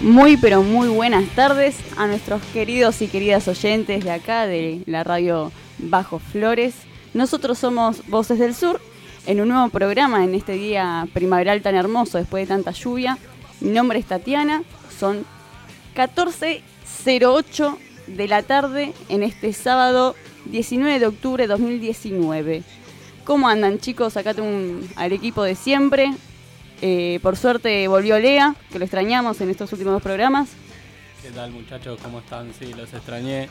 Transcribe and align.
Muy 0.00 0.36
pero 0.36 0.62
muy 0.62 0.86
buenas 0.88 1.28
tardes 1.30 1.76
a 1.96 2.06
nuestros 2.06 2.40
queridos 2.52 3.02
y 3.02 3.08
queridas 3.08 3.48
oyentes 3.48 4.04
de 4.04 4.12
acá 4.12 4.46
de 4.46 4.84
la 4.86 5.02
radio 5.02 5.50
Bajo 5.78 6.20
Flores. 6.20 6.76
Nosotros 7.14 7.58
somos 7.58 8.06
Voces 8.06 8.38
del 8.38 8.54
Sur 8.54 8.80
en 9.26 9.40
un 9.40 9.48
nuevo 9.48 9.68
programa 9.70 10.22
en 10.22 10.36
este 10.36 10.52
día 10.52 11.08
primaveral 11.12 11.62
tan 11.62 11.74
hermoso 11.74 12.16
después 12.16 12.44
de 12.44 12.54
tanta 12.54 12.70
lluvia. 12.70 13.18
Mi 13.60 13.70
nombre 13.70 13.98
es 13.98 14.06
Tatiana, 14.06 14.62
son 14.96 15.26
14.08 15.96 17.76
de 18.06 18.28
la 18.28 18.44
tarde 18.44 18.92
en 19.08 19.24
este 19.24 19.52
sábado 19.52 20.14
19 20.44 21.00
de 21.00 21.06
octubre 21.06 21.42
de 21.42 21.48
2019. 21.48 22.62
¿Cómo 23.24 23.48
andan 23.48 23.80
chicos? 23.80 24.16
Acá 24.16 24.32
al 24.94 25.12
equipo 25.12 25.42
de 25.42 25.56
siempre. 25.56 26.12
Eh, 26.80 27.18
por 27.22 27.36
suerte 27.36 27.88
volvió 27.88 28.18
Lea, 28.18 28.54
que 28.70 28.78
lo 28.78 28.84
extrañamos 28.84 29.40
en 29.40 29.50
estos 29.50 29.72
últimos 29.72 29.94
dos 29.94 30.02
programas. 30.02 30.50
¿Qué 31.22 31.30
tal 31.30 31.50
muchachos? 31.50 31.98
¿Cómo 32.02 32.20
están? 32.20 32.52
Sí, 32.58 32.72
los 32.74 32.92
extrañé. 32.94 33.48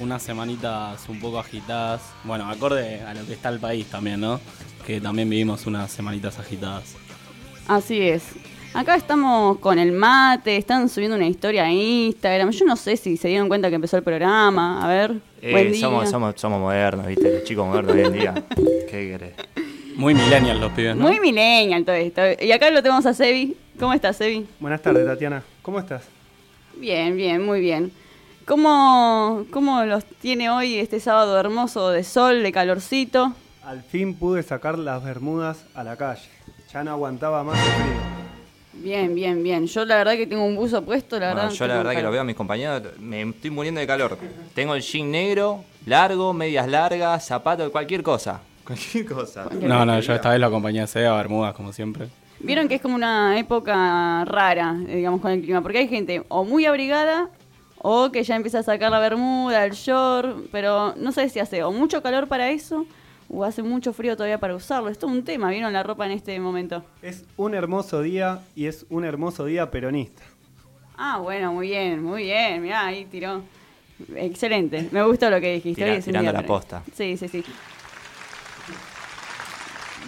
Unas 0.00 0.22
semanitas 0.22 1.08
un 1.08 1.18
poco 1.18 1.38
agitadas. 1.38 2.02
Bueno, 2.24 2.48
acorde 2.48 3.00
a 3.00 3.14
lo 3.14 3.26
que 3.26 3.32
está 3.32 3.48
el 3.48 3.58
país 3.58 3.86
también, 3.86 4.20
¿no? 4.20 4.40
Que 4.86 5.00
también 5.00 5.28
vivimos 5.28 5.66
unas 5.66 5.90
semanitas 5.90 6.38
agitadas. 6.38 6.94
Así 7.66 8.00
es. 8.00 8.22
Acá 8.74 8.94
estamos 8.94 9.58
con 9.58 9.78
el 9.78 9.92
mate, 9.92 10.56
están 10.56 10.88
subiendo 10.88 11.16
una 11.16 11.26
historia 11.26 11.64
a 11.64 11.72
Instagram. 11.72 12.50
Yo 12.50 12.64
no 12.64 12.76
sé 12.76 12.96
si 12.96 13.16
se 13.16 13.28
dieron 13.28 13.48
cuenta 13.48 13.70
que 13.70 13.74
empezó 13.74 13.96
el 13.96 14.04
programa. 14.04 14.84
A 14.84 14.88
ver. 14.88 15.16
Eh, 15.42 15.74
somos, 15.80 16.08
somos, 16.08 16.34
somos 16.36 16.60
modernos, 16.60 17.06
¿viste? 17.06 17.32
Los 17.32 17.44
chicos 17.44 17.66
modernos 17.66 17.94
hoy 17.94 18.02
en 18.02 18.12
día. 18.12 18.34
¿Qué 18.90 19.18
querés? 19.18 19.32
Muy 19.98 20.14
millennial 20.14 20.60
los 20.60 20.70
pibes, 20.70 20.94
¿no? 20.94 21.08
Muy 21.08 21.18
millennial 21.18 21.84
todo 21.84 21.96
esto. 21.96 22.22
Y 22.40 22.52
acá 22.52 22.70
lo 22.70 22.80
tenemos 22.84 23.04
a 23.04 23.12
Sebi. 23.12 23.56
¿Cómo 23.80 23.92
estás, 23.92 24.16
Sebi? 24.16 24.46
Buenas 24.60 24.80
tardes, 24.80 25.04
Tatiana. 25.04 25.42
¿Cómo 25.60 25.80
estás? 25.80 26.04
Bien, 26.76 27.16
bien, 27.16 27.44
muy 27.44 27.60
bien. 27.60 27.90
¿Cómo, 28.44 29.44
¿Cómo 29.50 29.82
los 29.86 30.04
tiene 30.04 30.50
hoy 30.50 30.76
este 30.76 31.00
sábado 31.00 31.36
hermoso 31.36 31.90
de 31.90 32.04
sol, 32.04 32.44
de 32.44 32.52
calorcito? 32.52 33.32
Al 33.64 33.82
fin 33.82 34.14
pude 34.14 34.44
sacar 34.44 34.78
las 34.78 35.02
bermudas 35.02 35.64
a 35.74 35.82
la 35.82 35.96
calle. 35.96 36.30
Ya 36.72 36.84
no 36.84 36.92
aguantaba 36.92 37.42
más 37.42 37.58
el 37.58 37.72
frío. 37.72 38.18
Bien, 38.74 39.16
bien, 39.16 39.42
bien. 39.42 39.66
Yo 39.66 39.84
la 39.84 39.96
verdad 39.96 40.12
que 40.12 40.28
tengo 40.28 40.44
un 40.44 40.54
buzo 40.54 40.80
puesto, 40.84 41.18
la 41.18 41.34
verdad. 41.34 41.50
yo 41.50 41.66
la 41.66 41.76
verdad 41.76 41.92
que 41.96 42.02
lo 42.02 42.12
veo 42.12 42.20
a 42.20 42.24
mis 42.24 42.36
compañeros, 42.36 42.84
me 43.00 43.22
estoy 43.22 43.50
muriendo 43.50 43.80
de 43.80 43.86
calor. 43.88 44.16
Tengo 44.54 44.76
el 44.76 44.80
jean 44.80 45.10
negro, 45.10 45.64
largo, 45.86 46.32
medias 46.32 46.68
largas, 46.68 47.26
zapatos, 47.26 47.68
cualquier 47.70 48.04
cosa. 48.04 48.40
Cualquier 48.68 49.06
cosa. 49.06 49.48
no, 49.62 49.86
no, 49.86 49.98
yo 49.98 50.14
esta 50.14 50.28
vez 50.28 50.38
lo 50.38 50.46
acompañé 50.46 50.82
a 50.82 50.86
Seba, 50.86 51.16
Bermudas, 51.16 51.54
como 51.54 51.72
siempre. 51.72 52.08
Vieron 52.40 52.68
que 52.68 52.74
es 52.74 52.82
como 52.82 52.94
una 52.94 53.38
época 53.38 54.26
rara, 54.26 54.74
digamos, 54.74 55.22
con 55.22 55.30
el 55.32 55.40
clima, 55.40 55.62
porque 55.62 55.78
hay 55.78 55.88
gente 55.88 56.22
o 56.28 56.44
muy 56.44 56.66
abrigada 56.66 57.30
o 57.78 58.12
que 58.12 58.22
ya 58.22 58.36
empieza 58.36 58.58
a 58.58 58.62
sacar 58.62 58.90
la 58.90 58.98
bermuda, 58.98 59.64
el 59.64 59.72
short, 59.72 60.48
pero 60.52 60.94
no 60.96 61.12
sé 61.12 61.30
si 61.30 61.40
hace 61.40 61.64
o 61.64 61.72
mucho 61.72 62.02
calor 62.02 62.28
para 62.28 62.50
eso 62.50 62.84
o 63.30 63.42
hace 63.42 63.62
mucho 63.62 63.94
frío 63.94 64.16
todavía 64.16 64.38
para 64.38 64.54
usarlo. 64.54 64.90
Es 64.90 64.98
todo 64.98 65.10
un 65.10 65.24
tema, 65.24 65.48
¿vieron 65.48 65.72
la 65.72 65.82
ropa 65.82 66.04
en 66.04 66.12
este 66.12 66.38
momento? 66.38 66.84
Es 67.00 67.24
un 67.38 67.54
hermoso 67.54 68.02
día 68.02 68.40
y 68.54 68.66
es 68.66 68.84
un 68.90 69.06
hermoso 69.06 69.46
día 69.46 69.70
peronista. 69.70 70.22
Ah, 70.98 71.20
bueno, 71.22 71.54
muy 71.54 71.68
bien, 71.68 72.02
muy 72.02 72.24
bien, 72.24 72.60
mirá, 72.60 72.84
ahí 72.84 73.06
tiró. 73.06 73.40
Excelente, 74.14 74.90
me 74.92 75.02
gustó 75.04 75.30
lo 75.30 75.40
que 75.40 75.54
dijiste. 75.54 76.02
tirando 76.02 76.32
la 76.32 76.42
posta. 76.42 76.82
Sí, 76.94 77.16
sí, 77.16 77.28
sí. 77.28 77.42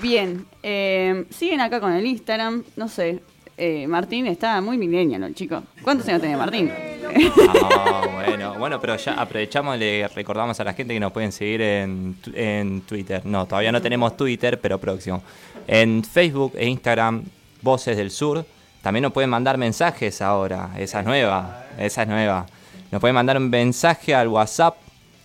Bien, 0.00 0.46
eh, 0.62 1.26
siguen 1.30 1.60
acá 1.60 1.80
con 1.80 1.92
el 1.92 2.06
Instagram, 2.06 2.64
no 2.76 2.88
sé, 2.88 3.20
eh, 3.62 3.86
Martín 3.86 4.26
está 4.26 4.58
muy 4.62 4.78
millennial, 4.78 5.20
¿no, 5.20 5.30
chico? 5.32 5.62
¿Cuántos 5.82 6.08
años 6.08 6.22
tiene 6.22 6.34
Martín? 6.34 6.72
Ah, 6.72 8.02
bueno, 8.26 8.54
bueno, 8.58 8.80
pero 8.80 8.96
ya 8.96 9.12
aprovechamos 9.20 9.78
le 9.78 10.08
recordamos 10.08 10.58
a 10.58 10.64
la 10.64 10.72
gente 10.72 10.94
que 10.94 11.00
nos 11.00 11.12
pueden 11.12 11.30
seguir 11.30 11.60
en, 11.60 12.16
en 12.32 12.80
Twitter. 12.82 13.26
No, 13.26 13.44
todavía 13.44 13.70
no 13.70 13.82
tenemos 13.82 14.16
Twitter, 14.16 14.58
pero 14.58 14.78
próximo. 14.78 15.22
En 15.66 16.02
Facebook 16.02 16.54
e 16.56 16.66
Instagram, 16.66 17.22
Voces 17.60 17.98
del 17.98 18.10
Sur. 18.10 18.46
También 18.80 19.02
nos 19.02 19.12
pueden 19.12 19.28
mandar 19.28 19.58
mensajes 19.58 20.22
ahora, 20.22 20.70
esa 20.78 21.00
es 21.00 21.06
nueva, 21.06 21.66
esa 21.78 22.02
es 22.02 22.08
nueva. 22.08 22.46
Nos 22.90 22.98
pueden 22.98 23.14
mandar 23.14 23.36
un 23.36 23.50
mensaje 23.50 24.14
al 24.14 24.28
WhatsApp, 24.28 24.76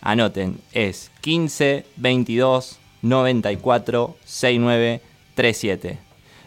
anoten, 0.01 0.59
es 0.73 1.09
15 1.21 1.85
22 1.95 2.79
94 3.05 4.15
69 4.25 5.01
37. 5.35 5.99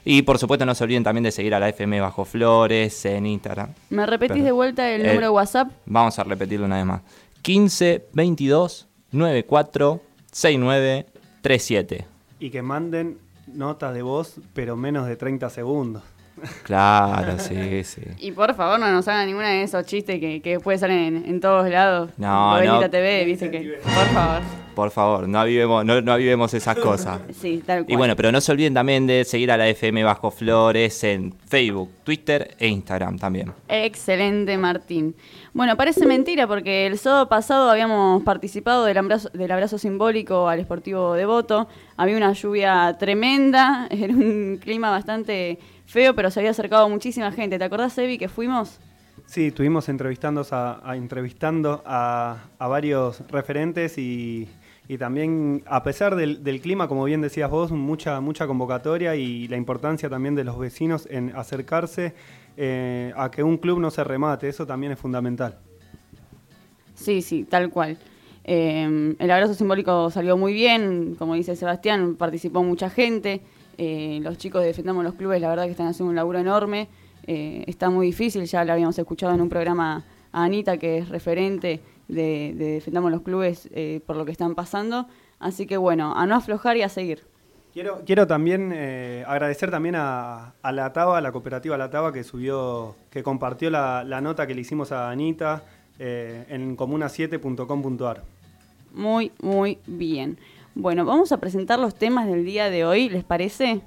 Y 0.05 0.23
por 0.23 0.39
supuesto 0.39 0.65
no 0.65 0.75
se 0.75 0.85
olviden 0.85 1.05
también 1.05 1.25
de 1.25 1.31
seguir 1.31 1.55
a 1.55 1.61
la 1.61 1.69
FM 1.69 2.01
Bajo 2.01 2.25
Flores 2.25 3.05
en 3.05 3.27
Instagram. 3.27 3.75
¿Me 3.91 4.07
repetís 4.07 4.43
de 4.43 4.53
vuelta 4.53 4.91
el 4.91 5.03
número 5.03 5.21
de 5.21 5.29
WhatsApp? 5.29 5.71
Vamos 5.87 6.19
a 6.19 6.25
repetirlo 6.25 6.67
una 6.67 6.77
vez 6.77 6.87
más. 6.87 7.03
15 7.43 8.07
22 8.13 8.89
94 9.13 10.01
69 10.33 11.07
37. 11.43 12.07
Y 12.41 12.51
que 12.51 12.63
manden 12.63 13.19
notas 13.47 13.95
de 13.95 14.03
voz, 14.03 14.41
pero 14.55 14.77
menos 14.77 15.07
de 15.07 15.17
30 15.17 15.51
segundos. 15.51 16.03
Claro, 16.63 17.39
sí, 17.39 17.85
sí. 17.85 18.03
Y 18.19 18.33
por 18.33 18.55
favor 18.55 18.79
no 18.79 18.91
nos 18.91 19.07
hagan 19.09 19.27
ninguna 19.27 19.51
de 19.51 19.63
esos 19.63 19.85
chistes 19.87 20.21
que, 20.21 20.41
que 20.41 20.51
después 20.51 20.81
salen 20.81 21.25
en, 21.27 21.41
todos 21.41 21.69
lados. 21.69 22.11
No, 22.17 22.63
no. 22.63 22.91
TV, 22.91 23.25
viste 23.25 23.51
que... 23.51 23.79
Por 23.83 24.07
favor. 24.07 24.68
Por 24.79 24.93
favor, 24.93 25.29
no 25.29 25.41
avivemos, 25.41 25.85
no, 25.85 26.01
no 26.01 26.13
avivemos 26.13 26.55
esas 26.55 26.79
cosas. 26.79 27.21
Sí, 27.33 27.61
tal 27.67 27.85
cual. 27.85 27.93
Y 27.93 27.97
bueno, 27.97 28.15
pero 28.15 28.31
no 28.31 28.41
se 28.41 28.53
olviden 28.53 28.75
también 28.75 29.09
de 29.09 29.25
seguir 29.25 29.51
a 29.51 29.57
la 29.57 29.67
FM 29.67 30.05
Bajo 30.05 30.31
Flores 30.31 31.03
en 31.03 31.35
Facebook, 31.49 31.91
Twitter 32.05 32.55
e 32.61 32.69
Instagram 32.69 33.19
también. 33.19 33.53
Excelente, 33.67 34.57
Martín. 34.57 35.17
Bueno, 35.53 35.77
parece 35.77 36.07
mentira 36.07 36.47
porque 36.47 36.87
el 36.87 36.97
sábado 36.97 37.29
pasado 37.29 37.69
habíamos 37.69 38.23
participado 38.23 38.85
del 38.85 38.99
abrazo, 38.99 39.31
del 39.31 39.51
abrazo 39.51 39.79
simbólico 39.79 40.49
al 40.49 40.61
Esportivo 40.61 41.15
Devoto. 41.15 41.67
Había 41.97 42.17
una 42.17 42.33
lluvia 42.33 42.97
tremenda, 43.01 43.89
era 43.91 44.15
un 44.15 44.61
clima 44.63 44.91
bastante 44.91 45.59
feo, 45.87 46.15
pero 46.15 46.31
se 46.31 46.39
había 46.39 46.53
acercado 46.53 46.89
muchísima 46.89 47.33
gente. 47.33 47.59
¿Te 47.59 47.65
acordás, 47.65 47.99
Evi, 47.99 48.17
que 48.17 48.29
fuimos? 48.29 48.79
Sí, 49.29 49.49
estuvimos 49.49 49.91
entrevistando 49.91 50.47
a, 50.51 50.97
entrevistando 50.97 51.83
a, 51.85 52.39
varios 52.59 53.21
referentes 53.29 53.99
y, 53.99 54.49
también, 54.97 55.63
a 55.67 55.83
pesar 55.83 56.17
del, 56.17 56.61
clima, 56.63 56.89
como 56.89 57.05
bien 57.05 57.21
decías 57.21 57.51
vos, 57.51 57.73
mucha, 57.73 58.21
mucha 58.23 58.47
convocatoria 58.47 59.17
y 59.17 59.47
la 59.49 59.59
importancia 59.59 60.09
también 60.09 60.35
de 60.35 60.45
los 60.45 60.59
vecinos 60.59 61.07
en 61.11 61.37
acercarse 61.37 62.15
eh, 62.57 63.13
a 63.15 63.31
que 63.31 63.43
un 63.43 63.59
club 63.59 63.81
no 63.81 63.91
se 63.91 64.03
remate, 64.03 64.49
eso 64.49 64.67
también 64.67 64.93
es 64.93 64.99
fundamental. 64.99 65.59
Sí, 66.95 67.21
sí, 67.21 67.45
tal 67.45 67.69
cual. 67.69 67.99
Eh, 68.45 69.15
el 69.19 69.31
abrazo 69.31 69.53
simbólico 69.53 70.09
salió 70.11 70.39
muy 70.39 70.55
bien, 70.55 71.17
como 71.19 71.35
dice 71.35 71.55
Sebastián, 71.55 72.17
participó 72.17 72.63
mucha 72.63 72.89
gente. 72.89 73.43
Eh, 73.77 74.21
los 74.23 74.39
chicos 74.39 74.63
de 74.63 74.69
Defendamos 74.69 75.05
los 75.05 75.15
Clubes, 75.15 75.41
la 75.41 75.51
verdad 75.51 75.65
que 75.65 75.71
están 75.71 75.89
haciendo 75.89 76.09
un 76.09 76.17
laburo 76.17 76.39
enorme. 76.39 76.89
Eh, 77.27 77.63
está 77.67 77.91
muy 77.91 78.07
difícil, 78.07 78.45
ya 78.47 78.65
lo 78.65 78.73
habíamos 78.73 78.99
escuchado 78.99 79.35
en 79.35 79.43
un 79.43 79.51
programa 79.51 80.03
a 80.33 80.45
Anita, 80.45 80.79
que 80.79 80.99
es 80.99 81.11
referente 81.11 81.81
de, 82.09 82.55
Defendamos 82.57 83.11
los 83.11 83.23
Clubes 83.23 83.69
eh, 83.73 84.01
por 84.07 84.17
lo 84.17 84.25
que 84.25 84.33
están 84.33 84.55
pasando. 84.55 85.07
Así 85.39 85.67
que 85.67 85.77
bueno, 85.77 86.15
a 86.17 86.27
no 86.27 86.35
aflojar 86.35 86.77
y 86.77 86.83
a 86.83 86.89
seguir. 86.89 87.25
Quiero, 87.73 88.03
quiero 88.05 88.27
también 88.27 88.73
agradecer 89.27 89.71
también 89.71 89.95
a, 89.97 90.55
la 90.65 90.93
TABA, 90.93 91.19
a 91.19 91.21
la 91.21 91.31
cooperativa 91.31 91.77
La 91.77 91.91
Taba, 91.91 92.13
que 92.13 92.25
subió, 92.25 92.97
que 93.11 93.23
compartió 93.23 93.71
la, 93.71 94.03
la 94.05 94.21
nota 94.21 94.47
que 94.47 94.55
le 94.55 94.63
hicimos 94.63 94.91
a 94.91 95.11
Anita 95.11 95.63
en 95.99 96.77
comuna7.com.ar. 96.77 98.25
Muy, 98.95 99.31
muy 99.41 99.79
bien. 99.87 100.39
Bueno, 100.75 101.05
vamos 101.05 101.33
a 101.33 101.39
presentar 101.39 101.79
los 101.79 101.95
temas 101.95 102.27
del 102.27 102.45
día 102.45 102.71
de 102.71 102.85
hoy, 102.85 103.09
¿les 103.09 103.25
parece? 103.25 103.83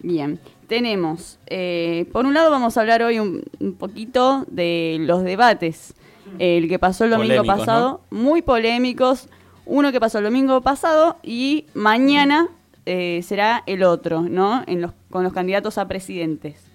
Bien, 0.00 0.40
tenemos, 0.66 1.38
eh, 1.46 2.06
por 2.12 2.26
un 2.26 2.34
lado 2.34 2.50
vamos 2.50 2.76
a 2.76 2.80
hablar 2.80 3.02
hoy 3.02 3.18
un, 3.18 3.44
poquito 3.78 4.44
de 4.48 4.96
los 5.00 5.22
debates, 5.22 5.94
el 6.38 6.68
que 6.68 6.78
pasó 6.78 7.04
el 7.04 7.10
domingo 7.10 7.44
pasado, 7.44 8.00
muy 8.10 8.42
polémicos, 8.42 9.28
uno 9.66 9.92
que 9.92 10.00
pasó 10.00 10.18
el 10.18 10.24
domingo 10.24 10.60
pasado 10.62 11.18
y 11.22 11.66
mañana 11.74 12.48
eh, 12.86 13.20
será 13.22 13.62
el 13.66 13.82
otro, 13.84 14.22
¿no? 14.22 14.64
En 14.66 14.80
los, 14.80 14.92
con 15.10 15.22
los 15.24 15.32
candidatos 15.32 15.78
a 15.78 15.86
presidentes. 15.86 16.72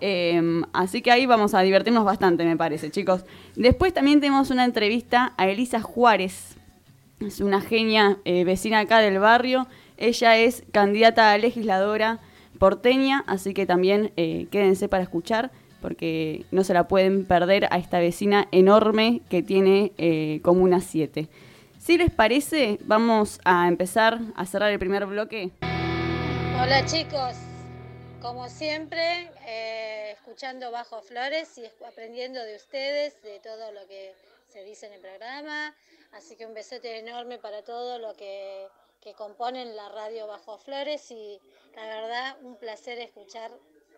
Em, 0.00 0.62
así 0.72 1.02
que 1.02 1.10
ahí 1.10 1.26
vamos 1.26 1.54
a 1.54 1.62
divertirnos 1.62 2.04
bastante, 2.04 2.44
me 2.44 2.56
parece, 2.56 2.90
chicos. 2.90 3.24
Después 3.56 3.92
también 3.92 4.20
tenemos 4.20 4.50
una 4.50 4.64
entrevista 4.64 5.32
a 5.36 5.48
Elisa 5.48 5.80
Juárez, 5.80 6.56
es 7.20 7.40
una 7.40 7.60
genia 7.60 8.18
eh, 8.24 8.44
vecina 8.44 8.80
acá 8.80 9.00
del 9.00 9.18
barrio. 9.18 9.66
Ella 9.96 10.36
es 10.36 10.62
candidata 10.70 11.32
a 11.32 11.38
legisladora 11.38 12.20
porteña, 12.58 13.24
así 13.26 13.54
que 13.54 13.66
también 13.66 14.12
eh, 14.16 14.46
quédense 14.50 14.88
para 14.88 15.02
escuchar 15.02 15.50
porque 15.80 16.44
no 16.50 16.64
se 16.64 16.74
la 16.74 16.88
pueden 16.88 17.24
perder 17.24 17.68
a 17.70 17.78
esta 17.78 18.00
vecina 18.00 18.48
enorme 18.50 19.22
que 19.30 19.42
tiene 19.42 19.92
eh, 19.96 20.40
Comuna 20.42 20.80
7. 20.80 21.28
Si 21.78 21.96
les 21.96 22.10
parece, 22.10 22.78
vamos 22.84 23.40
a 23.44 23.68
empezar 23.68 24.18
a 24.34 24.44
cerrar 24.44 24.72
el 24.72 24.78
primer 24.78 25.06
bloque. 25.06 25.50
Hola 26.60 26.84
chicos, 26.84 27.36
como 28.20 28.48
siempre, 28.48 29.30
escuchando 30.38 30.70
Bajo 30.70 31.00
Flores 31.02 31.58
y 31.58 31.64
aprendiendo 31.84 32.42
de 32.42 32.56
ustedes, 32.56 33.20
de 33.22 33.40
todo 33.40 33.72
lo 33.72 33.86
que 33.88 34.12
se 34.48 34.62
dice 34.62 34.86
en 34.86 34.92
el 34.92 35.00
programa. 35.00 35.74
Así 36.12 36.36
que 36.36 36.46
un 36.46 36.54
besote 36.54 36.98
enorme 36.98 37.38
para 37.38 37.62
todo 37.62 37.98
lo 37.98 38.14
que, 38.14 38.66
que 39.00 39.14
componen 39.14 39.76
la 39.76 39.88
radio 39.88 40.26
Bajo 40.26 40.58
Flores 40.58 41.10
y 41.10 41.40
la 41.74 41.86
verdad 41.86 42.36
un 42.42 42.56
placer 42.56 42.98
escuchar 42.98 43.50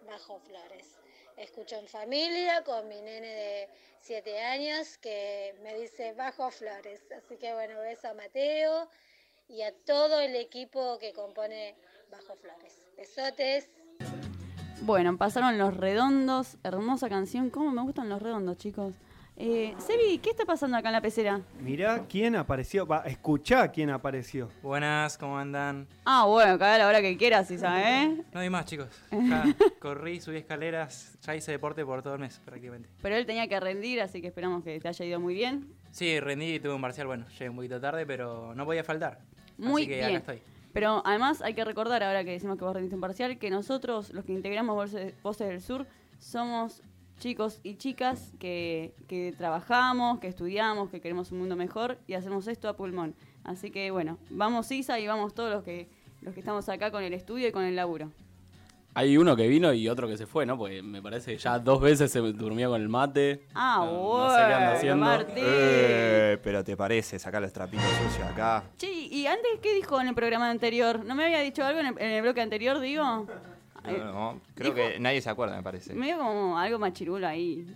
Bajo 0.06 0.40
Flores. 0.40 0.98
Escucho 1.36 1.76
en 1.76 1.88
familia 1.88 2.62
con 2.64 2.86
mi 2.88 3.00
nene 3.00 3.28
de 3.28 3.68
7 4.00 4.40
años 4.40 4.98
que 4.98 5.54
me 5.62 5.74
dice 5.78 6.12
Bajo 6.12 6.50
Flores. 6.50 7.00
Así 7.16 7.36
que 7.36 7.52
bueno, 7.54 7.80
beso 7.80 8.08
a 8.08 8.14
Mateo 8.14 8.88
y 9.48 9.62
a 9.62 9.72
todo 9.84 10.20
el 10.20 10.36
equipo 10.36 10.98
que 10.98 11.12
compone 11.12 11.74
Bajo 12.10 12.36
Flores. 12.36 12.86
Besotes. 12.96 13.70
Bueno, 14.82 15.16
pasaron 15.16 15.58
Los 15.58 15.76
Redondos, 15.76 16.56
hermosa 16.62 17.08
canción. 17.08 17.50
¿Cómo 17.50 17.70
me 17.70 17.82
gustan 17.82 18.08
Los 18.08 18.22
Redondos, 18.22 18.56
chicos? 18.58 18.94
Eh, 19.36 19.74
Sebi, 19.78 20.18
¿qué 20.18 20.30
está 20.30 20.44
pasando 20.44 20.76
acá 20.76 20.90
en 20.90 20.92
la 20.92 21.00
pecera? 21.00 21.40
Mirá 21.60 22.04
quién 22.06 22.36
apareció, 22.36 22.86
va, 22.86 22.98
escuchá 23.06 23.68
quién 23.68 23.88
apareció. 23.88 24.50
Buenas, 24.62 25.16
¿cómo 25.16 25.38
andan? 25.38 25.86
Ah, 26.04 26.26
bueno, 26.26 26.58
cada 26.58 26.76
la 26.76 26.86
hora 26.86 27.00
que 27.00 27.16
quieras, 27.16 27.48
si 27.48 27.56
sabes. 27.56 28.18
No 28.34 28.40
hay 28.40 28.50
más, 28.50 28.66
chicos. 28.66 28.88
Ya 29.10 29.44
corrí, 29.78 30.20
subí 30.20 30.36
escaleras, 30.36 31.16
ya 31.22 31.34
hice 31.34 31.52
deporte 31.52 31.84
por 31.86 32.02
todo 32.02 32.14
el 32.14 32.20
mes, 32.20 32.38
prácticamente. 32.44 32.90
Pero 33.00 33.16
él 33.16 33.24
tenía 33.24 33.48
que 33.48 33.58
rendir, 33.60 34.02
así 34.02 34.20
que 34.20 34.26
esperamos 34.26 34.62
que 34.62 34.78
te 34.78 34.88
haya 34.88 35.04
ido 35.06 35.20
muy 35.20 35.32
bien. 35.34 35.72
Sí, 35.90 36.20
rendí 36.20 36.54
y 36.56 36.60
tuve 36.60 36.74
un 36.74 36.82
parcial, 36.82 37.06
bueno, 37.06 37.26
llegué 37.30 37.48
un 37.48 37.56
poquito 37.56 37.80
tarde, 37.80 38.04
pero 38.04 38.54
no 38.54 38.66
podía 38.66 38.84
faltar. 38.84 39.20
Muy 39.56 39.82
Así 39.82 39.88
que 39.88 39.96
bien. 39.96 40.06
acá 40.08 40.16
estoy. 40.18 40.42
Pero 40.74 41.02
además 41.04 41.40
hay 41.40 41.54
que 41.54 41.64
recordar, 41.64 42.02
ahora 42.02 42.24
que 42.24 42.30
decimos 42.32 42.58
que 42.58 42.64
vos 42.64 42.74
rendiste 42.74 42.94
un 42.94 43.00
parcial, 43.00 43.38
que 43.38 43.48
nosotros, 43.50 44.12
los 44.12 44.24
que 44.26 44.32
integramos 44.32 44.74
Voces, 44.76 45.14
Voces 45.22 45.48
del 45.48 45.60
Sur, 45.62 45.86
somos 46.18 46.82
chicos 47.20 47.60
y 47.62 47.76
chicas 47.76 48.32
que, 48.40 48.92
que 49.06 49.32
trabajamos, 49.38 50.18
que 50.18 50.26
estudiamos, 50.26 50.90
que 50.90 51.00
queremos 51.00 51.30
un 51.30 51.38
mundo 51.38 51.54
mejor 51.54 51.98
y 52.08 52.14
hacemos 52.14 52.48
esto 52.48 52.68
a 52.68 52.76
pulmón. 52.76 53.14
Así 53.44 53.70
que 53.70 53.92
bueno, 53.92 54.18
vamos 54.30 54.70
Isa 54.72 54.98
y 54.98 55.06
vamos 55.06 55.34
todos 55.34 55.52
los 55.52 55.62
que, 55.62 55.88
los 56.22 56.34
que 56.34 56.40
estamos 56.40 56.68
acá 56.68 56.90
con 56.90 57.04
el 57.04 57.12
estudio 57.14 57.46
y 57.46 57.52
con 57.52 57.62
el 57.62 57.76
laburo. 57.76 58.10
Hay 58.92 59.16
uno 59.16 59.36
que 59.36 59.46
vino 59.46 59.72
y 59.72 59.88
otro 59.88 60.08
que 60.08 60.16
se 60.16 60.26
fue, 60.26 60.44
¿no? 60.44 60.58
Porque 60.58 60.82
me 60.82 61.00
parece 61.00 61.30
que 61.32 61.38
ya 61.38 61.60
dos 61.60 61.80
veces 61.80 62.10
se 62.10 62.18
durmió 62.18 62.70
con 62.70 62.80
el 62.82 62.88
mate. 62.88 63.44
Ah, 63.54 63.82
No- 63.84 63.92
bueno, 63.92 64.24
no 64.24 64.30
sé 64.30 64.36
qué 64.36 64.52
anda 64.54 64.72
haciendo. 64.72 65.04
Martín. 65.06 65.44
Eh, 65.46 66.38
pero 66.42 66.64
te 66.64 66.76
parece 66.76 67.16
sacar 67.20 67.40
los 67.40 67.52
trapitos 67.52 67.86
sucios 68.02 68.26
acá. 68.28 68.64
Che, 68.78 68.90
y 68.90 69.26
antes, 69.28 69.60
¿qué 69.62 69.74
dijo 69.74 70.00
en 70.00 70.08
el 70.08 70.14
programa 70.16 70.50
anterior? 70.50 71.04
¿No 71.04 71.14
me 71.14 71.24
había 71.24 71.38
dicho 71.40 71.64
algo 71.64 71.78
en 71.78 71.86
el, 71.86 71.98
en 72.00 72.10
el 72.10 72.22
bloque 72.22 72.40
anterior, 72.40 72.80
digo? 72.80 73.28
No, 73.84 74.12
no, 74.34 74.40
creo 74.54 74.72
dijo- 74.74 74.88
que 74.92 75.00
nadie 75.00 75.20
se 75.20 75.30
acuerda, 75.30 75.56
me 75.56 75.62
parece. 75.62 75.94
Medio 75.94 76.18
como 76.18 76.58
algo 76.58 76.78
machirulo 76.78 77.26
ahí. 77.26 77.66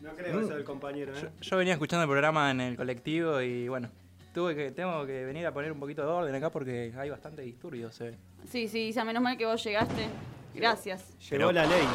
No 0.00 0.10
creo 0.16 0.40
eso 0.40 0.54
del 0.54 0.64
compañero, 0.64 1.12
¿eh? 1.16 1.28
Yo 1.42 1.56
venía 1.56 1.74
escuchando 1.74 2.04
el 2.04 2.08
programa 2.08 2.50
en 2.50 2.60
el 2.60 2.76
colectivo 2.76 3.40
y 3.40 3.68
bueno, 3.68 3.88
tuve 4.32 4.54
que, 4.56 4.70
tengo 4.70 5.04
que 5.06 5.24
venir 5.24 5.46
a 5.46 5.52
poner 5.52 5.70
un 5.72 5.78
poquito 5.80 6.02
de 6.02 6.08
orden 6.08 6.34
acá 6.34 6.50
porque 6.50 6.92
hay 6.96 7.10
bastante 7.10 7.42
disturbios. 7.42 8.00
eh. 8.00 8.14
Sí, 8.48 8.68
sí, 8.68 8.88
Isa, 8.88 9.04
menos 9.04 9.22
mal 9.22 9.36
que 9.36 9.44
vos 9.46 9.62
llegaste. 9.62 10.08
Gracias. 10.54 11.04
Llegó 11.30 11.52
la 11.52 11.66
ley. 11.66 11.86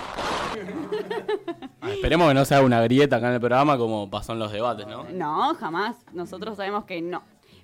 Ah, 1.81 1.89
esperemos 1.91 2.27
que 2.29 2.33
no 2.33 2.45
sea 2.45 2.61
una 2.61 2.81
grieta 2.81 3.17
acá 3.17 3.27
en 3.29 3.33
el 3.35 3.39
programa 3.39 3.77
como 3.77 4.09
pasó 4.09 4.33
en 4.33 4.39
los 4.39 4.51
debates, 4.51 4.87
¿no? 4.87 5.03
No, 5.11 5.53
jamás. 5.55 5.95
Nosotros 6.13 6.57
sabemos 6.57 6.85
que 6.85 7.01
no. 7.01 7.23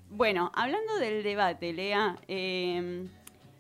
Bueno, 0.10 0.52
hablando 0.56 0.98
del 0.98 1.22
debate, 1.24 1.72
Lea, 1.72 2.18
eh, 2.28 3.06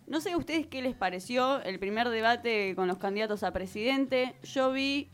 no 0.09 0.21
sé 0.21 0.31
a 0.31 0.37
ustedes 0.37 0.65
qué 0.65 0.81
les 0.81 0.95
pareció 0.95 1.61
el 1.61 1.77
primer 1.77 2.09
debate 2.09 2.73
con 2.75 2.87
los 2.87 2.97
candidatos 2.97 3.43
a 3.43 3.53
presidente. 3.53 4.33
Yo 4.43 4.71
vi 4.71 5.07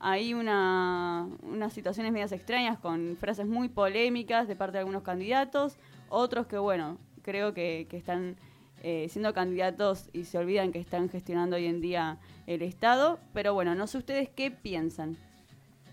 ahí 0.00 0.34
una, 0.34 1.28
unas 1.42 1.72
situaciones 1.72 2.12
medias 2.12 2.32
extrañas 2.32 2.78
con 2.78 3.16
frases 3.16 3.46
muy 3.46 3.68
polémicas 3.68 4.48
de 4.48 4.56
parte 4.56 4.72
de 4.72 4.78
algunos 4.80 5.04
candidatos, 5.04 5.76
otros 6.08 6.48
que, 6.48 6.58
bueno, 6.58 6.98
creo 7.22 7.54
que, 7.54 7.86
están 7.92 8.36
eh, 8.82 9.06
siendo 9.08 9.32
candidatos 9.32 10.10
y 10.12 10.24
se 10.24 10.36
olvidan 10.36 10.72
que 10.72 10.80
están 10.80 11.08
gestionando 11.08 11.54
hoy 11.54 11.66
en 11.66 11.80
día 11.80 12.18
el 12.48 12.62
Estado. 12.62 13.20
Pero 13.32 13.54
bueno, 13.54 13.76
no 13.76 13.86
sé 13.86 13.98
ustedes 13.98 14.28
qué 14.30 14.50
piensan. 14.50 15.16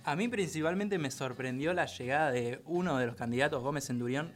A 0.04 0.16
mí 0.16 0.30
principalmente 0.30 0.98
me 0.98 1.12
sorprendió 1.12 1.74
la 1.74 1.86
llegada 1.86 2.32
de 2.32 2.62
uno 2.66 2.98
de 2.98 3.06
los 3.06 3.16
candidatos, 3.16 3.62
Gómez 3.62 3.86
Centurión, 3.86 4.32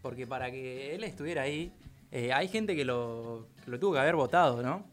porque 0.00 0.28
para 0.28 0.52
que 0.52 0.94
él 0.94 1.02
estuviera 1.02 1.42
ahí, 1.42 1.72
eh, 2.16 2.32
hay 2.32 2.46
gente 2.46 2.76
que 2.76 2.84
lo, 2.84 3.48
tuvo 3.80 3.94
que 3.94 3.98
haber 3.98 4.14
votado, 4.14 4.62
¿no? 4.62 4.84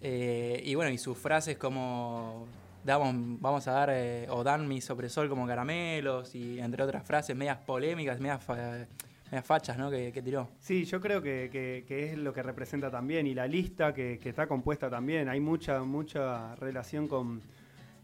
Eh, 0.00 0.62
y 0.64 0.76
bueno, 0.76 0.92
y 0.92 0.96
sus 0.98 1.18
frases 1.18 1.58
como 1.58 2.46
damos, 2.84 3.40
vamos 3.40 3.66
a 3.66 3.72
dar, 3.72 3.90
eh, 3.92 4.28
o 4.30 4.44
dan 4.44 4.68
mi 4.68 4.80
sopresol 4.80 5.28
como 5.28 5.44
caramelos, 5.44 6.36
y 6.36 6.60
entre 6.60 6.84
otras 6.84 7.04
frases 7.04 7.34
medias 7.34 7.58
polémicas, 7.58 8.20
medias, 8.20 8.44
fa- 8.44 8.86
medias 9.24 9.44
fachas, 9.44 9.76
¿no? 9.76 9.90
Que, 9.90 10.12
tiró. 10.22 10.48
Sí, 10.60 10.84
yo 10.84 11.00
creo 11.00 11.20
que, 11.20 11.84
es 11.88 12.16
lo 12.16 12.32
que 12.32 12.44
representa 12.44 12.92
también 12.92 13.26
y 13.26 13.34
la 13.34 13.48
lista 13.48 13.92
que, 13.92 14.20
está 14.24 14.46
compuesta 14.46 14.88
también. 14.88 15.28
Hay 15.28 15.40
mucha, 15.40 15.82
mucha 15.82 16.54
relación 16.54 17.08
con, 17.08 17.40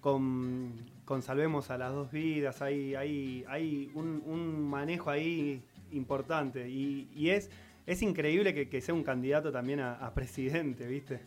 con, 0.01 0.73
con 1.05 1.23
Salvemos 1.23 1.71
a 1.71 1.79
las 1.79 1.93
dos 1.93 2.11
vidas, 2.11 2.61
hay, 2.61 2.97
hay, 2.97 3.45
hay 3.47 3.93
un, 3.95 4.69
manejo 4.69 5.11
ahí 5.11 5.63
importante 5.93 6.69
y 6.69 7.31
es, 7.31 7.51
es 7.87 8.03
increíble 8.03 8.69
que, 8.69 8.81
sea 8.81 8.95
un 8.95 9.03
candidato 9.03 9.51
también 9.51 9.81
a 9.81 10.13
presidente, 10.15 10.87
¿viste? 10.87 11.21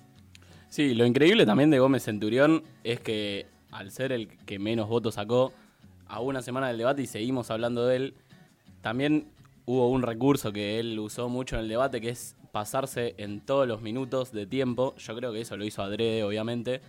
Sí, 0.76 0.94
lo 0.94 1.06
increíble 1.06 1.46
también 1.46 1.70
de 1.70 1.80
Gómez 1.80 2.04
Centurión 2.04 2.64
es 2.84 3.00
que 3.00 3.48
al 3.72 3.92
ser 3.92 4.12
el 4.12 4.28
que 4.28 4.60
menos 4.60 4.90
votos 4.90 5.16
sacó, 5.16 5.54
a 6.08 6.20
una 6.20 6.42
semana 6.42 6.68
del 6.68 6.78
debate 6.78 7.02
y 7.02 7.08
seguimos 7.08 7.50
hablando 7.50 7.88
de 7.88 7.96
él, 7.96 8.14
también 8.82 9.28
hubo 9.66 9.90
un 9.90 10.02
recurso 10.02 10.52
que 10.52 10.80
él 10.80 11.00
usó 11.00 11.30
mucho 11.30 11.56
en 11.56 11.64
el 11.64 11.70
debate 11.70 12.02
que 12.02 12.10
es 12.10 12.36
pasarse 12.52 13.16
en 13.18 13.42
todos 13.42 13.68
los 13.68 13.82
minutos 13.82 14.32
de 14.32 14.46
tiempo. 14.46 14.96
Yo 14.98 15.16
creo 15.16 15.34
que 15.34 15.42
eso 15.42 15.58
lo 15.58 15.66
hizo 15.66 15.82
adrede, 15.82 16.24
obviamente, 16.24 16.82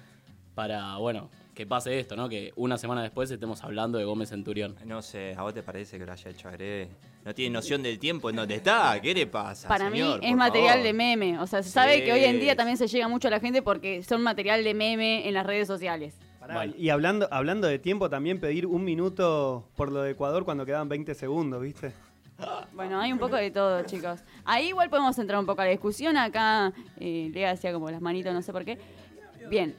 para, 0.54 0.96
bueno, 0.96 1.30
que 1.56 1.66
pase 1.66 1.98
esto, 1.98 2.16
¿no? 2.16 2.28
Que 2.28 2.52
una 2.56 2.76
semana 2.76 3.02
después 3.02 3.30
estemos 3.30 3.64
hablando 3.64 3.96
de 3.96 4.04
Gómez 4.04 4.28
Centurión. 4.28 4.76
No 4.84 5.00
sé, 5.00 5.34
¿a 5.38 5.40
vos 5.42 5.54
te 5.54 5.62
parece 5.62 5.98
que 5.98 6.04
lo 6.04 6.12
haya 6.12 6.30
hecho 6.30 6.48
adrede? 6.50 6.90
¿No 7.24 7.34
tiene 7.34 7.54
noción 7.54 7.82
del 7.82 7.98
tiempo 7.98 8.28
en 8.28 8.36
donde 8.36 8.56
está? 8.56 9.00
¿Qué 9.00 9.14
le 9.14 9.26
pasa, 9.26 9.66
Para 9.66 9.90
señor? 9.90 10.20
mí 10.20 10.26
es 10.28 10.36
material 10.36 10.72
favor. 10.74 10.84
de 10.84 10.92
meme. 10.92 11.38
O 11.38 11.46
sea, 11.46 11.62
se 11.62 11.70
sabe 11.70 11.96
Sí. 12.00 12.04
que 12.04 12.12
hoy 12.12 12.24
en 12.24 12.40
día 12.40 12.56
también 12.56 12.76
se 12.76 12.86
llega 12.86 13.08
mucho 13.08 13.28
a 13.28 13.30
la 13.30 13.40
gente 13.40 13.62
porque 13.62 14.02
son 14.02 14.22
material 14.22 14.62
de 14.64 14.74
meme 14.74 15.26
en 15.26 15.32
las 15.32 15.46
redes 15.46 15.66
sociales. 15.66 16.14
Bueno. 16.52 16.74
Y 16.76 16.90
hablando, 16.90 17.26
hablando 17.32 17.66
de 17.68 17.78
tiempo, 17.78 18.10
también 18.10 18.38
pedir 18.38 18.66
un 18.66 18.84
minuto 18.84 19.66
por 19.76 19.90
lo 19.90 20.02
de 20.02 20.10
Ecuador 20.10 20.44
cuando 20.44 20.66
quedaban 20.66 20.90
20 20.90 21.14
segundos, 21.14 21.62
¿viste? 21.62 21.92
Bueno, 22.74 23.00
hay 23.00 23.12
un 23.14 23.18
poco 23.18 23.36
de 23.36 23.50
todo, 23.50 23.82
chicos. 23.84 24.20
Ahí 24.44 24.68
igual 24.68 24.90
podemos 24.90 25.18
entrar 25.18 25.40
un 25.40 25.46
poco 25.46 25.62
a 25.62 25.64
la 25.64 25.70
discusión. 25.70 26.18
Acá 26.18 26.70
eh, 27.00 27.30
Lea 27.32 27.52
hacía 27.52 27.72
como 27.72 27.90
las 27.90 28.02
manitos, 28.02 28.34
no 28.34 28.42
sé 28.42 28.52
por 28.52 28.64
qué. 28.66 28.78
Bien. 29.48 29.74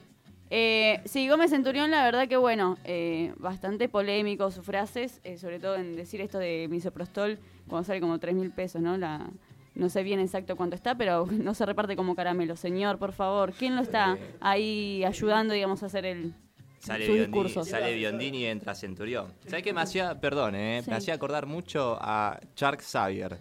Eh, 0.50 1.00
sí, 1.04 1.28
Gómez 1.28 1.50
Centurión, 1.50 1.90
la 1.90 2.04
verdad 2.04 2.26
que 2.28 2.36
bueno, 2.36 2.78
eh, 2.84 3.32
bastante 3.36 3.88
polémico 3.88 4.50
sus 4.50 4.64
frases, 4.64 5.20
eh, 5.24 5.36
sobre 5.36 5.60
todo 5.60 5.76
en 5.76 5.94
decir 5.96 6.20
esto 6.20 6.38
de 6.38 6.66
misoprostol, 6.70 7.38
cuando 7.68 7.84
sale 7.86 8.00
como 8.00 8.18
3 8.18 8.34
mil 8.34 8.50
pesos, 8.50 8.80
¿no? 8.80 8.96
La, 8.96 9.28
no 9.74 9.88
sé 9.88 10.02
bien 10.02 10.20
exacto 10.20 10.56
cuánto 10.56 10.74
está, 10.74 10.96
pero 10.96 11.26
no 11.30 11.54
se 11.54 11.66
reparte 11.66 11.96
como 11.96 12.14
caramelo. 12.14 12.56
Señor, 12.56 12.98
por 12.98 13.12
favor, 13.12 13.52
¿quién 13.52 13.76
lo 13.76 13.82
está 13.82 14.16
ahí 14.40 15.04
ayudando, 15.04 15.52
digamos, 15.54 15.82
a 15.82 15.86
hacer 15.86 16.06
el, 16.06 16.32
Sale 16.80 17.08
Biondini, 17.08 17.48
sale 17.64 17.94
Biondini 17.94 18.38
y 18.38 18.46
entra 18.46 18.74
Centurión. 18.74 19.34
¿Sabes 19.46 19.64
qué 19.64 19.72
me 19.72 19.80
hacía? 19.80 20.20
Perdón, 20.20 20.54
eh, 20.54 20.80
Sí. 20.84 20.90
me 20.90 20.96
hacía 20.96 21.14
acordar 21.14 21.46
mucho 21.46 21.98
a 22.00 22.38
Charles 22.54 22.86
Xavier, 22.90 23.38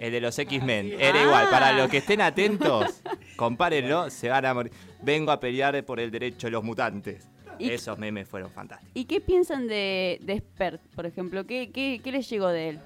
el 0.00 0.12
de 0.12 0.20
los 0.20 0.38
X-Men. 0.38 0.92
Ah. 0.94 1.02
Era 1.02 1.22
igual, 1.22 1.48
para 1.50 1.72
los 1.72 1.88
que 1.90 1.98
estén 1.98 2.20
atentos, 2.22 3.02
compárenlo, 3.36 4.08
se 4.10 4.28
van 4.30 4.46
a 4.46 4.54
morir. 4.54 4.72
Vengo 5.02 5.30
a 5.30 5.38
pelear 5.38 5.84
por 5.84 6.00
el 6.00 6.10
derecho 6.10 6.46
de 6.46 6.50
los 6.52 6.64
mutantes. 6.64 7.28
Y- 7.58 7.70
Esos 7.70 7.98
memes 7.98 8.26
fueron 8.26 8.50
fantásticos. 8.50 8.92
¿Y 8.94 9.04
qué 9.04 9.20
piensan 9.20 9.68
de, 9.68 10.18
de 10.22 10.38
Spert, 10.38 10.80
por 10.96 11.04
ejemplo? 11.04 11.46
¿Qué, 11.46 11.70
qué, 11.70 12.00
qué 12.02 12.10
les 12.12 12.28
llegó 12.30 12.48
de 12.48 12.70
él? 12.70 12.80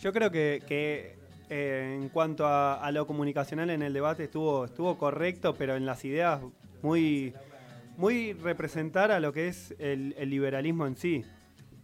Yo 0.00 0.12
creo 0.12 0.30
que, 0.30 0.62
que, 0.66 1.16
eh, 1.50 1.98
en 2.00 2.08
cuanto 2.08 2.46
a, 2.46 2.74
a 2.82 2.90
lo 2.92 3.06
comunicacional 3.06 3.68
en 3.68 3.82
el 3.82 3.92
debate 3.92 4.24
estuvo, 4.24 4.64
estuvo 4.64 4.96
correcto, 4.96 5.54
pero 5.54 5.76
en 5.76 5.84
las 5.84 6.02
ideas 6.06 6.40
muy, 6.80 7.34
muy 7.98 8.32
representar 8.32 9.10
a 9.10 9.20
lo 9.20 9.32
que 9.34 9.48
es 9.48 9.74
el, 9.78 10.14
el 10.16 10.30
liberalismo 10.30 10.86
en 10.86 10.96
sí. 10.96 11.24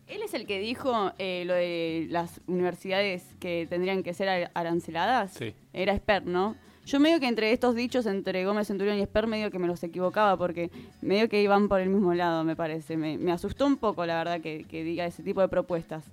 Él 0.06 0.20
es 0.22 0.34
el 0.34 0.46
que 0.46 0.58
dijo 0.58 1.12
eh, 1.18 1.44
lo 1.46 1.54
de 1.54 2.06
las 2.10 2.40
universidades 2.46 3.24
que 3.40 3.66
tendrían 3.68 4.02
que 4.02 4.12
ser 4.14 4.28
ar- 4.28 4.50
aranceladas. 4.54 5.32
Sí. 5.32 5.54
Era 5.72 5.96
Spert, 5.96 6.26
¿no? 6.26 6.56
Yo 6.84 7.00
medio 7.00 7.18
que 7.18 7.26
entre 7.26 7.50
estos 7.52 7.74
dichos, 7.74 8.04
entre 8.04 8.44
Gómez 8.44 8.66
Centurión 8.66 8.98
y 8.98 9.02
Spert, 9.04 9.26
medio 9.26 9.50
que 9.50 9.58
me 9.58 9.66
los 9.66 9.82
equivocaba 9.82 10.36
porque 10.36 10.70
medio 11.00 11.30
que 11.30 11.40
iban 11.42 11.68
por 11.68 11.80
el 11.80 11.88
mismo 11.88 12.12
lado, 12.12 12.44
me 12.44 12.54
parece. 12.56 12.98
Me, 12.98 13.16
me 13.16 13.32
asustó 13.32 13.66
un 13.66 13.78
poco, 13.78 14.04
la 14.04 14.18
verdad, 14.18 14.40
que, 14.42 14.64
que 14.64 14.84
diga 14.84 15.06
ese 15.06 15.22
tipo 15.22 15.40
de 15.40 15.48
propuestas. 15.48 16.04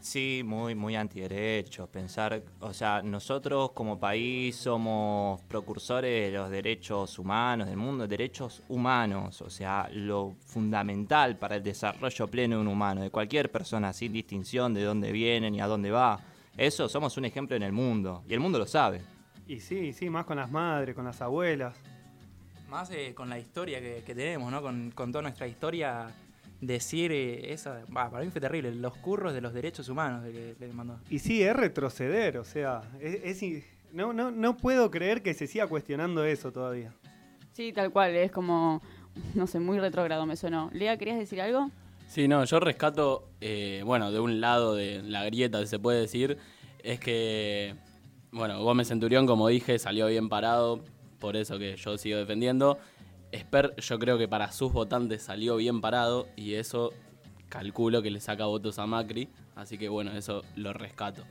Sí, 0.00 0.42
muy, 0.44 0.74
muy 0.74 0.96
antiderechos. 0.96 1.88
Pensar, 1.90 2.42
o 2.60 2.72
sea, 2.72 3.02
nosotros 3.02 3.72
como 3.72 4.00
país 4.00 4.56
somos 4.56 5.42
precursores 5.42 6.32
de 6.32 6.38
los 6.38 6.50
derechos 6.50 7.18
humanos, 7.18 7.68
del 7.68 7.76
mundo 7.76 8.04
de 8.04 8.08
derechos 8.08 8.62
humanos. 8.68 9.42
O 9.42 9.50
sea, 9.50 9.90
lo 9.92 10.36
fundamental 10.46 11.36
para 11.36 11.56
el 11.56 11.62
desarrollo 11.62 12.26
pleno 12.28 12.56
de 12.56 12.62
un 12.62 12.68
humano, 12.68 13.02
de 13.02 13.10
cualquier 13.10 13.50
persona, 13.50 13.92
sin 13.92 14.12
distinción 14.12 14.72
de 14.72 14.84
dónde 14.84 15.12
viene 15.12 15.50
ni 15.50 15.60
a 15.60 15.66
dónde 15.66 15.90
va. 15.90 16.18
Eso 16.56 16.88
somos 16.88 17.16
un 17.18 17.26
ejemplo 17.26 17.54
en 17.54 17.62
el 17.62 17.72
mundo. 17.72 18.24
Y 18.26 18.32
el 18.32 18.40
mundo 18.40 18.58
lo 18.58 18.66
sabe. 18.66 19.02
Y 19.46 19.60
sí, 19.60 19.92
sí, 19.92 20.08
más 20.08 20.24
con 20.24 20.38
las 20.38 20.50
madres, 20.50 20.94
con 20.94 21.04
las 21.04 21.20
abuelas. 21.20 21.76
Más 22.70 22.90
eh, 22.90 23.12
con 23.14 23.28
la 23.28 23.38
historia 23.38 23.80
que, 23.80 24.02
que 24.06 24.14
tenemos, 24.14 24.50
¿no? 24.50 24.62
Con, 24.62 24.92
con 24.92 25.12
toda 25.12 25.22
nuestra 25.22 25.46
historia 25.46 26.06
decir 26.60 27.12
eh, 27.12 27.52
esa, 27.52 27.82
bah, 27.88 28.10
para 28.10 28.24
mí 28.24 28.30
fue 28.30 28.40
terrible, 28.40 28.74
los 28.74 28.96
curros 28.96 29.32
de 29.32 29.40
los 29.40 29.52
derechos 29.54 29.88
humanos 29.88 30.22
de 30.24 30.32
que 30.32 30.56
le 30.66 30.72
mandó. 30.72 30.98
Y 31.08 31.18
sí, 31.18 31.42
es 31.42 31.54
retroceder, 31.54 32.38
o 32.38 32.44
sea, 32.44 32.82
es, 33.00 33.42
no, 33.92 34.12
no, 34.12 34.30
no 34.30 34.56
puedo 34.56 34.90
creer 34.90 35.22
que 35.22 35.34
se 35.34 35.46
siga 35.46 35.66
cuestionando 35.66 36.24
eso 36.24 36.52
todavía. 36.52 36.92
Sí, 37.52 37.72
tal 37.72 37.90
cual, 37.90 38.14
es 38.14 38.30
como, 38.30 38.82
no 39.34 39.46
sé, 39.46 39.58
muy 39.60 39.78
retrógrado 39.78 40.26
me 40.26 40.36
sonó. 40.36 40.70
Lea, 40.72 40.96
¿querías 40.96 41.18
decir 41.18 41.40
algo? 41.40 41.70
Sí, 42.06 42.26
no, 42.26 42.44
yo 42.44 42.60
rescato, 42.60 43.28
eh, 43.40 43.82
bueno, 43.84 44.10
de 44.10 44.20
un 44.20 44.40
lado 44.40 44.74
de 44.74 45.02
la 45.02 45.24
grieta, 45.24 45.64
se 45.66 45.78
puede 45.78 46.00
decir, 46.00 46.38
es 46.82 46.98
que, 46.98 47.76
bueno, 48.32 48.62
Gómez 48.62 48.88
Centurión, 48.88 49.26
como 49.26 49.48
dije, 49.48 49.78
salió 49.78 50.08
bien 50.08 50.28
parado, 50.28 50.80
por 51.20 51.36
eso 51.36 51.58
que 51.58 51.76
yo 51.76 51.96
sigo 51.98 52.18
defendiendo. 52.18 52.78
Esper, 53.32 53.74
yo 53.76 53.98
creo 53.98 54.18
que 54.18 54.28
para 54.28 54.50
sus 54.52 54.72
votantes 54.72 55.22
salió 55.22 55.56
bien 55.56 55.80
parado 55.80 56.28
y 56.36 56.54
eso 56.54 56.92
calculo 57.48 58.02
que 58.02 58.10
le 58.10 58.20
saca 58.20 58.46
votos 58.46 58.78
a 58.78 58.86
Macri, 58.86 59.28
así 59.56 59.78
que 59.78 59.88
bueno, 59.88 60.12
eso 60.12 60.42
lo 60.56 60.72
rescato. 60.72 61.24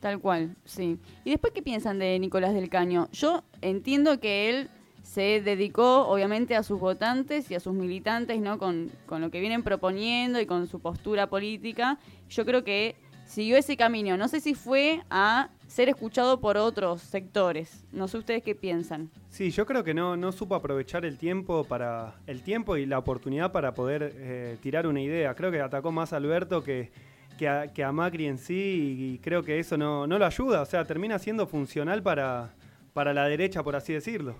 Tal 0.00 0.18
cual, 0.18 0.56
sí. 0.64 0.98
¿Y 1.24 1.30
después 1.30 1.52
qué 1.52 1.62
piensan 1.62 1.98
de 1.98 2.18
Nicolás 2.18 2.54
del 2.54 2.70
Caño? 2.70 3.08
Yo 3.12 3.44
entiendo 3.60 4.18
que 4.18 4.48
él 4.48 4.70
se 5.02 5.40
dedicó, 5.42 6.06
obviamente, 6.06 6.56
a 6.56 6.62
sus 6.62 6.80
votantes 6.80 7.50
y 7.50 7.54
a 7.54 7.60
sus 7.60 7.74
militantes, 7.74 8.40
¿no? 8.40 8.58
Con, 8.58 8.90
con 9.06 9.20
lo 9.20 9.30
que 9.30 9.40
vienen 9.40 9.62
proponiendo 9.62 10.40
y 10.40 10.46
con 10.46 10.66
su 10.68 10.80
postura 10.80 11.28
política. 11.28 11.98
Yo 12.30 12.46
creo 12.46 12.64
que 12.64 12.96
siguió 13.26 13.56
ese 13.56 13.76
camino. 13.76 14.16
No 14.16 14.28
sé 14.28 14.40
si 14.40 14.54
fue 14.54 15.02
a 15.10 15.50
ser 15.70 15.88
escuchado 15.88 16.40
por 16.40 16.56
otros 16.56 17.00
sectores. 17.00 17.84
No 17.92 18.08
sé 18.08 18.18
ustedes 18.18 18.42
qué 18.42 18.56
piensan. 18.56 19.08
Sí, 19.28 19.50
yo 19.52 19.64
creo 19.66 19.84
que 19.84 19.94
no, 19.94 20.16
no 20.16 20.32
supo 20.32 20.56
aprovechar 20.56 21.04
el 21.04 21.16
tiempo 21.16 21.62
para 21.62 22.16
el 22.26 22.42
tiempo 22.42 22.76
y 22.76 22.86
la 22.86 22.98
oportunidad 22.98 23.52
para 23.52 23.72
poder 23.72 24.12
eh, 24.16 24.56
tirar 24.60 24.88
una 24.88 25.00
idea. 25.00 25.34
Creo 25.34 25.52
que 25.52 25.60
atacó 25.60 25.92
más 25.92 26.12
a 26.12 26.16
Alberto 26.16 26.64
que, 26.64 26.90
que, 27.38 27.48
a, 27.48 27.68
que 27.68 27.84
a 27.84 27.92
Macri 27.92 28.26
en 28.26 28.38
sí 28.38 29.12
y, 29.14 29.18
creo 29.18 29.44
que 29.44 29.60
eso 29.60 29.78
no, 29.78 30.08
no 30.08 30.18
lo 30.18 30.26
ayuda. 30.26 30.62
O 30.62 30.66
sea, 30.66 30.84
termina 30.84 31.20
siendo 31.20 31.46
funcional 31.46 32.02
para, 32.02 32.50
para 32.92 33.14
la 33.14 33.26
derecha, 33.26 33.62
por 33.62 33.76
así 33.76 33.92
decirlo. 33.92 34.34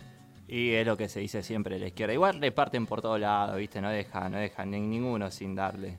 Y 0.48 0.70
es 0.70 0.84
lo 0.84 0.96
que 0.96 1.08
se 1.08 1.20
dice 1.20 1.44
siempre 1.44 1.76
de 1.76 1.80
la 1.82 1.86
izquierda. 1.86 2.12
Igual 2.12 2.40
reparten 2.40 2.86
por 2.86 3.02
todos 3.02 3.20
lados, 3.20 3.56
¿viste? 3.56 3.80
No 3.80 3.88
dejan, 3.90 4.32
no 4.32 4.38
dejan 4.38 4.72
ni 4.72 4.80
ninguno 4.80 5.30
sin 5.30 5.54
darle. 5.54 5.96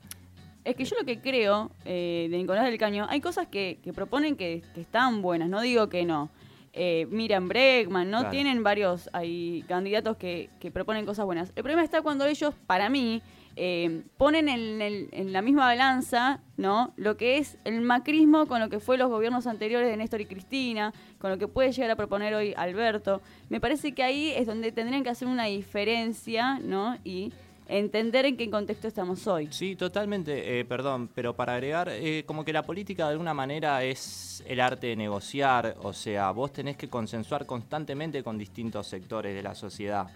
Es 0.64 0.76
que 0.76 0.86
yo 0.86 0.96
lo 1.00 1.06
que 1.06 1.20
creo 1.20 1.72
eh, 1.86 2.28
de 2.30 2.38
Nicolás 2.38 2.66
del 2.66 2.78
Caño, 2.78 3.08
hay 3.10 3.20
cosas 3.22 3.48
que, 3.48 3.80
que 3.84 3.94
proponen 3.94 4.36
que, 4.36 4.62
que 4.76 4.82
están 4.82 5.22
buenas, 5.22 5.50
no 5.50 5.62
digo 5.62 5.90
que 5.90 6.06
no. 6.06 6.30
Eh, 6.74 7.06
Miriam 7.10 7.50
Bregman, 7.50 8.10
¿no? 8.10 8.20
Claro. 8.20 8.32
Tienen 8.32 8.64
varios 8.64 9.10
hay 9.12 9.64
candidatos 9.68 10.16
que, 10.18 10.50
que 10.60 10.72
proponen 10.72 11.06
cosas 11.06 11.26
buenas. 11.26 11.50
El 11.56 11.64
problema 11.64 11.84
está 11.84 12.02
cuando 12.02 12.26
ellos, 12.26 12.54
para 12.66 12.90
mí, 12.90 13.22
eh, 13.58 14.04
ponen 14.16 14.48
en, 14.48 14.82
el- 14.82 15.10
en 15.12 15.34
la 15.34 15.42
misma 15.42 15.66
balanza, 15.66 16.40
¿no? 16.56 16.94
Lo 16.96 17.18
que 17.18 17.38
es 17.40 17.58
el 17.66 17.82
macrismo 17.82 18.46
con 18.46 18.62
lo 18.62 18.70
que 18.70 18.80
fue 18.80 18.98
los 18.98 19.10
gobiernos 19.10 19.48
anteriores 19.48 19.90
de 19.90 19.98
Néstor 19.98 20.22
y 20.22 20.26
Cristina, 20.28 20.94
con 21.20 21.30
lo 21.32 21.38
que 21.38 21.50
puede 21.50 21.74
llegar 21.74 21.92
a 21.92 21.96
proponer 21.98 22.34
hoy 22.36 22.54
Alberto. 22.56 23.22
Me 23.50 23.60
parece 23.60 23.92
que 23.94 24.04
ahí 24.04 24.32
es 24.32 24.46
donde 24.48 24.72
tendrían 24.72 25.04
que 25.04 25.10
hacer 25.10 25.28
una 25.28 25.46
diferencia, 25.46 26.60
¿no? 26.60 26.98
Y 27.04 27.34
entender 27.78 28.26
en 28.26 28.38
qué 28.38 28.50
contexto 28.50 28.88
estamos 28.88 29.26
hoy. 29.28 29.48
Sí, 29.52 29.76
totalmente, 29.76 30.60
eh, 30.60 30.66
perdón, 30.66 31.10
pero 31.14 31.36
para 31.36 31.54
agregar, 31.54 31.90
eh, 31.90 32.24
como 32.26 32.44
que 32.44 32.52
la 32.52 32.64
política 32.64 33.06
de 33.06 33.12
alguna 33.12 33.34
manera 33.34 33.84
es 33.84 34.44
el 34.46 34.60
arte 34.60 34.88
de 34.88 34.96
negociar, 34.96 35.78
o 35.82 35.94
sea, 35.94 36.32
vos 36.32 36.52
tenés 36.52 36.76
que 36.78 36.90
consensuar 36.90 37.46
constantemente 37.46 38.24
con 38.24 38.38
distintos 38.38 38.88
sectores 38.88 39.34
de 39.34 39.42
la 39.42 39.56
sociedad. 39.56 40.08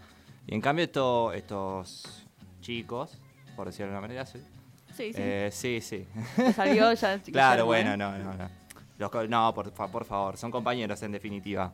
Y 0.45 0.53
en 0.53 0.62
cambio 0.62 0.85
esto, 0.85 1.33
estos 1.33 2.25
chicos, 2.62 3.17
por 3.55 3.67
decirlo 3.67 3.91
de 3.91 3.97
alguna 3.97 4.07
manera, 4.07 4.25
sí, 4.25 4.39
Sí, 4.95 5.12
sí. 5.12 5.21
Eh, 5.21 5.50
sí, 5.51 5.81
sí. 5.81 6.07
Salió 6.55 6.93
ya. 6.93 7.19
Claro, 7.31 7.65
bueno, 7.65 7.97
no, 7.97 8.17
no, 8.17 8.33
no. 8.33 8.50
Los 8.97 9.29
no, 9.29 9.53
por, 9.53 9.71
por 9.74 10.05
favor, 10.05 10.38
son 10.38 10.51
compañeros 10.51 11.01
en 11.03 11.12
definitiva. 11.12 11.74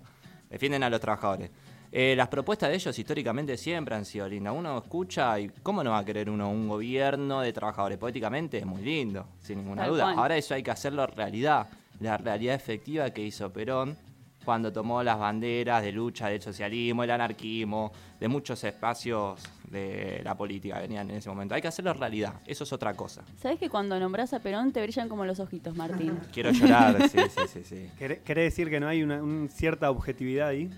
Defienden 0.49 0.81
a 0.83 0.89
los 0.89 0.99
trabajadores. 0.99 1.51
Eh, 1.93 2.13
las 2.15 2.29
propuestas 2.29 2.69
de 2.69 2.75
ellos 2.75 2.97
históricamente 2.97 3.57
siempre 3.57 3.95
han 3.95 4.05
sido 4.05 4.27
lindas. 4.29 4.53
Uno 4.55 4.77
escucha 4.77 5.37
y 5.39 5.49
¿cómo 5.61 5.83
no 5.83 5.91
va 5.91 5.99
a 5.99 6.05
querer 6.05 6.29
uno 6.29 6.49
un 6.49 6.69
gobierno 6.69 7.41
de 7.41 7.51
trabajadores? 7.51 7.97
Poéticamente 7.97 8.59
es 8.59 8.65
muy 8.65 8.81
lindo, 8.81 9.27
sin 9.41 9.57
ninguna 9.57 9.81
Tal 9.83 9.91
duda. 9.91 10.03
cual. 10.05 10.19
Ahora 10.19 10.37
eso 10.37 10.53
hay 10.53 10.63
que 10.63 10.71
hacerlo 10.71 11.05
realidad. 11.07 11.67
La 11.99 12.17
realidad 12.17 12.55
efectiva 12.55 13.09
que 13.09 13.21
hizo 13.23 13.51
Perón 13.51 13.97
cuando 14.45 14.71
tomó 14.71 15.03
las 15.03 15.19
banderas 15.19 15.83
de 15.83 15.91
lucha 15.91 16.27
del 16.29 16.41
socialismo, 16.41 17.03
el 17.03 17.11
anarquismo, 17.11 17.91
de 18.19 18.27
muchos 18.27 18.63
espacios 18.63 19.39
de 19.69 20.21
la 20.23 20.35
política 20.35 20.75
que 20.75 20.81
venían 20.83 21.09
en 21.11 21.17
ese 21.17 21.29
momento. 21.29 21.53
Hay 21.53 21.61
que 21.61 21.67
hacerlo 21.67 21.93
realidad. 21.93 22.33
Eso 22.45 22.63
es 22.63 22.73
otra 22.73 22.95
cosa. 22.95 23.21
¿Sabes 23.39 23.59
que 23.59 23.69
cuando 23.69 23.99
nombras 23.99 24.33
a 24.33 24.39
Perón 24.39 24.71
te 24.71 24.81
brillan 24.81 25.09
como 25.09 25.25
los 25.25 25.39
ojitos, 25.39 25.75
Martín? 25.75 26.17
Quiero 26.33 26.51
llorar, 26.51 27.07
sí, 27.09 27.19
sí, 27.29 27.41
sí, 27.47 27.63
sí. 27.63 27.89
¿Querés 27.97 28.23
decir 28.45 28.69
que 28.69 28.79
no 28.79 28.87
hay 28.87 29.03
una 29.03 29.21
un 29.21 29.49
cierta 29.51 29.91
objetividad 29.91 30.47
ahí? 30.47 30.71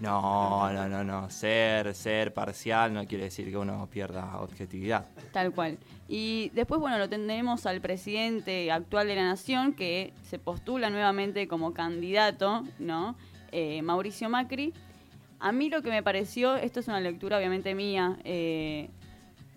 No, 0.00 0.72
no, 0.72 0.88
no, 0.88 1.04
no. 1.04 1.30
Ser, 1.30 1.94
ser 1.94 2.34
parcial 2.34 2.92
no 2.92 3.06
quiere 3.06 3.24
decir 3.24 3.50
que 3.50 3.56
uno 3.56 3.88
pierda 3.90 4.38
objetividad. 4.40 5.06
Tal 5.32 5.52
cual. 5.52 5.78
Y 6.08 6.50
después, 6.54 6.80
bueno, 6.80 6.98
lo 6.98 7.08
tenemos 7.08 7.66
al 7.66 7.80
presidente 7.80 8.70
actual 8.70 9.08
de 9.08 9.16
la 9.16 9.24
Nación 9.24 9.72
que 9.72 10.12
se 10.22 10.38
postula 10.38 10.90
nuevamente 10.90 11.48
como 11.48 11.72
candidato, 11.72 12.62
¿no? 12.78 13.16
Eh, 13.52 13.82
Mauricio 13.82 14.28
Macri. 14.28 14.72
A 15.38 15.52
mí 15.52 15.68
lo 15.68 15.82
que 15.82 15.90
me 15.90 16.02
pareció, 16.02 16.56
esto 16.56 16.80
es 16.80 16.88
una 16.88 17.00
lectura 17.00 17.38
obviamente 17.38 17.74
mía, 17.74 18.18
eh, 18.24 18.88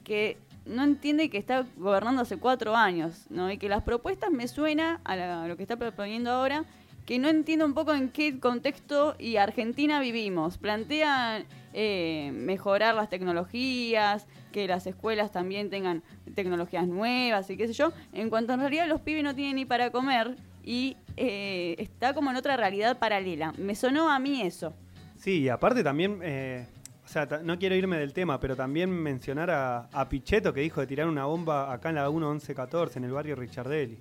que 0.04 0.38
no 0.66 0.84
entiende 0.84 1.30
que 1.30 1.38
está 1.38 1.66
gobernando 1.78 2.22
hace 2.22 2.38
cuatro 2.38 2.76
años, 2.76 3.26
¿no? 3.30 3.52
Y 3.52 3.58
que 3.58 3.70
las 3.70 3.84
propuestas 3.84 4.32
me 4.32 4.48
suena 4.48 5.02
a, 5.04 5.48
lo 5.48 5.58
que 5.58 5.64
está 5.64 5.78
proponiendo 5.78 6.32
ahora, 6.32 6.66
que 7.10 7.18
no 7.18 7.28
entiendo 7.28 7.66
un 7.66 7.74
poco 7.74 7.96
en 7.96 8.10
qué 8.10 8.40
contexto 8.40 9.16
y 9.18 9.38
Argentina 9.38 10.00
vivimos. 10.00 10.60
Plantean 10.60 11.46
eh, 11.74 12.30
mejorar 12.36 12.94
las 12.94 13.10
tecnologías, 13.10 14.28
que 14.52 14.68
las 14.68 14.86
escuelas 14.86 15.32
también 15.32 15.72
tengan 15.72 16.04
tecnologías 16.36 16.88
nuevas 16.88 17.50
y 17.50 17.58
qué 17.58 17.66
sé 17.66 17.74
yo, 17.74 17.94
en 18.14 18.30
cuanto 18.30 18.54
en 18.54 18.60
realidad 18.60 18.88
los 18.88 19.02
pibes 19.02 19.24
no 19.24 19.34
tienen 19.34 19.56
ni 19.56 19.66
para 19.66 19.92
comer 19.92 20.36
y 20.64 20.98
eh, 21.18 21.74
está 21.80 22.14
como 22.14 22.30
en 22.30 22.36
otra 22.36 22.58
realidad 22.58 23.00
paralela. 23.00 23.54
Me 23.58 23.74
sonó 23.74 24.12
a 24.12 24.20
mí 24.20 24.44
eso. 24.44 24.76
Sí, 25.18 25.40
y 25.40 25.50
aparte 25.50 25.84
también, 25.84 26.20
eh, 26.22 26.68
o 27.04 27.08
sea, 27.08 27.28
no 27.44 27.58
quiero 27.58 27.74
irme 27.74 27.98
del 27.98 28.14
tema, 28.14 28.40
pero 28.40 28.56
también 28.56 28.92
mencionar 28.92 29.50
a, 29.50 29.90
a 29.92 30.08
Pichetto 30.08 30.54
que 30.54 30.62
dijo 30.62 30.80
de 30.80 30.86
tirar 30.86 31.08
una 31.08 31.26
bomba 31.26 31.74
acá 31.74 31.90
en 31.90 31.96
la 31.96 32.08
1114, 32.08 33.00
en 33.00 33.06
el 33.06 33.12
barrio 33.14 33.36
Richardelli. 33.36 34.00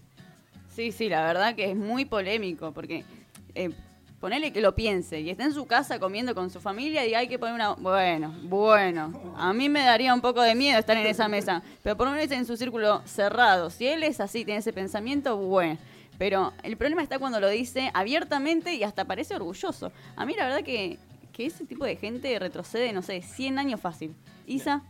Sí, 0.79 0.93
sí, 0.93 1.09
la 1.09 1.27
verdad 1.27 1.57
que 1.57 1.73
es 1.73 1.77
muy 1.77 2.05
polémico, 2.05 2.71
porque 2.71 3.03
eh, 3.57 3.71
ponele 4.21 4.53
que 4.53 4.61
lo 4.61 4.77
piense 4.77 5.21
y 5.21 5.29
está 5.29 5.43
en 5.43 5.53
su 5.53 5.67
casa 5.67 5.99
comiendo 5.99 6.37
con 6.37 6.51
su 6.51 6.61
familia 6.61 7.05
y 7.05 7.15
hay 7.15 7.27
que 7.27 7.37
poner 7.37 7.57
una... 7.57 7.73
Bueno, 7.73 8.33
bueno, 8.45 9.35
a 9.37 9.53
mí 9.53 9.69
me 9.69 9.83
daría 9.83 10.15
un 10.15 10.21
poco 10.21 10.41
de 10.41 10.55
miedo 10.55 10.79
estar 10.79 10.97
en 10.97 11.09
esa 11.09 11.27
mesa, 11.27 11.65
pero 11.83 11.97
por 11.97 12.07
lo 12.07 12.13
menos 12.13 12.31
en 12.31 12.47
su 12.47 12.57
círculo 12.57 13.03
cerrado. 13.07 13.71
Si 13.71 13.89
él 13.89 14.05
es 14.05 14.21
así, 14.21 14.45
tiene 14.45 14.61
ese 14.61 14.73
pensamiento, 14.73 15.37
bueno. 15.37 15.79
Pero 16.17 16.53
el 16.63 16.77
problema 16.77 17.03
está 17.03 17.19
cuando 17.19 17.41
lo 17.41 17.49
dice 17.49 17.91
abiertamente 17.93 18.73
y 18.75 18.85
hasta 18.85 19.05
parece 19.05 19.35
orgulloso. 19.35 19.91
A 20.15 20.25
mí 20.27 20.37
la 20.37 20.45
verdad 20.45 20.63
que, 20.63 20.97
que 21.33 21.47
ese 21.47 21.65
tipo 21.65 21.87
de 21.87 21.97
gente 21.97 22.39
retrocede, 22.39 22.93
no 22.93 23.03
sé, 23.03 23.21
100 23.21 23.59
años 23.59 23.81
fácil. 23.81 24.15
Isa, 24.47 24.85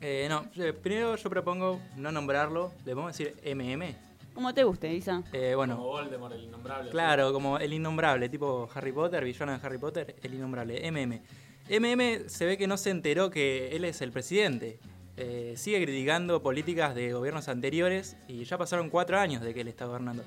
Eh, 0.00 0.26
no, 0.28 0.46
primero 0.82 1.14
yo 1.14 1.30
propongo 1.30 1.80
no 1.96 2.10
nombrarlo, 2.10 2.72
le 2.84 2.92
podemos 2.92 3.16
decir 3.16 3.36
MM. 3.44 4.07
¿Cómo 4.38 4.54
te 4.54 4.62
guste, 4.62 4.94
Isa? 4.94 5.24
Eh, 5.32 5.54
bueno, 5.56 5.78
Voldemort, 5.78 6.32
el 6.32 6.44
innombrable. 6.44 6.90
claro, 6.92 7.32
como 7.32 7.58
el 7.58 7.72
innombrable, 7.72 8.28
tipo 8.28 8.68
Harry 8.72 8.92
Potter, 8.92 9.24
villano 9.24 9.50
de 9.50 9.66
Harry 9.66 9.78
Potter, 9.78 10.14
el 10.22 10.32
innombrable, 10.32 10.88
MM. 10.92 11.20
MM 11.68 12.28
se 12.28 12.46
ve 12.46 12.56
que 12.56 12.68
no 12.68 12.76
se 12.76 12.90
enteró 12.90 13.30
que 13.30 13.74
él 13.74 13.84
es 13.84 14.00
el 14.00 14.12
presidente. 14.12 14.78
Eh, 15.16 15.54
sigue 15.56 15.82
criticando 15.82 16.40
políticas 16.40 16.94
de 16.94 17.12
gobiernos 17.12 17.48
anteriores 17.48 18.16
y 18.28 18.44
ya 18.44 18.56
pasaron 18.56 18.90
cuatro 18.90 19.18
años 19.18 19.42
de 19.42 19.52
que 19.52 19.62
él 19.62 19.66
está 19.66 19.86
gobernando. 19.86 20.22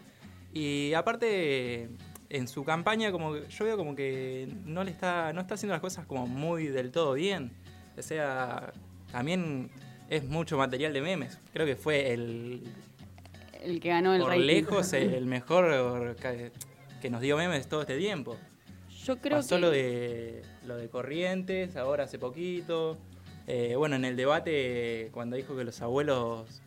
Y 0.53 0.91
aparte, 0.93 1.89
en 2.27 2.49
su 2.49 2.65
campaña, 2.65 3.13
como 3.13 3.37
yo 3.37 3.63
veo 3.63 3.77
como 3.77 3.95
que 3.95 4.53
no 4.65 4.83
le 4.83 4.91
está, 4.91 5.31
no 5.31 5.39
está 5.39 5.53
haciendo 5.53 5.73
las 5.73 5.81
cosas 5.81 6.05
como 6.05 6.27
muy 6.27 6.67
del 6.67 6.91
todo 6.91 7.13
bien. 7.13 7.53
O 7.97 8.01
sea, 8.01 8.73
también 9.09 9.71
es 10.09 10.25
mucho 10.25 10.57
material 10.57 10.91
de 10.91 10.99
memes. 10.99 11.39
Creo 11.53 11.65
que 11.65 11.77
fue 11.77 12.11
el 12.11 12.61
el 13.61 13.79
que 13.79 13.89
ganó 13.89 14.13
el 14.13 14.21
Por 14.21 14.31
rating. 14.31 14.45
lejos 14.45 14.93
el 14.93 15.25
mejor 15.25 16.15
que, 17.01 17.09
nos 17.09 17.21
dio 17.21 17.37
memes 17.37 17.67
todo 17.67 17.81
este 17.81 17.97
tiempo. 17.97 18.37
Yo 19.05 19.17
creo 19.17 19.37
Pasó 19.37 19.55
que 19.55 19.61
lo 19.61 19.71
de 19.71 20.41
lo 20.67 20.77
de 20.77 20.89
Corrientes, 20.89 21.75
ahora 21.75 22.03
hace 22.03 22.19
poquito. 22.19 22.97
Eh, 23.47 23.75
bueno, 23.75 23.95
en 23.95 24.05
el 24.05 24.15
debate 24.15 25.09
cuando 25.11 25.35
dijo 25.35 25.55
que 25.57 25.63
los 25.63 25.81
abuelos, 25.81 26.61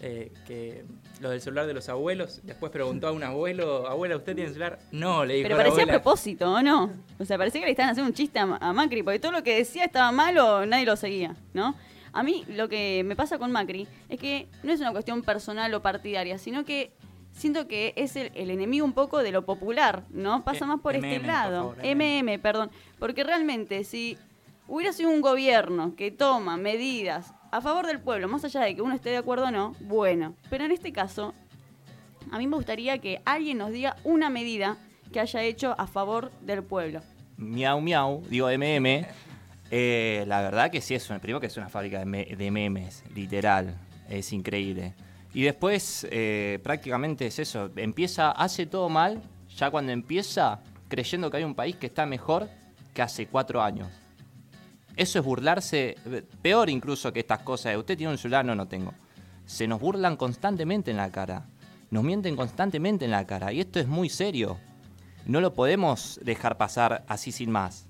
eh, 0.00 0.32
que 0.46 0.84
lo 1.20 1.30
del 1.30 1.40
celular 1.42 1.66
de 1.66 1.74
los 1.74 1.88
abuelos, 1.90 2.40
después 2.42 2.72
preguntó 2.72 3.08
a 3.08 3.12
un 3.12 3.22
abuelo, 3.22 3.86
abuela, 3.86 4.16
¿usted 4.16 4.34
tiene 4.34 4.48
celular? 4.48 4.78
No, 4.90 5.24
le 5.24 5.34
dijo 5.34 5.44
Pero 5.44 5.56
la 5.58 5.64
parecía 5.64 5.80
a 5.80 5.84
abuela. 5.84 6.02
propósito, 6.02 6.52
¿o 6.52 6.62
no? 6.62 6.90
O 7.18 7.24
sea, 7.26 7.36
parecía 7.36 7.60
que 7.60 7.66
le 7.66 7.72
estaban 7.72 7.90
haciendo 7.90 8.08
un 8.08 8.14
chiste 8.14 8.38
a, 8.38 8.44
a 8.44 8.72
Macri, 8.72 9.02
porque 9.02 9.18
todo 9.18 9.32
lo 9.32 9.42
que 9.42 9.56
decía 9.56 9.84
estaba 9.84 10.10
malo, 10.10 10.64
nadie 10.64 10.86
lo 10.86 10.96
seguía, 10.96 11.36
¿no? 11.52 11.74
A 12.14 12.22
mí 12.22 12.44
lo 12.48 12.68
que 12.68 13.02
me 13.04 13.16
pasa 13.16 13.38
con 13.38 13.50
Macri 13.52 13.86
es 14.08 14.18
que 14.20 14.46
no 14.62 14.72
es 14.72 14.80
una 14.80 14.92
cuestión 14.92 15.22
personal 15.22 15.74
o 15.74 15.82
partidaria, 15.82 16.38
sino 16.38 16.64
que 16.64 16.92
siento 17.32 17.66
que 17.66 17.92
es 17.96 18.14
el, 18.16 18.30
el 18.34 18.50
enemigo 18.50 18.84
un 18.86 18.92
poco 18.92 19.22
de 19.22 19.32
lo 19.32 19.44
popular, 19.44 20.04
¿no? 20.10 20.44
Pasa 20.44 20.64
Eh, 20.64 20.68
más 20.68 20.80
por 20.80 20.94
MM, 20.94 21.04
este 21.04 21.18
por 21.20 21.26
lado. 21.26 21.74
favor, 21.74 21.78
MM, 21.84 22.38
perdón. 22.40 22.70
Porque 23.00 23.24
realmente 23.24 23.82
si 23.84 24.16
hubiera 24.68 24.92
sido 24.92 25.10
un 25.10 25.20
gobierno 25.20 25.94
que 25.96 26.10
toma 26.12 26.56
medidas 26.56 27.34
a 27.50 27.60
favor 27.60 27.86
del 27.86 28.00
pueblo, 28.00 28.28
más 28.28 28.44
allá 28.44 28.60
de 28.62 28.74
que 28.76 28.82
uno 28.82 28.94
esté 28.94 29.10
de 29.10 29.16
acuerdo 29.18 29.46
o 29.46 29.50
no, 29.50 29.74
bueno. 29.80 30.34
Pero 30.50 30.64
en 30.64 30.70
este 30.72 30.92
caso, 30.92 31.34
a 32.30 32.38
mí 32.38 32.46
me 32.46 32.56
gustaría 32.56 32.98
que 32.98 33.20
alguien 33.24 33.58
nos 33.58 33.70
diga 33.72 33.96
una 34.04 34.30
medida 34.30 34.76
que 35.12 35.20
haya 35.20 35.42
hecho 35.42 35.74
a 35.78 35.86
favor 35.86 36.30
del 36.42 36.62
pueblo. 36.62 37.00
Miau 37.36 37.80
Miau, 37.80 38.22
digo 38.28 38.48
MM, 38.48 39.04
eh, 39.76 40.24
la 40.28 40.40
verdad 40.40 40.70
que 40.70 40.80
sí 40.80 40.94
es 40.94 41.10
una, 41.10 41.18
primero 41.18 41.40
que 41.40 41.48
es 41.48 41.56
una 41.56 41.68
fábrica 41.68 41.98
de, 41.98 42.04
me- 42.04 42.26
de 42.26 42.50
memes, 42.52 43.02
literal, 43.12 43.74
es 44.08 44.32
increíble. 44.32 44.94
Y 45.32 45.42
después 45.42 46.06
eh, 46.12 46.60
prácticamente 46.62 47.26
es 47.26 47.40
eso, 47.40 47.68
empieza, 47.74 48.30
hace 48.30 48.66
todo 48.66 48.88
mal, 48.88 49.20
ya 49.56 49.72
cuando 49.72 49.90
empieza 49.90 50.60
creyendo 50.88 51.28
que 51.28 51.38
hay 51.38 51.42
un 51.44 51.56
país 51.56 51.74
que 51.74 51.86
está 51.86 52.06
mejor 52.06 52.48
que 52.92 53.02
hace 53.02 53.26
cuatro 53.26 53.60
años. 53.60 53.88
Eso 54.94 55.18
es 55.18 55.24
burlarse, 55.24 55.96
eh, 56.06 56.22
peor 56.40 56.70
incluso 56.70 57.12
que 57.12 57.18
estas 57.18 57.40
cosas 57.40 57.72
de 57.72 57.78
usted 57.78 57.96
tiene 57.98 58.12
un 58.12 58.18
celular, 58.18 58.44
no, 58.44 58.54
no 58.54 58.68
tengo. 58.68 58.94
Se 59.44 59.66
nos 59.66 59.80
burlan 59.80 60.16
constantemente 60.16 60.92
en 60.92 60.98
la 60.98 61.10
cara, 61.10 61.46
nos 61.90 62.04
mienten 62.04 62.36
constantemente 62.36 63.04
en 63.06 63.10
la 63.10 63.26
cara 63.26 63.52
y 63.52 63.58
esto 63.58 63.80
es 63.80 63.88
muy 63.88 64.08
serio. 64.08 64.56
No 65.26 65.40
lo 65.40 65.52
podemos 65.52 66.20
dejar 66.22 66.58
pasar 66.58 67.04
así 67.08 67.32
sin 67.32 67.50
más. 67.50 67.88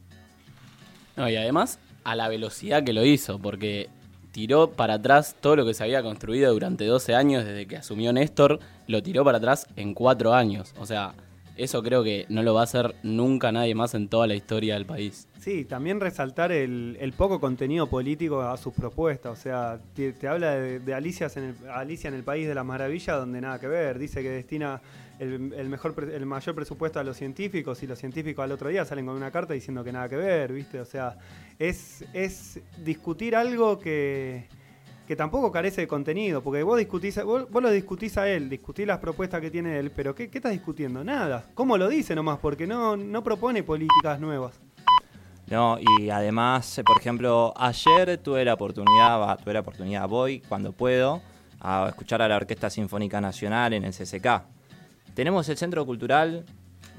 No, 1.16 1.28
y 1.28 1.36
además 1.36 1.78
a 2.04 2.16
la 2.16 2.28
velocidad 2.28 2.84
que 2.84 2.92
lo 2.92 3.04
hizo, 3.04 3.38
porque 3.38 3.88
tiró 4.32 4.70
para 4.70 4.94
atrás 4.94 5.36
todo 5.40 5.56
lo 5.56 5.64
que 5.64 5.74
se 5.74 5.84
había 5.84 6.02
construido 6.02 6.52
durante 6.52 6.84
12 6.84 7.14
años 7.14 7.44
desde 7.44 7.66
que 7.66 7.76
asumió 7.76 8.12
Néstor, 8.12 8.58
lo 8.88 9.02
tiró 9.02 9.24
para 9.24 9.38
atrás 9.38 9.68
en 9.76 9.94
4 9.94 10.34
años. 10.34 10.74
O 10.78 10.86
sea, 10.86 11.14
eso 11.56 11.84
creo 11.84 12.02
que 12.02 12.26
no 12.28 12.42
lo 12.42 12.52
va 12.52 12.62
a 12.62 12.64
hacer 12.64 12.96
nunca 13.04 13.52
nadie 13.52 13.76
más 13.76 13.94
en 13.94 14.08
toda 14.08 14.26
la 14.26 14.34
historia 14.34 14.74
del 14.74 14.86
país. 14.86 15.28
Sí, 15.38 15.64
también 15.64 16.00
resaltar 16.00 16.50
el, 16.50 17.14
poco 17.16 17.38
contenido 17.38 17.86
político 17.86 18.42
a 18.42 18.56
sus 18.56 18.74
propuestas. 18.74 19.38
O 19.38 19.40
sea, 19.40 19.78
te, 19.94 20.14
habla 20.26 20.56
de, 20.56 20.80
de 20.80 20.94
Alicias 20.94 21.36
en 21.36 21.44
el, 21.44 21.70
Alicia 21.70 22.08
en 22.08 22.14
el 22.14 22.24
País 22.24 22.48
de 22.48 22.56
las 22.56 22.64
Maravillas, 22.64 23.16
donde 23.16 23.40
nada 23.40 23.60
que 23.60 23.68
ver. 23.68 24.00
Dice 24.00 24.22
que 24.22 24.30
destina 24.30 24.82
el, 25.18 25.68
mejor, 25.68 25.94
el 26.12 26.26
mayor 26.26 26.54
presupuesto 26.54 26.98
a 26.98 27.04
los 27.04 27.16
científicos 27.16 27.82
y 27.82 27.86
los 27.86 27.98
científicos 27.98 28.42
al 28.42 28.52
otro 28.52 28.68
día 28.68 28.84
salen 28.84 29.06
con 29.06 29.14
una 29.14 29.30
carta 29.30 29.54
diciendo 29.54 29.84
que 29.84 29.92
nada 29.92 30.08
que 30.08 30.16
ver, 30.16 30.52
¿viste? 30.52 30.80
O 30.80 30.84
sea, 30.84 31.16
es, 31.58 32.04
es 32.12 32.60
discutir 32.84 33.36
algo 33.36 33.78
que, 33.78 34.48
que 35.06 35.16
tampoco 35.16 35.52
carece 35.52 35.82
de 35.82 35.88
contenido, 35.88 36.42
porque 36.42 36.62
vos 36.62 36.78
discutís, 36.78 37.22
vos, 37.22 37.50
vos 37.50 37.62
lo 37.62 37.70
discutís 37.70 38.16
a 38.18 38.28
él, 38.28 38.48
discutís 38.48 38.86
las 38.86 38.98
propuestas 38.98 39.40
que 39.40 39.50
tiene 39.50 39.78
él, 39.78 39.90
pero 39.90 40.14
¿qué, 40.14 40.30
estás 40.32 40.52
discutiendo? 40.52 41.04
Nada. 41.04 41.44
¿Cómo 41.54 41.76
lo 41.76 41.88
dice 41.88 42.14
nomás? 42.14 42.38
Porque 42.38 42.66
no, 42.66 42.96
no 42.96 43.22
propone 43.22 43.62
políticas 43.62 44.18
nuevas. 44.18 44.60
No, 45.46 45.78
y 45.78 46.08
además, 46.08 46.80
por 46.86 46.98
ejemplo, 46.98 47.52
ayer 47.56 48.16
tuve 48.18 48.44
la 48.46 48.54
oportunidad, 48.54 49.38
tuve 49.40 49.52
la 49.52 49.60
oportunidad, 49.60 50.08
voy 50.08 50.40
cuando 50.40 50.72
puedo, 50.72 51.20
a 51.60 51.86
escuchar 51.88 52.22
a 52.22 52.28
la 52.28 52.36
Orquesta 52.36 52.70
Sinfónica 52.70 53.20
Nacional 53.20 53.74
en 53.74 53.84
el 53.84 53.92
CCK. 53.92 54.53
Tenemos 55.14 55.48
el 55.48 55.56
centro 55.56 55.86
cultural 55.86 56.44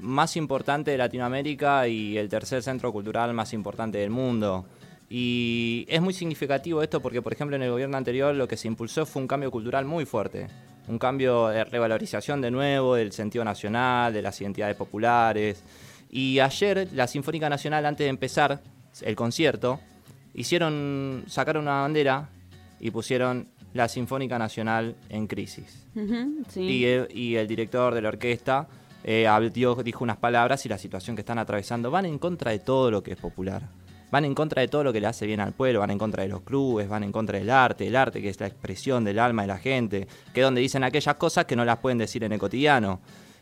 más 0.00 0.36
importante 0.36 0.90
de 0.90 0.98
Latinoamérica 0.98 1.86
y 1.86 2.16
el 2.16 2.28
tercer 2.28 2.62
centro 2.62 2.90
cultural 2.90 3.34
más 3.34 3.52
importante 3.52 3.98
del 3.98 4.10
mundo. 4.10 4.66
Y 5.08 5.86
es 5.88 6.00
muy 6.00 6.14
significativo 6.14 6.82
esto 6.82 7.00
porque, 7.00 7.22
por 7.22 7.32
ejemplo, 7.32 7.56
en 7.56 7.62
el 7.62 7.70
gobierno 7.70 7.96
anterior 7.96 8.34
lo 8.34 8.48
que 8.48 8.56
se 8.56 8.68
impulsó 8.68 9.06
fue 9.06 9.22
un 9.22 9.28
cambio 9.28 9.50
cultural 9.50 9.84
muy 9.84 10.06
fuerte. 10.06 10.48
Un 10.88 10.98
cambio 10.98 11.48
de 11.48 11.64
revalorización 11.64 12.40
de 12.40 12.50
nuevo 12.50 12.94
del 12.94 13.12
sentido 13.12 13.44
nacional, 13.44 14.12
de 14.12 14.22
las 14.22 14.40
identidades 14.40 14.76
populares. 14.76 15.62
Y 16.10 16.38
ayer 16.38 16.88
la 16.92 17.06
Sinfónica 17.06 17.50
Nacional, 17.50 17.84
antes 17.84 18.04
de 18.04 18.10
empezar 18.10 18.60
el 19.02 19.14
concierto, 19.14 19.78
hicieron, 20.32 21.24
sacaron 21.26 21.64
una 21.64 21.82
bandera 21.82 22.30
y 22.80 22.90
pusieron 22.90 23.48
la 23.76 23.88
Sinfónica 23.88 24.38
Nacional 24.38 24.96
en 25.08 25.26
crisis. 25.26 25.86
Sí. 26.48 26.60
Y, 26.60 26.84
el, 26.86 27.08
y 27.16 27.36
el 27.36 27.46
director 27.46 27.94
de 27.94 28.02
la 28.02 28.08
orquesta 28.08 28.66
eh, 29.04 29.26
habló- 29.28 29.82
dijo 29.82 30.02
unas 30.02 30.16
palabras 30.16 30.66
y 30.66 30.68
la 30.68 30.78
situación 30.78 31.14
que 31.16 31.20
están 31.20 31.38
atravesando 31.38 31.90
van 31.90 32.06
en 32.06 32.18
contra 32.18 32.50
de 32.50 32.58
todo 32.58 32.90
lo 32.90 33.02
que 33.02 33.12
es 33.12 33.18
popular. 33.18 33.62
Van 34.10 34.24
en 34.24 34.34
contra 34.34 34.62
de 34.62 34.68
todo 34.68 34.84
lo 34.84 34.92
que 34.92 35.00
le 35.00 35.08
hace 35.08 35.26
bien 35.26 35.40
al 35.40 35.52
pueblo, 35.52 35.80
van 35.80 35.90
en 35.90 35.98
contra 35.98 36.22
de 36.22 36.28
los 36.28 36.42
clubes, 36.42 36.88
van 36.88 37.02
en 37.02 37.10
contra 37.12 37.38
del 37.38 37.50
arte, 37.50 37.86
el 37.88 37.96
arte 37.96 38.22
que 38.22 38.28
es 38.28 38.38
la 38.38 38.46
expresión 38.46 39.04
del 39.04 39.18
alma 39.18 39.42
de 39.42 39.48
la 39.48 39.58
gente, 39.58 40.06
que 40.32 40.40
es 40.40 40.44
donde 40.44 40.60
dicen 40.60 40.84
aquellas 40.84 41.16
cosas 41.16 41.44
que 41.44 41.56
no 41.56 41.64
las 41.64 41.78
pueden 41.78 41.98
decir 41.98 42.22
en 42.22 42.32
el 42.32 42.38
cotidiano. 42.38 43.00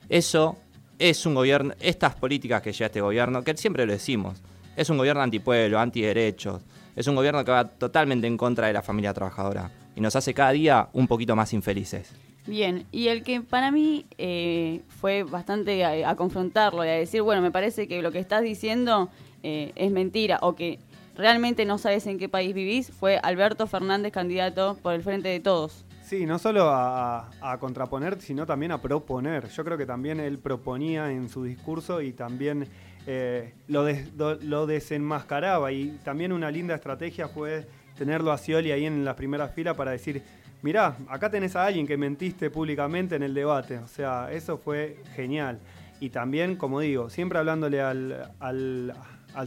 Eso 0.08 0.56
es 0.98 1.26
un 1.26 1.34
gobierno, 1.34 1.74
estas 1.80 2.14
políticas 2.14 2.62
que 2.62 2.72
lleva 2.72 2.86
este 2.86 3.00
gobierno, 3.02 3.42
que 3.42 3.56
siempre 3.56 3.84
lo 3.84 3.92
decimos, 3.92 4.40
es 4.74 4.88
un 4.88 4.96
gobierno 4.96 5.22
antipueblo, 5.22 5.78
antiderechos, 5.78 6.62
es 6.96 7.06
un 7.08 7.14
gobierno 7.14 7.44
que 7.44 7.50
va 7.50 7.64
totalmente 7.68 8.26
en 8.26 8.36
contra 8.38 8.66
de 8.68 8.72
la 8.72 8.82
familia 8.82 9.12
trabajadora 9.12 9.70
y 9.96 10.00
nos 10.00 10.16
hace 10.16 10.34
cada 10.34 10.50
día 10.52 10.88
un 10.92 11.06
poquito 11.06 11.36
más 11.36 11.52
infelices. 11.52 12.12
Bien, 12.46 12.84
y 12.92 13.08
el 13.08 13.22
que 13.22 13.40
para 13.40 13.70
mí 13.70 14.04
eh, 14.18 14.82
fue 15.00 15.22
bastante 15.22 15.84
a, 15.84 16.10
a 16.10 16.16
confrontarlo 16.16 16.84
y 16.84 16.88
a 16.88 16.92
decir, 16.92 17.22
bueno, 17.22 17.40
me 17.40 17.50
parece 17.50 17.88
que 17.88 18.02
lo 18.02 18.12
que 18.12 18.18
estás 18.18 18.42
diciendo 18.42 19.08
eh, 19.42 19.72
es 19.76 19.90
mentira 19.90 20.38
o 20.42 20.54
que 20.54 20.78
realmente 21.16 21.64
no 21.64 21.78
sabes 21.78 22.06
en 22.06 22.18
qué 22.18 22.28
país 22.28 22.54
vivís, 22.54 22.90
fue 22.90 23.18
Alberto 23.22 23.66
Fernández, 23.66 24.12
candidato 24.12 24.76
por 24.82 24.92
el 24.94 25.02
Frente 25.02 25.28
de 25.28 25.40
Todos. 25.40 25.84
Sí, 26.02 26.26
no 26.26 26.38
solo 26.38 26.68
a, 26.68 27.30
a 27.40 27.58
contraponer, 27.58 28.20
sino 28.20 28.44
también 28.44 28.72
a 28.72 28.82
proponer. 28.82 29.48
Yo 29.48 29.64
creo 29.64 29.78
que 29.78 29.86
también 29.86 30.20
él 30.20 30.38
proponía 30.38 31.10
en 31.10 31.30
su 31.30 31.44
discurso 31.44 32.02
y 32.02 32.12
también 32.12 32.68
eh, 33.06 33.54
lo, 33.68 33.84
des- 33.84 34.14
do- 34.14 34.34
lo 34.42 34.66
desenmascaraba. 34.66 35.72
Y 35.72 35.98
también 36.04 36.32
una 36.32 36.50
linda 36.50 36.74
estrategia 36.74 37.26
fue 37.28 37.66
tenerlo 37.96 38.32
a 38.32 38.38
Scioli 38.38 38.72
ahí 38.72 38.86
en 38.86 39.04
las 39.04 39.14
primeras 39.14 39.52
filas 39.52 39.76
para 39.76 39.90
decir, 39.92 40.22
mirá, 40.62 40.96
acá 41.08 41.30
tenés 41.30 41.54
a 41.56 41.66
alguien 41.66 41.86
que 41.86 41.96
mentiste 41.96 42.50
públicamente 42.50 43.16
en 43.16 43.22
el 43.22 43.34
debate. 43.34 43.78
O 43.78 43.86
sea, 43.88 44.30
eso 44.32 44.58
fue 44.58 44.98
genial. 45.14 45.58
Y 46.00 46.10
también, 46.10 46.56
como 46.56 46.80
digo, 46.80 47.08
siempre 47.10 47.38
hablándole 47.38 47.80
al, 47.80 48.30
al- 48.40 48.94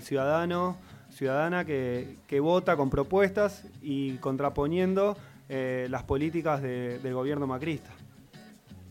ciudadano, 0.02 0.78
ciudadana 1.10 1.66
que, 1.66 2.18
que 2.28 2.40
vota 2.40 2.76
con 2.78 2.90
propuestas 2.90 3.66
y 3.82 4.18
contraponiendo 4.18 5.18
eh, 5.50 5.88
las 5.90 6.04
políticas 6.04 6.62
de- 6.62 7.00
del 7.00 7.14
gobierno 7.14 7.48
macrista. 7.48 7.90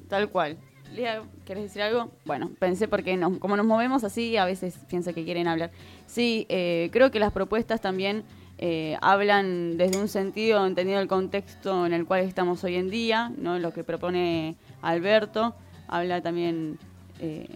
Tal 0.08 0.28
cual. 0.30 0.56
Lea, 0.94 1.22
¿querés 1.44 1.64
decir 1.64 1.82
algo? 1.82 2.12
Bueno, 2.24 2.50
pensé 2.58 2.86
porque 2.88 3.16
nos- 3.16 3.38
como 3.38 3.56
nos 3.56 3.66
movemos 3.66 4.04
así, 4.04 4.36
a 4.36 4.44
veces 4.44 4.78
pienso 4.88 5.12
que 5.12 5.24
quieren 5.24 5.48
hablar. 5.48 5.70
Sí, 6.06 6.46
eh, 6.48 6.88
creo 6.92 7.10
que 7.10 7.18
las 7.18 7.32
propuestas 7.32 7.80
también 7.80 8.22
eh, 8.58 8.96
hablan 9.02 9.76
desde 9.76 9.98
un 9.98 10.08
sentido, 10.08 10.66
entendido 10.66 11.00
el 11.00 11.08
contexto 11.08 11.84
en 11.84 11.92
el 11.92 12.06
cual 12.06 12.22
estamos 12.22 12.64
hoy 12.64 12.76
en 12.76 12.88
día, 12.88 13.30
¿no? 13.36 13.58
Lo 13.58 13.72
que 13.72 13.84
propone 13.84 14.56
Alberto, 14.80 15.54
habla 15.88 16.22
también 16.22 16.78
eh, 17.20 17.48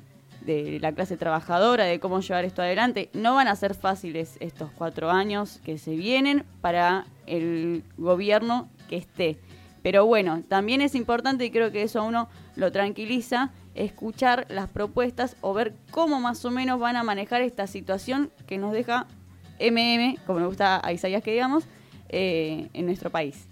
de 0.43 0.79
la 0.81 0.93
clase 0.93 1.17
trabajadora, 1.17 1.85
de 1.85 2.01
cómo 2.01 2.21
llevar 2.21 2.45
esto 2.45 2.63
adelante. 2.63 3.09
No 3.15 3.35
van 3.35 3.49
a 3.49 3.57
ser 3.57 3.75
fáciles 3.75 4.37
estos 4.41 4.71
cuatro 4.73 5.11
años 5.11 5.61
que 5.65 5.79
se 5.79 5.97
vienen 5.97 6.45
para 6.61 7.07
el 7.27 7.83
gobierno 7.97 8.69
que 8.89 8.97
esté. 8.97 9.39
Pero 9.83 10.05
bueno, 10.05 10.43
también 10.49 10.83
es 10.83 10.95
importante 10.95 11.47
y 11.47 11.51
creo 11.51 11.73
que 11.73 11.83
eso 11.83 12.01
a 12.01 12.03
uno 12.03 12.29
lo 12.57 12.71
tranquiliza, 12.71 13.51
escuchar 13.75 14.47
las 14.51 14.69
propuestas 14.69 15.37
o 15.41 15.55
ver 15.55 15.75
cómo 15.91 16.21
más 16.21 16.45
o 16.45 16.51
menos 16.51 16.79
van 16.79 16.97
a 16.97 17.03
manejar 17.03 17.41
esta 17.41 17.67
situación 17.67 18.31
que 18.47 18.59
nos 18.59 18.73
deja 18.73 19.07
MM, 19.61 20.17
como 20.27 20.41
me 20.41 20.47
gusta 20.47 20.81
a 20.85 20.93
Isaías 20.93 21.23
que 21.23 21.33
digamos, 21.33 21.65
eh, 22.09 22.69
en 22.73 22.87
nuestro 22.87 23.11
país. 23.11 23.47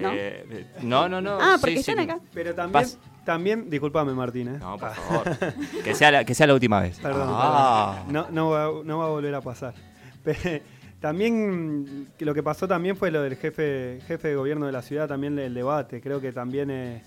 ¿No? 0.00 0.10
Eh, 0.12 0.66
no, 0.82 1.08
no, 1.08 1.20
no. 1.20 1.38
ah, 1.40 1.56
porque 1.60 1.74
sí. 1.82 1.90
están 1.90 1.98
acá. 1.98 2.20
Pero 2.32 2.54
también, 2.54 2.84
Pas- 2.84 2.96
también 3.24 3.68
discúlpame 3.68 4.12
Martín, 4.12 4.48
¿eh? 4.48 4.58
No, 4.60 4.78
por 4.78 4.90
Ah, 4.90 4.94
favor. 4.94 5.36
que, 5.84 5.94
sea 5.94 6.10
la, 6.12 6.24
que 6.24 6.34
sea 6.34 6.46
la 6.46 6.54
última 6.54 6.80
vez. 6.80 6.98
Perdón, 7.00 7.26
Ah. 7.30 8.04
perdón. 8.06 8.12
No, 8.12 8.30
no, 8.30 8.50
va, 8.50 8.84
no 8.84 8.98
va 8.98 9.06
a 9.06 9.08
volver 9.08 9.34
a 9.34 9.40
pasar. 9.40 9.74
Pe- 10.22 10.62
también 11.00 12.08
lo 12.20 12.32
que 12.32 12.42
pasó 12.44 12.68
también 12.68 12.96
fue 12.96 13.10
lo 13.10 13.22
del 13.22 13.34
jefe, 13.36 13.98
jefe 14.06 14.28
de 14.28 14.36
gobierno 14.36 14.66
de 14.66 14.72
la 14.72 14.82
ciudad, 14.82 15.08
también 15.08 15.36
el 15.38 15.52
debate. 15.52 16.00
Creo 16.00 16.20
que 16.20 16.30
también 16.32 16.70
eh, 16.70 17.02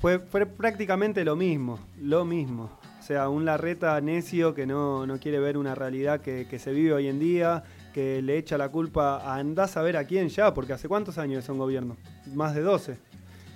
fue, 0.00 0.18
fue 0.18 0.46
prácticamente 0.46 1.24
lo 1.24 1.36
mismo, 1.36 1.78
lo 2.00 2.24
mismo. 2.24 2.76
O 3.06 3.08
sea, 3.08 3.28
un 3.28 3.44
Larreta 3.44 4.00
necio 4.00 4.52
que 4.52 4.66
no, 4.66 5.06
no 5.06 5.20
quiere 5.20 5.38
ver 5.38 5.56
una 5.56 5.76
realidad 5.76 6.20
que, 6.22 6.48
que 6.50 6.58
se 6.58 6.72
vive 6.72 6.92
hoy 6.92 7.06
en 7.06 7.20
día, 7.20 7.62
que 7.94 8.20
le 8.20 8.36
echa 8.36 8.58
la 8.58 8.68
culpa 8.68 9.18
a 9.18 9.36
andás 9.36 9.76
a 9.76 9.82
ver 9.82 9.96
a 9.96 10.02
quién 10.02 10.28
ya, 10.28 10.52
porque 10.52 10.72
hace 10.72 10.88
cuántos 10.88 11.16
años 11.16 11.44
es 11.44 11.48
un 11.48 11.56
gobierno, 11.58 11.96
más 12.34 12.56
de 12.56 12.62
12. 12.62 12.96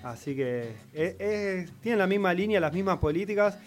Así 0.05 0.37
que 0.37 0.71
es- 0.95 1.17
es- 1.19 1.73
tienen 1.81 1.99
la 1.99 2.07
misma 2.07 2.33
línea, 2.33 2.61
las 2.61 2.73
mismas 2.73 2.99
políticas. 2.99 3.59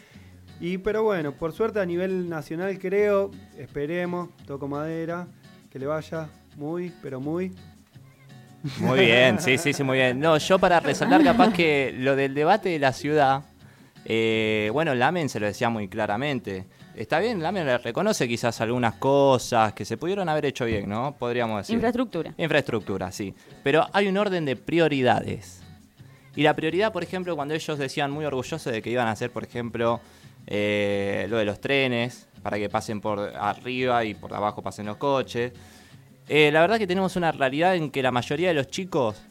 Y 0.61 0.77
pero 0.77 1.03
bueno, 1.03 1.33
por 1.33 1.51
suerte 1.51 1.81
a 1.81 1.85
nivel 1.85 2.29
nacional 2.29 2.79
creo, 2.79 3.31
esperemos, 3.57 4.29
toco 4.47 4.69
madera, 4.69 5.27
que 5.69 5.79
le 5.79 5.85
vaya 5.85 6.29
muy, 6.55 6.93
pero 7.01 7.19
muy. 7.19 7.51
Muy 8.79 8.99
bien, 9.01 9.37
sí, 9.37 9.57
sí, 9.57 9.73
sí, 9.73 9.83
muy 9.83 9.97
bien. 9.97 10.17
No, 10.21 10.37
yo 10.37 10.57
para 10.59 10.79
resaltar 10.79 11.21
capaz 11.25 11.51
que 11.51 11.93
lo 11.97 12.15
del 12.15 12.33
debate 12.33 12.69
de 12.69 12.79
la 12.79 12.93
ciudad, 12.93 13.43
eh, 14.05 14.69
bueno, 14.73 14.93
Lamen 14.95 15.29
se 15.29 15.39
lo 15.39 15.45
decía 15.45 15.69
muy 15.69 15.87
claramente. 15.87 16.65
Está 16.95 17.19
bien, 17.19 17.41
Lamen 17.41 17.65
le 17.65 17.77
reconoce 17.77 18.27
quizás 18.27 18.61
algunas 18.61 18.95
cosas 18.95 19.73
que 19.73 19.85
se 19.85 19.97
pudieron 19.97 20.29
haber 20.29 20.45
hecho 20.45 20.65
bien, 20.65 20.89
¿no? 20.89 21.15
Podríamos 21.17 21.57
decir. 21.59 21.75
Infraestructura. 21.75 22.33
Infraestructura, 22.37 23.11
sí. 23.11 23.33
Pero 23.63 23.87
hay 23.93 24.07
un 24.07 24.17
orden 24.17 24.45
de 24.45 24.55
prioridades. 24.55 25.61
Y 26.35 26.43
la 26.43 26.55
prioridad, 26.55 26.91
por 26.91 27.03
ejemplo, 27.03 27.35
cuando 27.35 27.53
ellos 27.53 27.77
decían 27.77 28.11
muy 28.11 28.25
orgullosos 28.25 28.71
de 28.71 28.81
que 28.81 28.89
iban 28.89 29.07
a 29.07 29.11
hacer, 29.11 29.31
por 29.31 29.43
ejemplo, 29.43 30.01
eh, 30.47 31.27
lo 31.29 31.37
de 31.37 31.45
los 31.45 31.61
trenes, 31.61 32.27
para 32.41 32.57
que 32.57 32.69
pasen 32.69 33.01
por 33.01 33.19
arriba 33.19 34.03
y 34.03 34.13
por 34.13 34.33
abajo 34.33 34.61
pasen 34.61 34.85
los 34.85 34.97
coches. 34.97 35.53
Eh, 36.27 36.51
la 36.51 36.61
verdad 36.61 36.77
que 36.77 36.87
tenemos 36.87 37.15
una 37.15 37.31
realidad 37.31 37.75
en 37.75 37.89
que 37.89 38.03
la 38.03 38.11
mayoría 38.11 38.49
de 38.49 38.53
los 38.53 38.67
chicos 38.67 39.21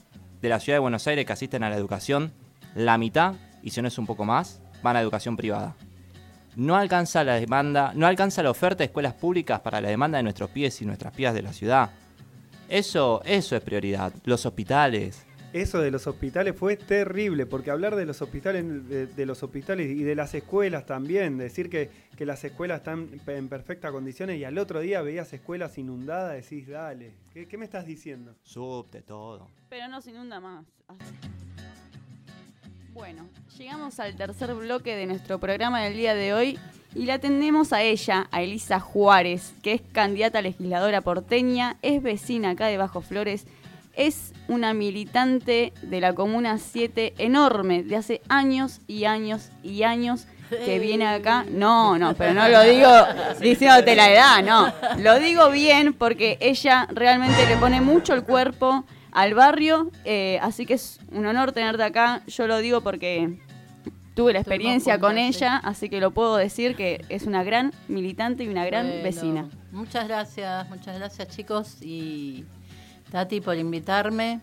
de 0.40 0.48
la 0.48 0.58
ciudad 0.58 0.76
de 0.76 0.80
Buenos 0.80 1.06
Aires 1.06 1.26
que 1.26 1.32
asisten 1.32 1.62
a 1.62 1.70
la 1.70 1.76
educación, 1.76 2.32
la 2.74 2.98
mitad, 2.98 3.34
y 3.62 3.70
si 3.70 3.82
no 3.82 3.88
es 3.88 3.98
un 3.98 4.06
poco 4.06 4.24
más, 4.24 4.61
van 4.82 4.96
a 4.96 5.00
educación 5.00 5.36
privada. 5.36 5.74
No 6.56 6.76
alcanza 6.76 7.24
la 7.24 7.36
demanda, 7.36 7.92
no 7.94 8.06
alcanza 8.06 8.42
la 8.42 8.50
oferta 8.50 8.78
de 8.78 8.86
escuelas 8.86 9.14
públicas 9.14 9.60
para 9.60 9.80
la 9.80 9.88
demanda 9.88 10.18
de 10.18 10.22
nuestros 10.22 10.50
pies 10.50 10.82
y 10.82 10.84
nuestras 10.84 11.14
pías 11.14 11.34
de 11.34 11.42
la 11.42 11.52
ciudad. 11.52 11.90
Eso, 12.68 13.22
eso 13.24 13.56
es 13.56 13.62
prioridad. 13.62 14.12
Los 14.24 14.44
hospitales. 14.46 15.26
Eso 15.52 15.80
de 15.80 15.90
los 15.90 16.06
hospitales 16.06 16.56
fue 16.56 16.78
terrible, 16.78 17.44
porque 17.44 17.70
hablar 17.70 17.94
de 17.94 18.06
los 18.06 18.22
hospitales, 18.22 18.88
de, 18.88 19.06
de 19.06 19.26
los 19.26 19.42
hospitales 19.42 19.90
y 19.90 20.02
de 20.02 20.14
las 20.14 20.34
escuelas 20.34 20.86
también, 20.86 21.36
decir 21.36 21.68
que, 21.68 21.90
que 22.16 22.24
las 22.24 22.42
escuelas 22.44 22.78
están 22.78 23.10
en 23.26 23.48
perfectas 23.50 23.92
condiciones 23.92 24.38
y 24.38 24.44
al 24.44 24.56
otro 24.56 24.80
día 24.80 25.02
veías 25.02 25.30
escuelas 25.34 25.76
inundadas, 25.76 26.34
decís, 26.36 26.68
dale, 26.68 27.12
¿qué, 27.34 27.46
qué 27.46 27.58
me 27.58 27.66
estás 27.66 27.84
diciendo? 27.84 28.34
Subte, 28.42 29.02
todo. 29.02 29.48
Pero 29.68 29.88
no 29.88 30.00
se 30.00 30.10
inunda 30.10 30.40
más. 30.40 30.64
Bueno, 32.94 33.26
llegamos 33.56 33.98
al 34.00 34.16
tercer 34.16 34.52
bloque 34.54 34.94
de 34.94 35.06
nuestro 35.06 35.38
programa 35.38 35.82
del 35.82 35.94
día 35.94 36.14
de 36.14 36.34
hoy 36.34 36.58
y 36.94 37.06
la 37.06 37.14
atendemos 37.14 37.72
a 37.72 37.80
ella, 37.80 38.28
a 38.30 38.42
Elisa 38.42 38.80
Juárez, 38.80 39.54
que 39.62 39.72
es 39.72 39.80
candidata 39.92 40.40
a 40.40 40.42
legisladora 40.42 41.00
porteña, 41.00 41.78
es 41.80 42.02
vecina 42.02 42.50
acá 42.50 42.66
de 42.66 42.76
Bajo 42.76 43.00
Flores, 43.00 43.46
es 43.94 44.34
una 44.46 44.74
militante 44.74 45.72
de 45.80 46.00
la 46.02 46.14
Comuna 46.14 46.58
7 46.58 47.14
enorme, 47.16 47.82
de 47.82 47.96
hace 47.96 48.20
años 48.28 48.82
y 48.86 49.06
años 49.06 49.50
y 49.62 49.84
años 49.84 50.26
que 50.50 50.78
viene 50.78 51.06
acá. 51.06 51.46
No, 51.48 51.96
no, 51.98 52.12
pero 52.14 52.34
no 52.34 52.46
lo 52.46 52.62
digo 52.62 52.90
diciéndote 53.40 53.96
la 53.96 54.12
edad, 54.12 54.42
no. 54.42 54.70
Lo 54.98 55.18
digo 55.18 55.50
bien 55.50 55.94
porque 55.94 56.36
ella 56.40 56.86
realmente 56.92 57.46
le 57.46 57.56
pone 57.56 57.80
mucho 57.80 58.12
el 58.12 58.22
cuerpo 58.22 58.84
al 59.12 59.34
barrio, 59.34 59.90
eh, 60.04 60.38
así 60.42 60.66
que 60.66 60.74
es 60.74 60.98
un 61.12 61.26
honor 61.26 61.52
tenerte 61.52 61.82
acá. 61.82 62.22
Yo 62.26 62.46
lo 62.46 62.58
digo 62.58 62.80
porque 62.80 63.38
tuve 64.14 64.32
la 64.32 64.40
experiencia 64.40 64.98
con 64.98 65.18
ella, 65.18 65.56
así 65.58 65.88
que 65.88 66.00
lo 66.00 66.10
puedo 66.12 66.36
decir 66.36 66.74
que 66.76 67.04
es 67.08 67.24
una 67.24 67.44
gran 67.44 67.72
militante 67.88 68.44
y 68.44 68.48
una 68.48 68.64
gran 68.64 68.86
Bueno, 68.86 69.02
vecina. 69.02 69.48
Muchas 69.70 70.08
gracias, 70.08 70.68
muchas 70.68 70.98
gracias 70.98 71.28
chicos 71.28 71.76
y 71.82 72.44
Tati 73.10 73.40
por 73.40 73.56
invitarme. 73.56 74.40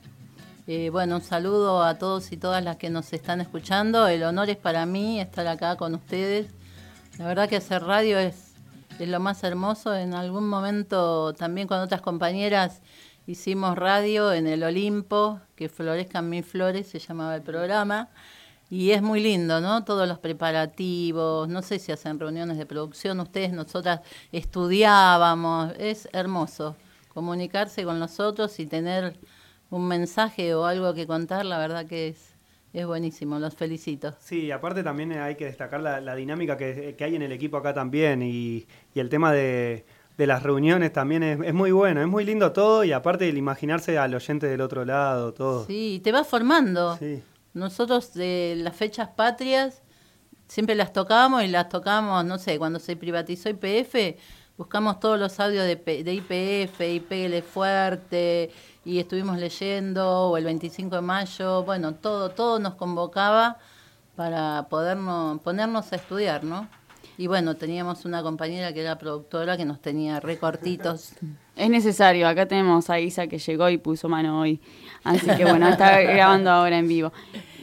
Eh, 0.67 0.91
bueno, 0.91 1.15
un 1.15 1.21
saludo 1.23 1.81
a 1.83 1.97
todos 1.97 2.31
y 2.31 2.37
todas 2.37 2.63
las 2.63 2.77
que 2.77 2.91
nos 2.91 3.11
están 3.11 3.41
escuchando. 3.41 4.07
El 4.07 4.21
honor 4.21 4.51
es 4.51 4.57
para 4.57 4.85
mí 4.85 5.19
estar 5.19 5.47
acá 5.47 5.75
con 5.77 5.95
ustedes. 5.95 6.47
La 7.17 7.25
verdad 7.25 7.49
que 7.49 7.55
hacer 7.55 7.81
radio 7.81 8.19
es, 8.19 8.53
es 8.99 9.09
lo 9.09 9.19
más 9.19 9.43
hermoso. 9.43 9.95
En 9.95 10.13
algún 10.13 10.47
momento 10.47 11.33
también 11.33 11.67
con 11.67 11.79
otras 11.79 12.01
compañeras 12.01 12.83
hicimos 13.27 13.77
radio 13.77 14.33
en 14.33 14.47
el 14.47 14.63
Olimpo, 14.63 15.39
que 15.55 15.69
florezcan 15.69 16.29
mis 16.29 16.45
flores, 16.45 16.87
se 16.87 16.99
llamaba 16.99 17.35
el 17.35 17.41
programa. 17.41 18.09
Y 18.69 18.91
es 18.91 19.01
muy 19.01 19.19
lindo, 19.19 19.61
¿no? 19.61 19.83
Todos 19.83 20.07
los 20.07 20.19
preparativos, 20.19 21.49
no 21.49 21.61
sé 21.63 21.79
si 21.79 21.91
hacen 21.91 22.19
reuniones 22.19 22.57
de 22.57 22.67
producción, 22.67 23.19
ustedes, 23.19 23.51
nosotras 23.51 24.01
estudiábamos, 24.31 25.73
es 25.79 26.07
hermoso 26.13 26.75
comunicarse 27.13 27.83
con 27.83 27.99
nosotros 27.99 28.59
y 28.59 28.65
tener 28.65 29.15
un 29.69 29.87
mensaje 29.87 30.53
o 30.53 30.65
algo 30.65 30.93
que 30.93 31.05
contar, 31.05 31.45
la 31.45 31.57
verdad 31.57 31.85
que 31.85 32.09
es, 32.09 32.35
es 32.73 32.85
buenísimo, 32.85 33.39
los 33.39 33.55
felicito. 33.55 34.15
Sí, 34.19 34.51
aparte 34.51 34.83
también 34.83 35.11
hay 35.13 35.35
que 35.35 35.45
destacar 35.45 35.81
la, 35.81 35.99
la 35.99 36.15
dinámica 36.15 36.55
que, 36.55 36.95
que 36.97 37.03
hay 37.03 37.15
en 37.15 37.21
el 37.21 37.31
equipo 37.31 37.57
acá 37.57 37.73
también 37.73 38.21
y, 38.21 38.67
y 38.93 38.99
el 38.99 39.09
tema 39.09 39.31
de, 39.31 39.85
de 40.19 40.27
las 40.27 40.43
reuniones 40.43 40.91
también 40.91 41.23
es, 41.23 41.39
es 41.45 41.53
muy 41.53 41.71
bueno, 41.71 42.01
es 42.01 42.07
muy 42.07 42.25
lindo 42.25 42.51
todo 42.51 42.83
y 42.83 42.91
aparte 42.91 43.29
el 43.29 43.37
imaginarse 43.37 43.97
al 43.97 44.13
oyente 44.13 44.47
del 44.47 44.59
otro 44.59 44.83
lado, 44.83 45.33
todo. 45.33 45.65
Sí, 45.65 45.93
y 45.95 45.99
te 46.01 46.11
vas 46.11 46.27
formando. 46.27 46.97
Sí. 46.97 47.23
Nosotros 47.53 48.13
de 48.15 48.55
las 48.57 48.75
fechas 48.75 49.07
patrias 49.15 49.81
siempre 50.49 50.75
las 50.75 50.91
tocamos 50.91 51.41
y 51.41 51.47
las 51.47 51.69
tocamos, 51.69 52.25
no 52.25 52.37
sé, 52.37 52.59
cuando 52.59 52.79
se 52.79 52.97
privatizó 52.97 53.47
IPF, 53.47 54.19
buscamos 54.57 54.99
todos 54.99 55.17
los 55.17 55.39
audios 55.39 55.63
de, 55.63 55.77
de 55.77 56.13
IPF, 56.13 56.81
IPL 56.81 57.41
fuerte, 57.41 58.51
y 58.83 58.99
estuvimos 58.99 59.37
leyendo, 59.37 60.31
o 60.31 60.35
el 60.35 60.43
25 60.43 60.97
de 60.97 61.01
mayo, 61.01 61.63
bueno, 61.63 61.95
todo, 61.95 62.31
todo 62.31 62.59
nos 62.59 62.75
convocaba 62.75 63.57
para 64.17 64.67
podernos, 64.69 65.39
ponernos 65.39 65.93
a 65.93 65.95
estudiar, 65.95 66.43
¿no? 66.43 66.67
Y 67.19 67.27
bueno, 67.27 67.57
teníamos 67.57 68.05
una 68.05 68.23
compañera 68.23 68.71
que 68.73 68.79
era 68.79 68.97
productora 68.97 69.57
que 69.57 69.65
nos 69.65 69.81
tenía 69.81 70.21
recortitos. 70.21 71.11
Es 71.57 71.69
necesario, 71.69 72.25
acá 72.25 72.45
tenemos 72.45 72.89
a 72.89 73.01
Isa 73.01 73.27
que 73.27 73.37
llegó 73.37 73.69
y 73.69 73.77
puso 73.77 74.07
mano 74.07 74.39
hoy. 74.39 74.61
Así 75.03 75.27
que 75.35 75.43
bueno, 75.43 75.67
está 75.67 75.99
grabando 76.01 76.49
ahora 76.49 76.77
en 76.77 76.87
vivo. 76.87 77.11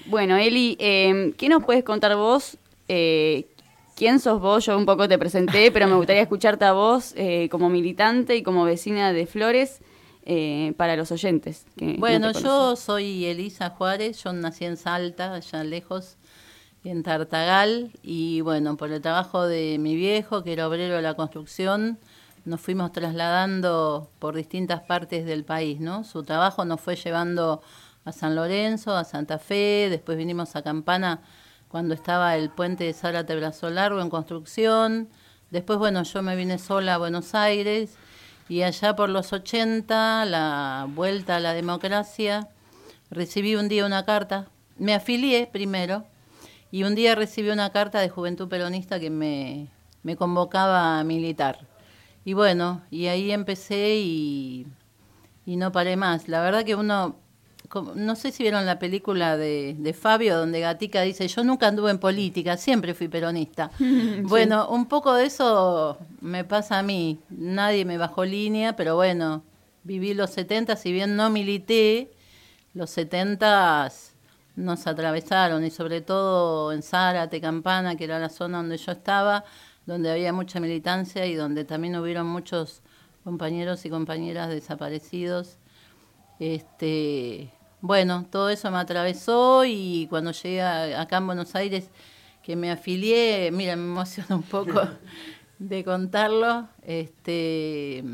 Bueno, 0.04 0.36
Eli, 0.36 0.76
eh, 0.78 1.32
¿qué 1.38 1.48
nos 1.48 1.64
puedes 1.64 1.82
contar 1.82 2.14
vos? 2.14 2.58
Eh, 2.88 3.46
¿Quién 3.94 4.20
sos 4.20 4.38
vos? 4.38 4.66
Yo 4.66 4.76
un 4.76 4.84
poco 4.84 5.08
te 5.08 5.16
presenté, 5.16 5.72
pero 5.72 5.86
me 5.86 5.94
gustaría 5.94 6.20
escucharte 6.20 6.66
a 6.66 6.72
vos 6.72 7.14
eh, 7.16 7.48
como 7.50 7.70
militante 7.70 8.36
y 8.36 8.42
como 8.42 8.64
vecina 8.64 9.14
de 9.14 9.24
Flores 9.24 9.80
eh, 10.26 10.74
para 10.76 10.96
los 10.96 11.10
oyentes. 11.10 11.64
que 11.78 11.94
Bueno, 11.98 12.32
yo 12.32 12.76
soy 12.76 13.24
Elisa 13.24 13.70
Juárez, 13.70 14.22
yo 14.22 14.34
nací 14.34 14.66
en 14.66 14.76
Salta, 14.76 15.32
allá 15.32 15.64
lejos, 15.64 16.18
en 16.90 17.02
Tartagal, 17.02 17.90
y 18.02 18.40
bueno, 18.42 18.76
por 18.76 18.92
el 18.92 19.00
trabajo 19.02 19.46
de 19.46 19.76
mi 19.78 19.96
viejo, 19.96 20.44
que 20.44 20.52
era 20.52 20.68
obrero 20.68 20.96
de 20.96 21.02
la 21.02 21.14
construcción, 21.14 21.98
nos 22.44 22.60
fuimos 22.60 22.92
trasladando 22.92 24.08
por 24.20 24.36
distintas 24.36 24.82
partes 24.82 25.26
del 25.26 25.44
país, 25.44 25.80
¿no? 25.80 26.04
Su 26.04 26.22
trabajo 26.22 26.64
nos 26.64 26.80
fue 26.80 26.94
llevando 26.94 27.60
a 28.04 28.12
San 28.12 28.36
Lorenzo, 28.36 28.96
a 28.96 29.04
Santa 29.04 29.38
Fe, 29.38 29.88
después 29.90 30.16
vinimos 30.16 30.54
a 30.54 30.62
Campana 30.62 31.22
cuando 31.68 31.92
estaba 31.92 32.36
el 32.36 32.50
puente 32.50 32.84
de 32.84 32.92
Zárate 32.92 33.34
Brazo 33.34 33.68
Largo 33.68 34.00
en 34.00 34.08
construcción, 34.08 35.08
después, 35.50 35.80
bueno, 35.80 36.04
yo 36.04 36.22
me 36.22 36.36
vine 36.36 36.58
sola 36.58 36.94
a 36.94 36.98
Buenos 36.98 37.34
Aires, 37.34 37.96
y 38.48 38.62
allá 38.62 38.94
por 38.94 39.08
los 39.08 39.32
80, 39.32 40.24
la 40.26 40.86
vuelta 40.88 41.36
a 41.36 41.40
la 41.40 41.52
democracia, 41.52 42.48
recibí 43.10 43.56
un 43.56 43.66
día 43.66 43.84
una 43.84 44.04
carta, 44.04 44.46
me 44.78 44.94
afilié 44.94 45.48
primero, 45.52 46.04
y 46.76 46.84
un 46.84 46.94
día 46.94 47.14
recibí 47.14 47.48
una 47.48 47.70
carta 47.70 48.00
de 48.00 48.10
Juventud 48.10 48.48
Peronista 48.48 49.00
que 49.00 49.08
me, 49.08 49.68
me 50.02 50.14
convocaba 50.14 50.98
a 50.98 51.04
militar. 51.04 51.66
Y 52.22 52.34
bueno, 52.34 52.82
y 52.90 53.06
ahí 53.06 53.32
empecé 53.32 53.96
y, 53.96 54.66
y 55.46 55.56
no 55.56 55.72
paré 55.72 55.96
más. 55.96 56.28
La 56.28 56.42
verdad 56.42 56.66
que 56.66 56.74
uno, 56.74 57.16
no 57.94 58.14
sé 58.14 58.30
si 58.30 58.42
vieron 58.42 58.66
la 58.66 58.78
película 58.78 59.38
de, 59.38 59.74
de 59.78 59.94
Fabio, 59.94 60.36
donde 60.36 60.60
Gatica 60.60 61.00
dice, 61.00 61.26
yo 61.28 61.44
nunca 61.44 61.66
anduve 61.66 61.90
en 61.90 61.98
política, 61.98 62.58
siempre 62.58 62.92
fui 62.92 63.08
peronista. 63.08 63.70
Bueno, 64.24 64.68
un 64.68 64.84
poco 64.84 65.14
de 65.14 65.24
eso 65.24 65.96
me 66.20 66.44
pasa 66.44 66.78
a 66.78 66.82
mí. 66.82 67.20
Nadie 67.30 67.86
me 67.86 67.96
bajó 67.96 68.26
línea, 68.26 68.76
pero 68.76 68.96
bueno, 68.96 69.42
viví 69.82 70.12
los 70.12 70.28
70, 70.28 70.76
si 70.76 70.92
bien 70.92 71.16
no 71.16 71.30
milité, 71.30 72.10
los 72.74 72.90
70 72.90 73.90
nos 74.56 74.86
atravesaron 74.86 75.64
y 75.64 75.70
sobre 75.70 76.00
todo 76.00 76.72
en 76.72 76.82
Zárate, 76.82 77.40
Campana, 77.40 77.96
que 77.96 78.04
era 78.04 78.18
la 78.18 78.28
zona 78.30 78.58
donde 78.58 78.78
yo 78.78 78.92
estaba, 78.92 79.44
donde 79.86 80.10
había 80.10 80.32
mucha 80.32 80.58
militancia 80.60 81.26
y 81.26 81.34
donde 81.34 81.64
también 81.64 81.94
hubieron 81.96 82.26
muchos 82.26 82.82
compañeros 83.22 83.84
y 83.84 83.90
compañeras 83.90 84.48
desaparecidos. 84.48 85.58
Este, 86.38 87.50
bueno, 87.80 88.26
todo 88.30 88.50
eso 88.50 88.70
me 88.70 88.78
atravesó 88.78 89.64
y 89.64 90.06
cuando 90.08 90.32
llegué 90.32 90.62
a- 90.62 91.00
acá 91.00 91.18
en 91.18 91.26
Buenos 91.26 91.54
Aires, 91.54 91.90
que 92.42 92.56
me 92.56 92.70
afilié, 92.70 93.50
mira, 93.52 93.74
me 93.76 93.84
emociona 93.84 94.36
un 94.36 94.42
poco 94.42 94.80
de 95.58 95.84
contarlo. 95.84 96.68
Este, 96.82 98.04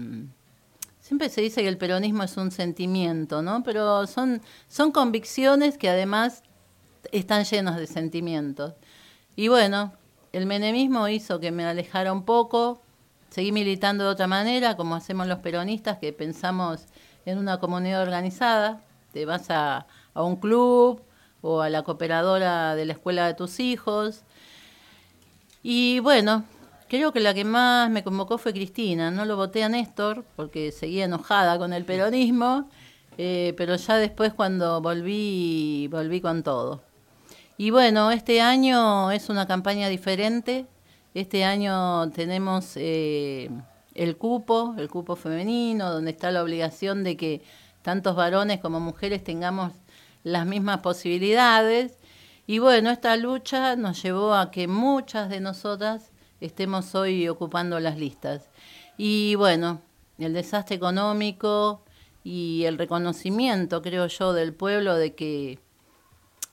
siempre 1.12 1.28
se 1.28 1.42
dice 1.42 1.60
que 1.60 1.68
el 1.68 1.76
peronismo 1.76 2.22
es 2.22 2.38
un 2.38 2.50
sentimiento, 2.50 3.42
¿no? 3.42 3.62
Pero 3.62 4.06
son, 4.06 4.40
son 4.66 4.92
convicciones 4.92 5.76
que 5.76 5.90
además 5.90 6.42
están 7.10 7.44
llenos 7.44 7.76
de 7.76 7.86
sentimientos. 7.86 8.72
Y 9.36 9.48
bueno, 9.48 9.92
el 10.32 10.46
menemismo 10.46 11.06
hizo 11.08 11.38
que 11.38 11.50
me 11.50 11.66
alejara 11.66 12.14
un 12.14 12.24
poco, 12.24 12.80
seguí 13.28 13.52
militando 13.52 14.04
de 14.04 14.10
otra 14.10 14.26
manera, 14.26 14.74
como 14.74 14.94
hacemos 14.94 15.26
los 15.26 15.40
peronistas, 15.40 15.98
que 15.98 16.14
pensamos 16.14 16.86
en 17.26 17.36
una 17.36 17.60
comunidad 17.60 18.00
organizada, 18.00 18.80
te 19.12 19.26
vas 19.26 19.50
a, 19.50 19.86
a 20.14 20.22
un 20.22 20.36
club 20.36 21.02
o 21.42 21.60
a 21.60 21.68
la 21.68 21.82
cooperadora 21.82 22.74
de 22.74 22.86
la 22.86 22.94
escuela 22.94 23.26
de 23.26 23.34
tus 23.34 23.60
hijos. 23.60 24.22
Y 25.62 25.98
bueno, 25.98 26.46
creo 26.92 27.10
que 27.10 27.20
la 27.20 27.32
que 27.32 27.46
más 27.46 27.88
me 27.88 28.04
convocó 28.04 28.36
fue 28.36 28.52
Cristina. 28.52 29.10
No 29.10 29.24
lo 29.24 29.34
voté 29.34 29.64
a 29.64 29.70
Néstor 29.70 30.26
porque 30.36 30.72
seguía 30.72 31.06
enojada 31.06 31.56
con 31.56 31.72
el 31.72 31.86
peronismo, 31.86 32.68
eh, 33.16 33.54
pero 33.56 33.76
ya 33.76 33.96
después 33.96 34.34
cuando 34.34 34.82
volví, 34.82 35.88
volví 35.90 36.20
con 36.20 36.42
todo. 36.42 36.82
Y 37.56 37.70
bueno, 37.70 38.10
este 38.10 38.42
año 38.42 39.10
es 39.10 39.30
una 39.30 39.46
campaña 39.46 39.88
diferente. 39.88 40.66
Este 41.14 41.44
año 41.44 42.10
tenemos 42.10 42.72
eh, 42.76 43.48
el 43.94 44.18
cupo, 44.18 44.74
el 44.76 44.90
cupo 44.90 45.16
femenino, 45.16 45.90
donde 45.90 46.10
está 46.10 46.30
la 46.30 46.42
obligación 46.42 47.04
de 47.04 47.16
que 47.16 47.42
tantos 47.80 48.14
varones 48.16 48.60
como 48.60 48.80
mujeres 48.80 49.24
tengamos 49.24 49.72
las 50.24 50.44
mismas 50.44 50.80
posibilidades. 50.80 51.96
Y 52.46 52.58
bueno, 52.58 52.90
esta 52.90 53.16
lucha 53.16 53.76
nos 53.76 54.02
llevó 54.02 54.34
a 54.34 54.50
que 54.50 54.68
muchas 54.68 55.30
de 55.30 55.40
nosotras 55.40 56.11
estemos 56.46 56.94
hoy 56.94 57.28
ocupando 57.28 57.78
las 57.80 57.96
listas. 57.98 58.50
Y 58.96 59.34
bueno, 59.36 59.80
el 60.18 60.32
desastre 60.32 60.76
económico 60.76 61.82
y 62.24 62.64
el 62.64 62.78
reconocimiento, 62.78 63.82
creo 63.82 64.06
yo, 64.06 64.32
del 64.32 64.52
pueblo 64.52 64.94
de 64.96 65.14
que 65.14 65.58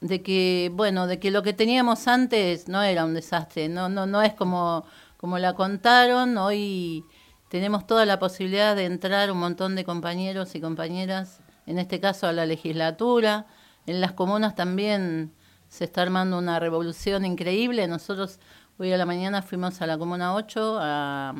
de 0.02 0.22
que 0.22 0.72
bueno 0.74 1.08
de 1.08 1.20
que 1.20 1.30
lo 1.30 1.44
que 1.44 1.52
teníamos 1.52 2.08
antes 2.08 2.70
no 2.70 2.82
era 2.82 3.04
un 3.04 3.14
desastre. 3.14 3.68
No 3.68 3.90
no 3.90 4.06
no 4.06 4.22
es 4.22 4.34
como 4.34 4.86
como 5.18 5.38
la 5.40 5.54
contaron. 5.54 6.38
Hoy 6.38 7.04
tenemos 7.50 7.86
toda 7.86 8.06
la 8.06 8.20
posibilidad 8.20 8.76
de 8.76 8.86
entrar 8.86 9.32
un 9.32 9.40
montón 9.40 9.76
de 9.76 9.84
compañeros 9.84 10.56
y 10.56 10.62
compañeras 10.62 11.42
en 11.66 11.80
este 11.80 12.00
caso 12.00 12.28
a 12.28 12.34
la 12.34 12.46
legislatura. 12.46 13.48
En 13.86 14.02
las 14.02 14.14
comunas 14.14 14.56
también 14.56 15.34
se 15.68 15.86
está 15.86 16.02
armando 16.02 16.38
una 16.38 16.60
revolución 16.60 17.26
increíble. 17.26 17.88
Nosotros 17.88 18.40
hoy 18.80 18.92
a 18.94 18.98
la 18.98 19.06
mañana 19.06 19.42
fuimos 19.42 19.82
a 19.82 19.88
la 19.88 19.98
comuna 19.98 20.34
8 20.34 20.78
a, 20.80 21.34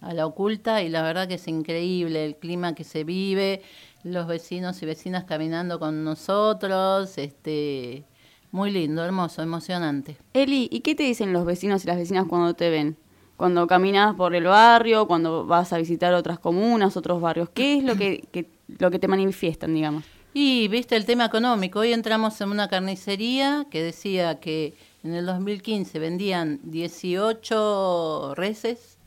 a 0.00 0.14
la 0.14 0.26
oculta 0.26 0.82
y 0.82 0.88
la 0.88 1.02
verdad 1.02 1.28
que 1.28 1.34
es 1.34 1.46
increíble 1.48 2.24
el 2.24 2.36
clima 2.36 2.74
que 2.74 2.84
se 2.84 3.04
vive 3.04 3.62
los 4.04 4.26
vecinos 4.26 4.82
y 4.82 4.86
vecinas 4.86 5.24
caminando 5.24 5.78
con 5.78 6.02
nosotros, 6.02 7.16
este, 7.18 8.04
muy 8.50 8.72
lindo, 8.72 9.04
hermoso, 9.04 9.42
emocionante. 9.42 10.16
Eli, 10.34 10.68
¿y 10.72 10.80
qué 10.80 10.94
te 10.96 11.04
dicen 11.04 11.32
los 11.32 11.44
vecinos 11.44 11.84
y 11.84 11.86
las 11.86 11.96
vecinas 11.98 12.26
cuando 12.28 12.54
te 12.54 12.68
ven? 12.68 12.96
Cuando 13.36 13.66
caminas 13.66 14.14
por 14.16 14.34
el 14.34 14.44
barrio, 14.44 15.06
cuando 15.06 15.46
vas 15.46 15.72
a 15.72 15.78
visitar 15.78 16.14
otras 16.14 16.38
comunas, 16.40 16.96
otros 16.96 17.20
barrios, 17.20 17.48
¿qué 17.50 17.78
es 17.78 17.84
lo 17.84 17.94
que, 17.96 18.24
que- 18.32 18.50
lo 18.78 18.90
que 18.90 18.98
te 18.98 19.06
manifiestan, 19.08 19.74
digamos? 19.74 20.04
Y 20.34 20.66
viste 20.68 20.96
el 20.96 21.04
tema 21.04 21.26
económico, 21.26 21.80
hoy 21.80 21.92
entramos 21.92 22.40
en 22.40 22.50
una 22.50 22.66
carnicería 22.68 23.66
que 23.70 23.82
decía 23.82 24.40
que 24.40 24.74
en 25.04 25.14
el 25.14 25.26
2015 25.26 25.98
vendían 25.98 26.60
18 26.64 28.34
reses 28.34 28.98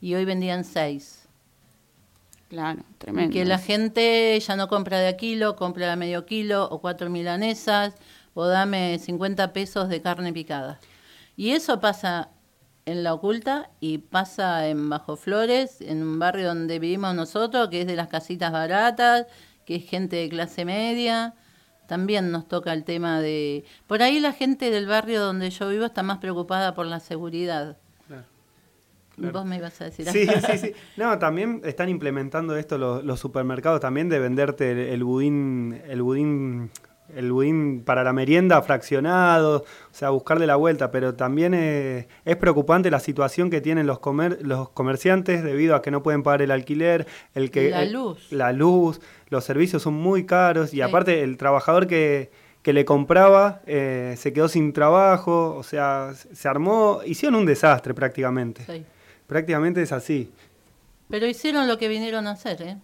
y 0.00 0.14
hoy 0.14 0.24
vendían 0.24 0.64
6. 0.64 1.28
Claro, 2.48 2.82
tremendo. 2.98 3.32
que 3.32 3.44
la 3.46 3.58
gente 3.58 4.38
ya 4.38 4.56
no 4.56 4.68
compra 4.68 4.98
de 4.98 5.08
a 5.08 5.16
kilo, 5.16 5.56
compra 5.56 5.86
de 5.86 5.92
a 5.92 5.96
medio 5.96 6.26
kilo 6.26 6.68
o 6.70 6.80
cuatro 6.80 7.08
milanesas 7.08 7.94
o 8.34 8.46
dame 8.46 8.98
50 8.98 9.52
pesos 9.52 9.88
de 9.88 10.02
carne 10.02 10.32
picada. 10.32 10.78
Y 11.36 11.52
eso 11.52 11.80
pasa 11.80 12.28
en 12.84 13.04
La 13.04 13.14
Oculta 13.14 13.70
y 13.80 13.98
pasa 13.98 14.68
en 14.68 14.88
Bajo 14.88 15.16
Flores, 15.16 15.80
en 15.80 16.02
un 16.02 16.18
barrio 16.18 16.48
donde 16.48 16.78
vivimos 16.78 17.14
nosotros, 17.14 17.68
que 17.68 17.82
es 17.82 17.86
de 17.86 17.96
las 17.96 18.08
casitas 18.08 18.52
baratas, 18.52 19.26
que 19.64 19.76
es 19.76 19.88
gente 19.88 20.16
de 20.16 20.28
clase 20.28 20.64
media. 20.64 21.34
También 21.86 22.30
nos 22.30 22.48
toca 22.48 22.72
el 22.72 22.84
tema 22.84 23.20
de... 23.20 23.64
Por 23.86 24.02
ahí 24.02 24.18
la 24.20 24.32
gente 24.32 24.70
del 24.70 24.86
barrio 24.86 25.20
donde 25.20 25.50
yo 25.50 25.68
vivo 25.68 25.84
está 25.84 26.02
más 26.02 26.18
preocupada 26.18 26.74
por 26.74 26.86
la 26.86 27.00
seguridad. 27.00 27.76
Claro. 29.14 29.32
Vos 29.32 29.44
me 29.44 29.56
ibas 29.58 29.78
a 29.80 29.84
decir 29.84 30.08
Sí, 30.08 30.26
algo. 30.26 30.40
sí, 30.52 30.58
sí. 30.58 30.72
No, 30.96 31.18
también 31.18 31.60
están 31.64 31.90
implementando 31.90 32.56
esto 32.56 32.78
los, 32.78 33.04
los 33.04 33.20
supermercados 33.20 33.80
también 33.80 34.08
de 34.08 34.18
venderte 34.18 34.70
el, 34.72 34.78
el 34.78 35.04
budín, 35.04 35.82
el 35.86 36.00
budín, 36.00 36.70
el 37.14 37.30
budín 37.30 37.82
para 37.84 38.04
la 38.04 38.14
merienda 38.14 38.62
fraccionado, 38.62 39.58
o 39.58 39.94
sea, 39.94 40.08
buscarle 40.10 40.46
la 40.46 40.56
vuelta, 40.56 40.90
pero 40.90 41.14
también 41.14 41.52
eh, 41.52 42.08
es 42.24 42.36
preocupante 42.36 42.90
la 42.90 43.00
situación 43.00 43.50
que 43.50 43.60
tienen 43.60 43.86
los 43.86 43.98
comer, 43.98 44.38
los 44.40 44.70
comerciantes 44.70 45.44
debido 45.44 45.74
a 45.76 45.82
que 45.82 45.90
no 45.90 46.02
pueden 46.02 46.22
pagar 46.22 46.40
el 46.40 46.50
alquiler, 46.50 47.06
el 47.34 47.50
que 47.50 47.68
La 47.70 47.82
el- 47.82 47.92
luz. 47.92 48.32
la 48.32 48.52
luz, 48.52 49.02
los 49.32 49.42
servicios 49.44 49.82
son 49.82 49.94
muy 49.94 50.24
caros 50.26 50.72
y 50.72 50.76
Sí. 50.76 50.82
aparte 50.82 51.22
el 51.24 51.36
trabajador 51.36 51.86
que 51.88 52.30
que 52.62 52.72
le 52.72 52.84
compraba 52.84 53.60
eh, 53.66 54.14
se 54.16 54.32
quedó 54.32 54.46
sin 54.46 54.72
trabajo, 54.72 55.56
o 55.56 55.64
sea, 55.64 56.12
se 56.14 56.46
armó, 56.48 57.00
hicieron 57.04 57.40
un 57.40 57.44
desastre 57.44 57.92
prácticamente. 57.92 58.64
Sí. 58.64 58.84
Prácticamente 59.26 59.82
es 59.82 59.90
así. 59.90 60.30
Pero 61.10 61.26
hicieron 61.26 61.66
lo 61.66 61.76
que 61.76 61.88
vinieron 61.88 62.28
a 62.28 62.32
hacer, 62.32 62.62
¿eh? 62.62 62.76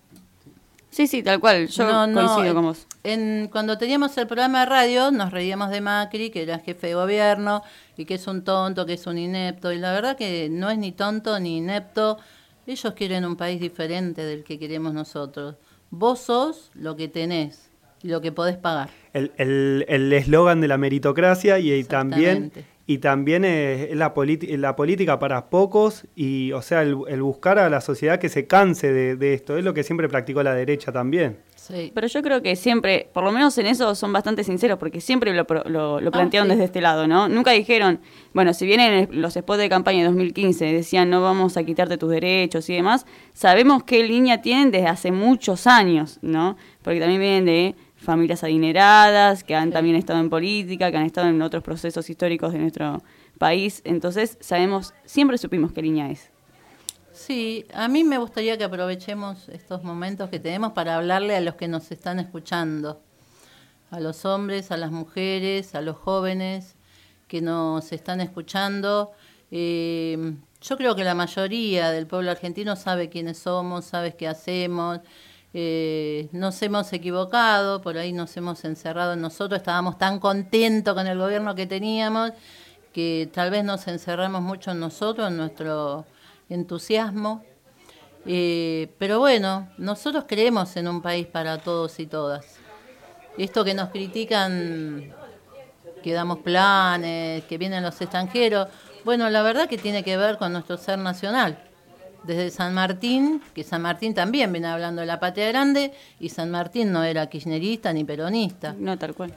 Sí, 0.91 1.07
sí, 1.07 1.23
tal 1.23 1.39
cual. 1.39 1.69
Yo 1.69 1.85
No, 1.85 2.07
no, 2.09 2.27
coincido 2.27 2.55
con 2.55 2.65
vos. 2.65 2.87
En, 3.05 3.49
cuando 3.53 3.79
teníamos 3.79 4.19
el 4.19 4.27
programa 4.27 4.61
de 4.61 4.67
radio, 4.67 5.13
nos 5.13 5.31
reíamos 5.31 5.71
de 5.71 5.81
Macri, 5.81 6.31
que 6.31 6.43
era 6.43 6.59
jefe 6.59 6.89
de 6.89 6.95
gobierno, 6.95 7.63
y 7.97 8.05
que 8.05 8.15
es 8.15 8.27
un 8.27 8.43
tonto, 8.43 8.85
que 8.85 8.95
es 8.95 9.07
un 9.07 9.17
inepto. 9.17 9.71
Y 9.73 9.79
la 9.79 9.93
verdad 9.93 10.17
que 10.17 10.49
no 10.51 10.71
es 10.71 10.79
ni 10.79 10.91
tonto 10.91 11.39
ni 11.39 11.59
inepto. 11.59 12.19
Ellos 12.67 12.95
quieren 12.95 13.25
un 13.25 13.37
país 13.37 13.61
diferente 13.61 14.25
del 14.25 14.43
que 14.43 14.59
queremos 14.59 14.93
nosotros. 14.93 15.55
Vos 15.91 16.21
sos 16.21 16.71
lo 16.75 16.97
que 16.97 17.09
tenés 17.09 17.71
y 18.03 18.09
lo 18.09 18.21
que 18.21 18.33
podés 18.33 18.57
pagar. 18.57 18.91
El 19.13 19.33
el- 19.37 19.85
el 19.89 20.13
eslogan 20.13 20.61
de 20.61 20.69
la 20.69 20.79
meritocracia 20.79 21.59
y, 21.59 21.73
y 21.73 21.85
también, 21.85 22.53
y 22.87 22.99
también 22.99 23.45
es 23.45 23.95
la, 23.97 24.13
la 24.17 24.77
política 24.77 25.19
para 25.19 25.51
pocos 25.51 26.05
y, 26.15 26.53
o 26.53 26.63
sea, 26.63 26.83
el, 26.83 26.97
el 27.09 27.23
buscar 27.23 27.59
a 27.59 27.69
la 27.69 27.81
sociedad 27.81 28.19
que 28.19 28.29
se 28.29 28.47
canse 28.47 28.93
de, 28.93 29.17
de 29.17 29.35
esto. 29.35 29.57
Es 29.59 29.65
lo 29.65 29.75
que 29.75 29.83
siempre 29.83 30.09
practicó 30.09 30.43
la 30.43 30.55
derecha 30.55 30.93
también. 30.93 31.39
Sí. 31.69 31.93
Pero 31.95 32.07
yo 32.07 32.23
creo 32.23 32.41
que 32.43 32.57
siempre, 32.57 33.11
por 33.13 33.23
lo 33.25 33.31
menos 33.31 33.57
en 33.59 33.67
eso, 33.67 33.95
son 33.95 34.11
bastante 34.13 34.43
sinceros, 34.43 34.79
porque 34.79 35.01
siempre 35.03 35.35
lo, 35.35 35.45
lo, 35.67 36.01
lo 36.01 36.09
Ah, 36.09 36.13
plantearon 36.13 36.49
sí. 36.49 36.53
desde 36.53 36.65
este 36.65 36.81
lado, 36.81 37.07
¿no? 37.07 37.29
Nunca 37.29 37.51
dijeron, 37.51 38.01
bueno, 38.33 38.55
si 38.55 38.65
bien 38.65 38.81
en 38.81 38.93
el- 39.11 39.21
los 39.21 39.35
spots 39.35 39.59
de 39.59 39.69
campaña 39.69 39.99
de 39.99 40.05
2015 40.07 40.65
decían 40.73 41.11
no 41.11 41.21
vamos 41.21 41.57
a 41.59 41.65
quitarte 41.65 41.99
tus 41.99 42.11
derechos 42.11 42.69
y 42.71 42.75
demás, 42.75 43.05
sabemos 43.35 43.83
qué 43.85 44.03
línea 44.03 44.41
tienen 44.41 44.71
desde 44.71 44.87
hace 44.87 45.13
muchos 45.13 45.67
años, 45.67 46.19
¿no? 46.23 46.57
Porque 46.83 47.01
también 47.01 47.21
vienen 47.21 47.45
de 47.45 47.75
familias 47.97 48.43
adineradas, 48.45 49.45
que 49.45 49.55
han 49.55 49.69
Sí. 49.69 49.73
también 49.75 49.97
estado 49.97 50.21
en 50.21 50.31
política, 50.31 50.91
que 50.91 50.97
han 50.97 51.05
estado 51.05 51.29
en 51.29 51.43
otros 51.43 51.63
procesos 51.63 52.09
históricos 52.09 52.53
de 52.53 52.61
nuestro 52.61 53.03
país, 53.39 53.83
entonces 53.85 54.39
sabemos, 54.41 54.95
siempre 55.05 55.37
supimos 55.37 55.73
qué 55.73 55.83
línea 55.83 56.11
es. 56.11 56.31
Sí, 57.19 57.67
a 57.75 57.89
mí 57.89 58.05
me 58.05 58.17
gustaría 58.17 58.57
que 58.57 58.63
aprovechemos 58.65 59.49
estos 59.49 59.83
momentos 59.83 60.31
que 60.31 60.39
tenemos 60.39 60.73
para 60.73 60.97
hablarle 60.97 61.35
a 61.35 61.41
los 61.41 61.57
que 61.57 61.67
nos 61.67 61.91
están 61.91 62.21
escuchando, 62.21 63.03
a 63.91 63.99
los 63.99 64.25
hombres, 64.25 64.71
a 64.71 64.77
las 64.77 64.93
mujeres, 64.93 65.75
a 65.75 65.81
los 65.81 65.97
jóvenes 65.97 66.77
que 67.27 67.41
nos 67.41 67.91
están 67.93 68.21
escuchando. 68.21 69.11
Eh, 69.51 70.37
yo 70.61 70.77
creo 70.77 70.95
que 70.95 71.03
la 71.03 71.15
mayoría 71.17 71.91
del 71.91 72.07
pueblo 72.07 72.31
argentino 72.31 72.77
sabe 72.77 73.09
quiénes 73.09 73.39
somos, 73.39 73.85
sabe 73.85 74.15
qué 74.15 74.29
hacemos. 74.29 75.01
eh, 75.55 76.29
nos 76.33 76.63
hemos 76.63 76.93
equivocado, 76.93 77.83
por 77.83 77.99
ahí 77.99 78.13
nos 78.13 78.37
hemos 78.37 78.65
encerrado 78.65 79.15
en 79.15 79.23
nosotros, 79.23 79.59
estábamos 79.59 79.99
tan 79.99 80.21
contentos 80.21 80.95
con 80.95 81.07
el 81.09 81.19
gobierno 81.19 81.55
que 81.57 81.67
teníamos 81.67 82.33
que 82.93 83.29
tal 83.33 83.51
vez 83.51 83.65
nos 83.65 83.87
encerramos 83.89 84.43
mucho 84.43 84.71
en 84.73 84.81
nosotros, 84.81 85.29
en 85.29 85.37
nuestro 85.37 86.07
entusiasmo. 86.49 87.45
Eh, 88.27 88.95
pero 88.99 89.19
bueno, 89.19 89.71
nosotros 89.79 90.25
creemos 90.29 90.77
en 90.77 90.89
un 90.89 91.01
país 91.03 91.27
para 91.27 91.59
todos 91.59 91.99
y 92.01 92.07
todas. 92.07 92.59
Esto 93.37 93.65
que 93.65 93.75
nos 93.75 93.91
critican, 93.91 95.15
que 96.03 96.13
damos 96.13 96.39
planes, 96.39 97.45
que 97.45 97.59
vienen 97.59 97.83
los 97.83 98.01
extranjeros, 98.01 98.69
bueno, 99.05 99.31
la 99.31 99.43
verdad 99.43 99.69
que 99.69 99.79
tiene 99.79 100.03
que 100.03 100.17
ver 100.17 100.39
con 100.39 100.53
nuestro 100.53 100.77
ser 100.77 100.99
nacional. 100.99 101.68
Desde 102.25 102.51
San 102.51 102.75
Martín, 102.75 103.41
que 103.55 103.65
San 103.65 103.83
Martín 103.83 104.15
también 104.15 104.53
viene 104.53 104.67
hablando 104.69 105.01
de 105.01 105.07
la 105.07 105.21
patria 105.21 105.49
grande, 105.49 105.93
y 106.21 106.29
San 106.29 106.51
Martín 106.51 106.93
no 106.93 107.05
era 107.05 107.29
kirchnerista 107.29 107.93
ni 107.93 108.05
peronista. 108.05 108.75
No, 108.79 108.99
tal 108.99 109.15
cual. 109.15 109.33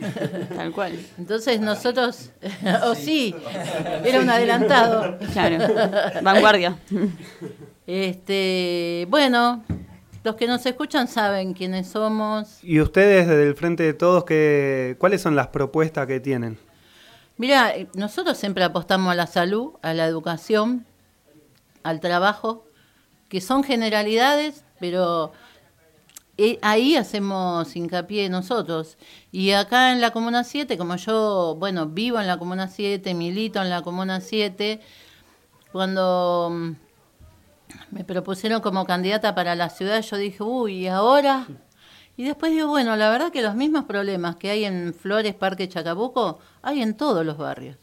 tal 0.56 0.72
cual. 0.72 0.98
Entonces 1.18 1.60
nosotros, 1.60 2.30
o 2.84 2.94
sí, 2.94 3.34
era 4.04 4.20
un 4.20 4.30
adelantado. 4.30 5.18
Claro, 5.32 5.58
vanguardia. 6.22 6.76
Este, 7.86 9.06
bueno, 9.08 9.64
los 10.24 10.36
que 10.36 10.46
nos 10.46 10.64
escuchan 10.66 11.08
saben 11.08 11.54
quiénes 11.54 11.88
somos. 11.88 12.62
Y 12.62 12.80
ustedes 12.80 13.26
desde 13.26 13.48
el 13.48 13.54
Frente 13.54 13.82
de 13.82 13.94
Todos, 13.94 14.24
¿qué, 14.24 14.96
¿cuáles 14.98 15.22
son 15.22 15.34
las 15.34 15.48
propuestas 15.48 16.06
que 16.06 16.20
tienen? 16.20 16.58
Mira, 17.38 17.74
eh, 17.74 17.86
nosotros 17.94 18.36
siempre 18.36 18.64
apostamos 18.64 19.12
a 19.12 19.14
la 19.14 19.28
salud, 19.28 19.74
a 19.80 19.94
la 19.94 20.06
educación, 20.06 20.84
al 21.88 22.00
trabajo, 22.00 22.66
que 23.28 23.40
son 23.40 23.64
generalidades, 23.64 24.64
pero 24.78 25.32
eh, 26.36 26.58
ahí 26.62 26.96
hacemos 26.96 27.74
hincapié 27.74 28.28
nosotros. 28.28 28.96
Y 29.32 29.52
acá 29.52 29.92
en 29.92 30.00
la 30.00 30.12
Comuna 30.12 30.44
7, 30.44 30.78
como 30.78 30.96
yo, 30.96 31.56
bueno, 31.58 31.86
vivo 31.86 32.20
en 32.20 32.26
la 32.26 32.38
Comuna 32.38 32.68
7, 32.68 33.14
milito 33.14 33.60
en 33.60 33.70
la 33.70 33.82
Comuna 33.82 34.20
7, 34.20 34.80
cuando 35.72 36.50
mm, 36.52 36.70
me 37.90 38.04
propusieron 38.04 38.60
como 38.60 38.84
candidata 38.84 39.34
para 39.34 39.54
la 39.54 39.70
ciudad, 39.70 40.02
yo 40.02 40.16
dije, 40.16 40.42
uy, 40.42 40.84
¿y 40.84 40.88
ahora? 40.88 41.46
Y 42.16 42.24
después 42.24 42.52
digo, 42.52 42.68
bueno, 42.68 42.96
la 42.96 43.10
verdad 43.10 43.32
que 43.32 43.42
los 43.42 43.54
mismos 43.54 43.84
problemas 43.84 44.36
que 44.36 44.50
hay 44.50 44.64
en 44.64 44.94
Flores, 44.94 45.34
Parque 45.34 45.68
Chacabuco, 45.68 46.38
hay 46.62 46.82
en 46.82 46.96
todos 46.96 47.24
los 47.24 47.36
barrios. 47.38 47.76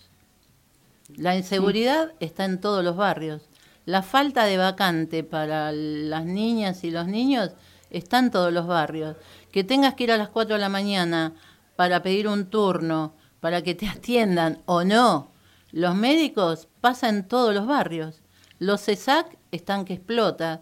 La 1.16 1.36
inseguridad 1.36 2.14
está 2.20 2.46
en 2.46 2.60
todos 2.60 2.84
los 2.84 2.96
barrios. 2.96 3.44
La 3.86 4.02
falta 4.02 4.46
de 4.46 4.58
vacante 4.58 5.24
para 5.24 5.72
las 5.72 6.26
niñas 6.26 6.84
y 6.84 6.92
los 6.92 7.08
niños 7.08 7.52
está 7.90 8.20
en 8.20 8.32
todos 8.32 8.52
los 8.52 8.68
barrios. 8.68 9.16
Que 9.52 9.64
tengas 9.64 9.94
que 9.94 10.06
ir 10.06 10.12
a 10.12 10.18
las 10.18 10.30
4 10.30 10.56
de 10.56 10.62
la 10.62 10.70
mañana 10.70 11.34
para 11.76 12.02
pedir 12.02 12.28
un 12.28 12.50
turno, 12.50 13.14
para 13.40 13.62
que 13.62 13.76
te 13.76 13.88
atiendan 13.90 14.62
o 14.66 14.84
no, 14.84 15.32
los 15.76 15.94
médicos 15.94 16.70
pasan 16.80 17.16
en 17.16 17.28
todos 17.28 17.54
los 17.54 17.68
barrios. 17.68 18.22
Los 18.60 18.86
CESAC 18.86 19.38
están 19.52 19.84
que 19.84 19.96
explota. 19.96 20.62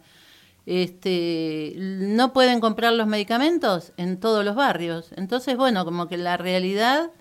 Este, 0.65 1.75
no 1.77 2.33
pueden 2.33 2.59
comprar 2.59 2.93
los 2.93 3.05
medicamentos 3.05 3.93
en 3.97 4.19
todos 4.19 4.43
los 4.43 4.55
barrios. 4.55 5.11
Entonces, 5.15 5.55
bueno, 5.55 5.85
como 5.85 6.07
que 6.07 6.17
la 6.17 6.37
realidad 6.37 7.11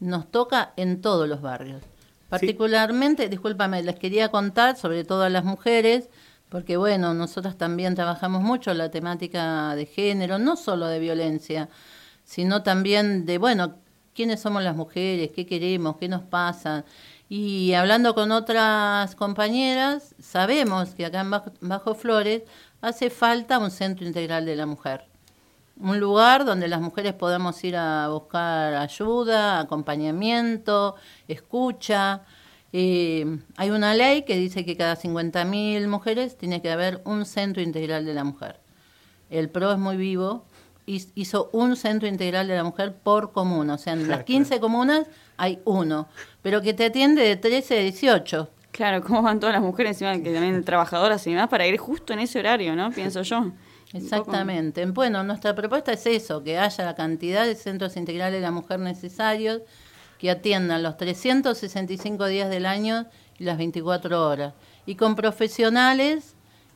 nos 0.00 0.28
toca 0.30 0.72
en 0.76 1.00
todos 1.00 1.28
los 1.28 1.40
barrios. 1.40 1.82
Particularmente, 2.28 3.28
discúlpame, 3.28 3.82
les 3.82 3.96
quería 3.96 4.30
contar, 4.30 4.76
sobre 4.76 5.04
todo 5.04 5.22
a 5.22 5.30
las 5.30 5.44
mujeres, 5.44 6.10
porque 6.48 6.76
bueno, 6.76 7.14
nosotras 7.14 7.56
también 7.56 7.94
trabajamos 7.94 8.42
mucho 8.42 8.72
la 8.74 8.90
temática 8.90 9.74
de 9.74 9.86
género, 9.86 10.38
no 10.38 10.56
solo 10.56 10.86
de 10.86 10.98
violencia, 10.98 11.68
sino 12.24 12.62
también 12.62 13.24
de, 13.26 13.38
bueno, 13.38 13.76
quiénes 14.14 14.40
somos 14.40 14.62
las 14.62 14.76
mujeres, 14.76 15.30
qué 15.34 15.46
queremos, 15.46 15.96
qué 15.96 16.08
nos 16.08 16.22
pasa. 16.22 16.84
Y 17.28 17.74
hablando 17.74 18.14
con 18.14 18.32
otras 18.32 19.14
compañeras, 19.14 20.14
sabemos 20.18 20.94
que 20.94 21.06
acá 21.06 21.20
en 21.20 21.30
Bajo, 21.68 21.94
Flores 21.94 22.42
hace 22.80 23.10
falta 23.10 23.58
un 23.58 23.70
centro 23.70 24.06
integral 24.06 24.44
de 24.46 24.56
la 24.56 24.66
mujer. 24.66 25.06
Un 25.80 26.00
lugar 26.00 26.44
donde 26.44 26.66
las 26.66 26.80
mujeres 26.80 27.14
podamos 27.14 27.62
ir 27.62 27.76
a 27.76 28.08
buscar 28.08 28.74
ayuda, 28.74 29.60
acompañamiento, 29.60 30.96
escucha. 31.28 32.22
Eh, 32.72 33.38
hay 33.56 33.70
una 33.70 33.94
ley 33.94 34.22
que 34.22 34.36
dice 34.36 34.64
que 34.64 34.76
cada 34.76 34.96
50.000 34.96 35.86
mujeres 35.86 36.36
tiene 36.36 36.60
que 36.60 36.70
haber 36.70 37.00
un 37.04 37.24
centro 37.24 37.62
integral 37.62 38.04
de 38.04 38.14
la 38.14 38.24
mujer. 38.24 38.60
El 39.30 39.50
PRO 39.50 39.72
es 39.72 39.78
muy 39.78 39.96
vivo, 39.96 40.44
hizo 40.86 41.50
un 41.52 41.76
centro 41.76 42.08
integral 42.08 42.48
de 42.48 42.56
la 42.56 42.64
mujer 42.64 42.94
por 42.94 43.32
comuna, 43.32 43.74
o 43.74 43.78
sea, 43.78 43.92
en 43.92 44.08
las 44.08 44.24
15 44.24 44.58
comunas 44.58 45.06
hay 45.36 45.60
uno, 45.64 46.08
pero 46.42 46.62
que 46.62 46.72
te 46.74 46.86
atiende 46.86 47.22
de 47.22 47.36
13 47.36 47.78
a 47.78 47.82
18. 47.82 48.50
Claro, 48.72 49.02
¿cómo 49.02 49.22
van 49.22 49.38
todas 49.38 49.54
las 49.54 49.62
mujeres 49.62 49.92
encima 49.92 50.12
que 50.22 50.32
también 50.32 50.64
trabajadoras 50.64 51.26
y 51.26 51.30
demás 51.30 51.48
para 51.48 51.66
ir 51.66 51.76
justo 51.78 52.12
en 52.12 52.20
ese 52.20 52.38
horario, 52.38 52.74
¿no? 52.74 52.90
Pienso 52.90 53.22
yo. 53.22 53.52
Exactamente. 53.92 54.84
Bueno, 54.86 55.22
nuestra 55.24 55.54
propuesta 55.54 55.92
es 55.92 56.06
eso, 56.06 56.42
que 56.42 56.58
haya 56.58 56.84
la 56.84 56.94
cantidad 56.94 57.46
de 57.46 57.54
centros 57.54 57.96
integrales 57.96 58.40
de 58.40 58.42
la 58.42 58.50
mujer 58.50 58.80
necesarios 58.80 59.62
que 60.18 60.30
atiendan 60.30 60.82
los 60.82 60.96
365 60.96 62.26
días 62.26 62.50
del 62.50 62.66
año 62.66 63.06
y 63.38 63.44
las 63.44 63.56
24 63.56 64.28
horas. 64.28 64.54
Y 64.84 64.96
con 64.96 65.14
profesionales 65.14 66.34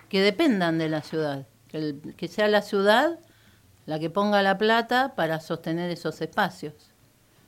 que 0.08 0.20
dependan 0.20 0.78
de 0.78 0.88
la 0.88 1.02
ciudad. 1.02 1.46
Que, 1.68 1.96
que 2.16 2.28
sea 2.28 2.48
la 2.48 2.62
ciudad 2.62 3.18
la 3.86 3.98
que 3.98 4.10
ponga 4.10 4.42
la 4.42 4.58
plata 4.58 5.14
para 5.14 5.40
sostener 5.40 5.90
esos 5.90 6.20
espacios. 6.20 6.74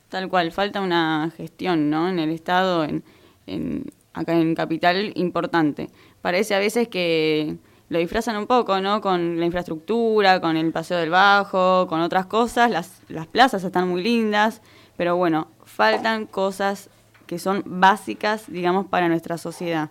Tal 0.09 0.29
cual, 0.29 0.53
falta 0.53 0.81
una 0.81 1.33
gestión 1.37 1.91
¿no? 1.91 2.09
en 2.09 2.19
el 2.19 2.31
Estado, 2.31 2.85
en, 2.85 3.05
en, 3.47 3.93
acá 4.13 4.33
en 4.33 4.55
Capital, 4.55 5.13
importante. 5.17 5.91
Parece 6.23 6.55
a 6.55 6.59
veces 6.59 6.89
que 6.89 7.57
lo 7.95 8.01
disfrazan 8.01 8.37
un 8.37 8.49
poco, 8.49 8.81
¿no? 8.81 9.01
Con 9.01 9.39
la 9.39 9.47
infraestructura, 9.47 10.41
con 10.41 10.57
el 10.57 10.73
Paseo 10.73 10.99
del 10.99 11.11
Bajo, 11.11 11.87
con 11.87 12.01
otras 12.01 12.27
cosas. 12.27 12.69
Las, 12.69 13.01
las 13.09 13.29
plazas 13.29 13.63
están 13.63 13.89
muy 13.89 14.03
lindas, 14.03 14.63
pero 14.97 15.17
bueno, 15.17 15.47
faltan 15.65 16.27
cosas 16.27 16.91
que 17.29 17.39
son 17.39 17.63
básicas, 17.65 18.51
digamos, 18.51 18.87
para 18.87 19.09
nuestra 19.09 19.39
sociedad. 19.39 19.91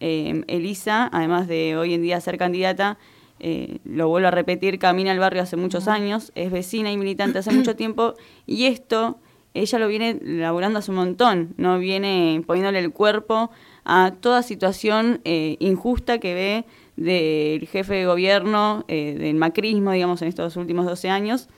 Eh, 0.00 0.42
Elisa, 0.46 1.10
además 1.12 1.46
de 1.46 1.76
hoy 1.76 1.92
en 1.92 2.00
día 2.00 2.18
ser 2.22 2.38
candidata, 2.38 2.96
eh, 3.38 3.80
lo 3.84 4.08
vuelvo 4.08 4.28
a 4.28 4.30
repetir, 4.30 4.78
camina 4.78 5.12
al 5.12 5.18
barrio 5.18 5.42
hace 5.42 5.56
muchos 5.56 5.88
años, 5.88 6.32
es 6.34 6.50
vecina 6.50 6.90
y 6.90 6.96
militante 6.96 7.38
hace 7.38 7.50
mucho 7.52 7.76
tiempo, 7.76 8.14
y 8.46 8.64
esto 8.64 9.18
ella 9.52 9.78
lo 9.78 9.88
viene 9.88 10.18
laburando 10.22 10.78
hace 10.78 10.90
un 10.90 10.96
montón, 10.96 11.52
no 11.58 11.78
viene 11.78 12.42
poniéndole 12.46 12.78
el 12.78 12.92
cuerpo 12.92 13.50
a 13.84 14.12
toda 14.20 14.42
situación 14.42 15.20
eh, 15.24 15.56
injusta 15.60 16.18
que 16.18 16.34
ve 16.34 16.64
del 16.96 17.66
jefe 17.66 17.94
de 17.94 18.06
gobierno, 18.06 18.84
eh, 18.88 19.16
del 19.18 19.34
macrismo, 19.36 19.92
digamos, 19.92 20.22
en 20.22 20.28
estos 20.28 20.56
últimos 20.56 20.86
12 20.86 21.08
años, 21.08 21.48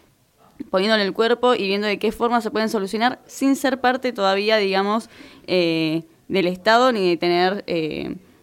poniéndole 0.70 1.02
el 1.02 1.12
cuerpo 1.12 1.54
y 1.54 1.66
viendo 1.66 1.86
de 1.86 1.98
qué 1.98 2.12
forma 2.12 2.40
se 2.40 2.50
pueden 2.50 2.68
solucionar 2.68 3.20
sin 3.26 3.56
ser 3.56 3.80
parte 3.80 4.12
todavía, 4.12 4.56
digamos, 4.56 5.10
eh, 5.46 6.04
del 6.28 6.46
Estado 6.46 6.92
ni 6.92 7.08
de 7.08 7.16
tener, 7.16 7.64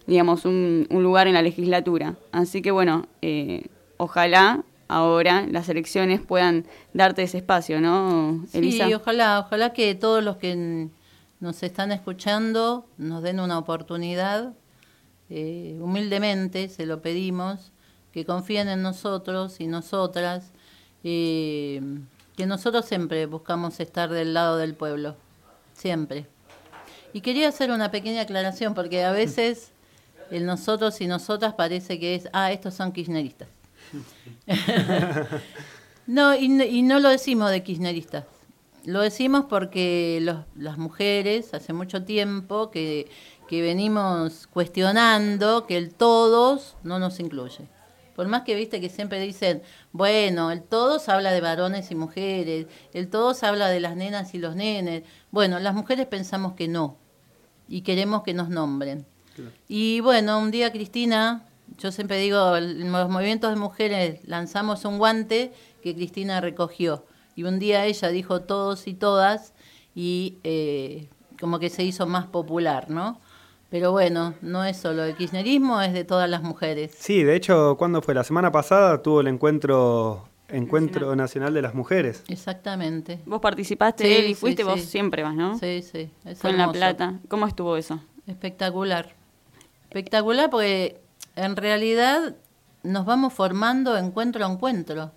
digamos, 0.05 0.45
un, 0.45 0.87
un, 0.89 1.03
lugar 1.03 1.27
en 1.27 1.33
la 1.33 1.41
legislatura. 1.41 2.15
Así 2.31 2.61
que, 2.61 2.71
bueno, 2.71 3.07
ojalá 3.97 4.63
ahora 4.91 5.47
las 5.49 5.69
elecciones 5.69 6.21
puedan 6.21 6.65
darte 6.93 7.23
ese 7.23 7.37
espacio, 7.37 7.79
¿no, 7.79 8.45
Elisa? 8.53 8.87
Sí, 8.87 8.93
ojalá, 8.93 9.39
ojalá 9.39 9.73
que 9.73 9.95
todos 9.95 10.21
los 10.21 10.35
que 10.35 10.89
nos 11.39 11.63
están 11.63 11.91
escuchando 11.91 12.85
nos 12.97 13.23
den 13.23 13.39
una 13.39 13.57
oportunidad, 13.57 14.53
eh, 15.33 15.77
humildemente 15.79 16.67
se 16.67 16.85
lo 16.85 17.01
pedimos, 17.01 17.71
que 18.11 18.25
confíen 18.25 18.67
en 18.67 18.81
nosotros 18.81 19.61
y 19.61 19.67
nosotras, 19.67 20.51
eh, 21.05 21.81
que 22.35 22.45
nosotros 22.45 22.85
siempre 22.85 23.25
buscamos 23.27 23.79
estar 23.79 24.09
del 24.09 24.33
lado 24.33 24.57
del 24.57 24.75
pueblo, 24.75 25.15
siempre. 25.73 26.27
Y 27.13 27.21
quería 27.21 27.47
hacer 27.47 27.71
una 27.71 27.91
pequeña 27.91 28.23
aclaración, 28.23 28.73
porque 28.73 29.05
a 29.05 29.13
veces 29.13 29.71
el 30.31 30.45
nosotros 30.45 30.99
y 30.99 31.07
nosotras 31.07 31.53
parece 31.53 31.97
que 31.97 32.15
es, 32.15 32.27
ah, 32.33 32.51
estos 32.51 32.73
son 32.73 32.91
kirchneristas. 32.91 33.47
no, 36.07 36.35
y, 36.35 36.81
no 36.81 36.99
lo 36.99 37.07
decimos 37.07 37.51
de 37.51 37.63
kirchneristas. 37.63 38.25
Lo 38.83 38.99
decimos 38.99 39.45
porque 39.47 40.21
las 40.55 40.77
mujeres 40.77 41.53
hace 41.53 41.71
mucho 41.71 42.03
tiempo 42.03 42.69
que, 42.69 43.09
que 43.51 43.61
venimos 43.61 44.47
cuestionando 44.47 45.67
que 45.67 45.75
el 45.75 45.93
todos 45.93 46.77
no 46.83 46.99
nos 46.99 47.19
incluye. 47.19 47.67
Por 48.15 48.29
más 48.29 48.43
que 48.43 48.55
viste 48.55 48.79
que 48.79 48.87
siempre 48.87 49.19
dicen, 49.19 49.61
bueno, 49.91 50.51
el 50.51 50.63
todos 50.63 51.09
habla 51.09 51.33
de 51.33 51.41
varones 51.41 51.91
y 51.91 51.95
mujeres, 51.95 52.67
el 52.93 53.09
todos 53.09 53.43
habla 53.43 53.67
de 53.67 53.81
las 53.81 53.97
nenas 53.97 54.33
y 54.35 54.37
los 54.37 54.55
nenes. 54.55 55.03
Bueno, 55.31 55.59
las 55.59 55.75
mujeres 55.75 56.05
pensamos 56.05 56.53
que 56.53 56.69
no 56.69 56.95
y 57.67 57.81
queremos 57.81 58.23
que 58.23 58.33
nos 58.33 58.47
nombren. 58.47 59.05
Y 59.67 59.99
bueno, 59.99 60.39
un 60.39 60.49
día 60.49 60.71
Cristina 60.71 61.43
yo 61.77 61.91
siempre 61.91 62.19
digo, 62.19 62.55
en 62.55 62.89
los 62.89 63.09
movimientos 63.09 63.49
de 63.49 63.57
mujeres 63.57 64.25
lanzamos 64.25 64.85
un 64.85 64.97
guante 64.97 65.51
que 65.83 65.93
Cristina 65.93 66.39
recogió. 66.39 67.05
Y 67.35 67.43
un 67.43 67.59
día 67.59 67.83
ella 67.83 68.07
dijo 68.07 68.43
todos 68.43 68.87
y 68.87 68.93
todas 68.93 69.53
y 69.93 70.37
eh, 70.45 71.09
como 71.37 71.59
que 71.59 71.69
se 71.69 71.83
hizo 71.83 72.07
más 72.07 72.27
popular, 72.27 72.89
¿no? 72.89 73.19
Pero 73.71 73.91
bueno, 73.91 74.35
no 74.41 74.63
es 74.65 74.77
solo 74.77 75.05
el 75.05 75.15
kirchnerismo, 75.15 75.81
es 75.81 75.93
de 75.93 76.03
todas 76.03 76.29
las 76.29 76.43
mujeres. 76.43 76.91
Sí, 76.99 77.23
de 77.23 77.35
hecho, 77.35 77.77
cuando 77.77 78.01
fue? 78.01 78.13
La 78.13 78.25
semana 78.25 78.51
pasada 78.51 79.01
tuvo 79.01 79.21
el 79.21 79.27
encuentro 79.27 80.27
Encuentro 80.49 81.15
Nacional, 81.15 81.53
de 81.53 81.61
las 81.61 81.73
Mujeres. 81.73 82.23
Exactamente. 82.27 83.19
Vos 83.25 83.39
participaste 83.39 84.19
él 84.19 84.31
y 84.31 84.35
fuiste, 84.35 84.63
vos 84.63 84.81
siempre 84.81 85.23
vas, 85.23 85.35
¿no? 85.35 85.57
Sí, 85.57 85.81
sí. 85.81 86.11
Fue 86.35 86.49
en 86.49 86.57
La 86.57 86.71
Plata. 86.71 87.19
¿Cómo 87.29 87.47
estuvo 87.47 87.77
eso? 87.77 88.01
Espectacular. 88.27 89.15
Espectacular 89.83 90.49
porque 90.49 91.01
en 91.35 91.55
realidad 91.55 92.35
nos 92.83 93.05
vamos 93.05 93.33
formando 93.33 93.97
encuentro 93.97 94.45
a 94.45 94.51
encuentro. 94.51 95.11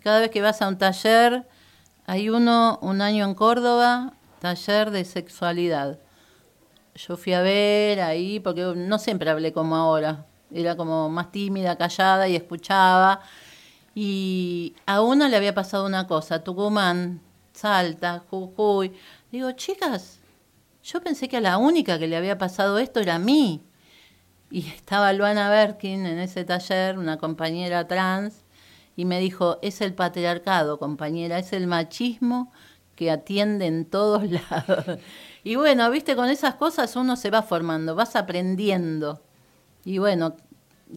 Cada 0.00 0.20
vez 0.20 0.30
que 0.30 0.40
vas 0.40 0.62
a 0.62 0.68
un 0.68 0.78
taller, 0.78 1.46
hay 2.06 2.30
uno, 2.30 2.78
un 2.82 3.02
año 3.02 3.24
en 3.26 3.34
Córdoba, 3.34 4.14
taller 4.40 4.90
de 4.90 5.04
sexualidad. 5.04 5.98
Yo 6.94 7.16
fui 7.16 7.32
a 7.32 7.42
ver 7.42 8.00
ahí, 8.00 8.40
porque 8.40 8.72
no 8.76 8.98
siempre 8.98 9.30
hablé 9.30 9.52
como 9.52 9.74
ahora, 9.76 10.26
era 10.52 10.76
como 10.76 11.08
más 11.08 11.32
tímida, 11.32 11.76
callada 11.76 12.28
y 12.28 12.36
escuchaba. 12.36 13.20
Y 13.94 14.74
a 14.86 15.00
uno 15.02 15.28
le 15.28 15.36
había 15.36 15.54
pasado 15.54 15.86
una 15.86 16.06
cosa, 16.06 16.44
Tucumán, 16.44 17.20
Salta, 17.52 18.24
Jujuy. 18.30 18.92
Digo, 19.32 19.52
chicas, 19.52 20.20
yo 20.84 21.00
pensé 21.02 21.28
que 21.28 21.38
a 21.38 21.40
la 21.40 21.58
única 21.58 21.98
que 21.98 22.06
le 22.06 22.16
había 22.16 22.38
pasado 22.38 22.78
esto 22.78 23.00
era 23.00 23.16
a 23.16 23.18
mí. 23.18 23.62
Y 24.50 24.68
estaba 24.68 25.12
Luana 25.12 25.50
Berkin 25.50 26.06
en 26.06 26.18
ese 26.18 26.44
taller, 26.44 26.98
una 26.98 27.18
compañera 27.18 27.88
trans, 27.88 28.44
y 28.96 29.04
me 29.04 29.18
dijo, 29.18 29.58
es 29.62 29.80
el 29.80 29.94
patriarcado, 29.94 30.78
compañera, 30.78 31.38
es 31.38 31.52
el 31.52 31.66
machismo 31.66 32.52
que 32.94 33.10
atiende 33.10 33.66
en 33.66 33.84
todos 33.84 34.30
lados. 34.30 35.00
Y 35.44 35.56
bueno, 35.56 35.90
viste, 35.90 36.16
con 36.16 36.30
esas 36.30 36.54
cosas 36.54 36.96
uno 36.96 37.16
se 37.16 37.30
va 37.30 37.42
formando, 37.42 37.94
vas 37.94 38.16
aprendiendo. 38.16 39.20
Y 39.84 39.98
bueno, 39.98 40.34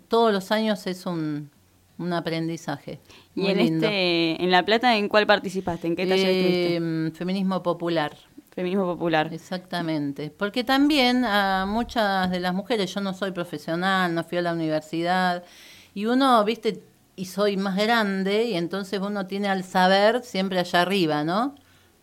todos 0.07 0.31
los 0.31 0.51
años 0.51 0.87
es 0.87 1.05
un, 1.05 1.51
un 1.97 2.13
aprendizaje. 2.13 2.99
Y 3.35 3.47
en 3.47 3.57
lindo. 3.57 3.85
este, 3.85 4.41
en 4.41 4.49
La 4.49 4.63
Plata, 4.63 4.95
¿en 4.95 5.09
cuál 5.09 5.27
participaste? 5.27 5.87
¿En 5.87 5.95
qué 5.95 6.07
taller 6.07 6.29
estuviste? 6.29 6.77
Eh, 6.77 7.11
Feminismo 7.13 7.61
popular. 7.61 8.15
Feminismo 8.51 8.85
popular. 8.85 9.31
Exactamente, 9.33 10.31
porque 10.31 10.63
también 10.63 11.25
a 11.25 11.65
muchas 11.67 12.31
de 12.31 12.39
las 12.39 12.53
mujeres, 12.53 12.91
yo 12.93 13.01
no 13.01 13.13
soy 13.13 13.31
profesional, 13.31 14.15
no 14.15 14.23
fui 14.23 14.39
a 14.39 14.41
la 14.41 14.53
universidad, 14.53 15.43
y 15.93 16.05
uno, 16.05 16.43
viste, 16.43 16.81
y 17.15 17.25
soy 17.25 17.57
más 17.57 17.75
grande, 17.75 18.45
y 18.45 18.55
entonces 18.55 18.99
uno 18.99 19.27
tiene 19.27 19.47
al 19.47 19.63
saber 19.63 20.23
siempre 20.23 20.57
allá 20.59 20.81
arriba, 20.81 21.23
¿no? 21.23 21.53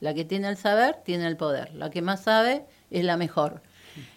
La 0.05 0.13
que 0.13 0.27
tiene 0.27 0.51
el 0.51 0.59
saber 0.59 0.97
tiene 1.03 1.27
el 1.27 1.39
poder, 1.39 1.73
la 1.73 1.89
que 1.89 2.03
más 2.03 2.25
sabe 2.25 2.67
es 2.91 3.07
la 3.07 3.17
mejor. 3.17 3.63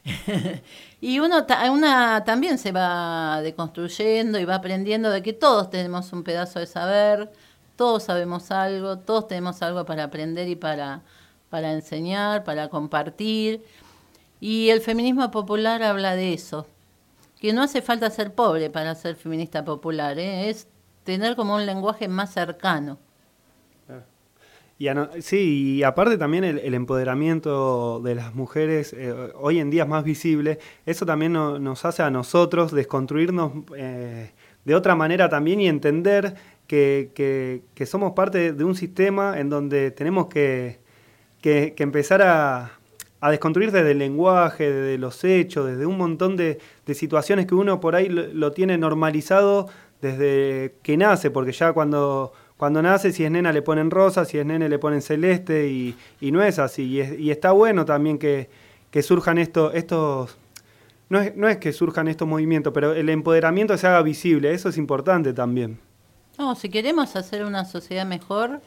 y 1.02 1.20
uno 1.20 1.46
una 1.72 2.26
también 2.26 2.58
se 2.58 2.74
va 2.74 3.40
deconstruyendo 3.42 4.38
y 4.38 4.44
va 4.44 4.56
aprendiendo 4.56 5.10
de 5.10 5.24
que 5.24 5.32
todos 5.32 5.70
tenemos 5.70 6.12
un 6.12 6.24
pedazo 6.24 6.60
de 6.60 6.66
saber, 6.66 7.32
todos 7.78 8.04
sabemos 8.04 8.52
algo, 8.52 8.98
todos 8.98 9.30
tenemos 9.30 9.62
algo 9.62 9.86
para 9.86 10.04
aprender 10.04 10.50
y 10.50 10.58
para, 10.58 11.04
para 11.50 11.72
enseñar, 11.72 12.44
para 12.44 12.68
compartir. 12.68 13.64
Y 14.42 14.72
el 14.72 14.82
feminismo 14.82 15.32
popular 15.32 15.82
habla 15.84 16.18
de 16.18 16.34
eso, 16.34 16.68
que 17.40 17.54
no 17.54 17.64
hace 17.64 17.82
falta 17.82 18.10
ser 18.10 18.34
pobre 18.34 18.70
para 18.70 18.94
ser 18.94 19.16
feminista 19.16 19.64
popular, 19.64 20.20
¿eh? 20.20 20.50
es 20.50 20.68
tener 21.06 21.38
como 21.38 21.56
un 21.56 21.66
lenguaje 21.66 22.10
más 22.10 22.34
cercano. 22.34 22.98
Y 24.80 24.88
sí, 25.22 25.78
y 25.78 25.84
aparte 25.84 26.18
también 26.20 26.44
el, 26.44 26.74
empoderamiento 26.76 28.00
de 28.04 28.14
las 28.14 28.36
mujeres 28.36 28.94
eh, 28.94 29.12
hoy 29.36 29.60
en 29.60 29.72
día 29.72 29.84
es 29.84 29.90
más 29.90 30.04
visible. 30.04 30.60
Eso 30.86 31.06
también 31.06 31.34
no- 31.34 31.58
nos 31.58 31.84
hace 31.86 32.04
a 32.04 32.12
nosotros 32.12 32.72
desconstruirnos 32.72 33.54
eh, 33.76 34.32
de 34.66 34.76
otra 34.76 34.96
manera 34.96 35.30
también 35.30 35.60
y 35.62 35.68
entender 35.68 36.36
que, 36.68 37.12
que- 37.74 37.86
somos 37.88 38.12
parte 38.14 38.54
de 38.54 38.64
un 38.64 38.76
sistema 38.76 39.40
en 39.40 39.50
donde 39.50 39.90
tenemos 39.92 40.28
que, 40.28 40.80
que- 41.42 41.74
empezar 41.80 42.22
a, 42.22 42.72
a 43.20 43.32
desconstruir 43.32 43.72
desde 43.72 43.92
el 43.92 43.98
lenguaje, 44.00 44.72
desde 44.72 44.98
los 45.00 45.24
hechos, 45.24 45.66
desde 45.68 45.88
un 45.88 45.98
montón 45.98 46.38
de, 46.38 46.60
de 46.86 46.94
situaciones 46.94 47.48
que 47.48 47.56
uno 47.56 47.80
por 47.80 47.96
ahí 47.96 48.10
lo 48.10 48.52
tiene 48.52 48.78
normalizado 48.78 49.70
desde 50.02 50.76
que 50.84 50.98
nace, 50.98 51.32
porque 51.32 51.52
ya 51.52 51.74
cuando, 51.74 52.32
cuando 52.58 52.82
nace, 52.82 53.12
si 53.12 53.24
es 53.24 53.32
nena 53.32 53.52
le 53.54 53.62
ponen 53.62 53.92
rosa, 53.92 54.26
si 54.26 54.38
es 54.40 54.46
nene 54.46 54.68
le 54.70 54.80
ponen 54.80 55.02
celeste, 55.02 55.68
y, 55.70 55.96
y 56.20 56.32
no 56.32 56.42
es 56.44 56.60
así. 56.60 56.84
Y, 56.86 57.02
es- 57.02 57.20
y 57.20 57.32
está 57.32 57.52
bueno 57.52 57.86
también 57.86 58.18
que, 58.18 58.50
que 58.92 59.04
surjan 59.04 59.38
estos, 59.38 59.74
estos 59.76 60.38
no 61.10 61.22
es, 61.22 61.36
no 61.36 61.48
es 61.48 61.58
que 61.58 61.72
surjan 61.74 62.08
estos 62.08 62.28
movimientos, 62.28 62.74
pero 62.74 62.94
el 62.94 63.10
empoderamiento 63.10 63.78
se 63.78 63.88
haga 63.88 64.02
visible, 64.02 64.54
eso 64.54 64.70
es 64.70 64.78
importante 64.78 65.34
también. 65.34 65.80
No, 66.38 66.56
si 66.56 66.70
queremos 66.70 67.16
hacer 67.16 67.46
una 67.46 67.66
sociedad 67.66 68.06
mejor, 68.06 68.62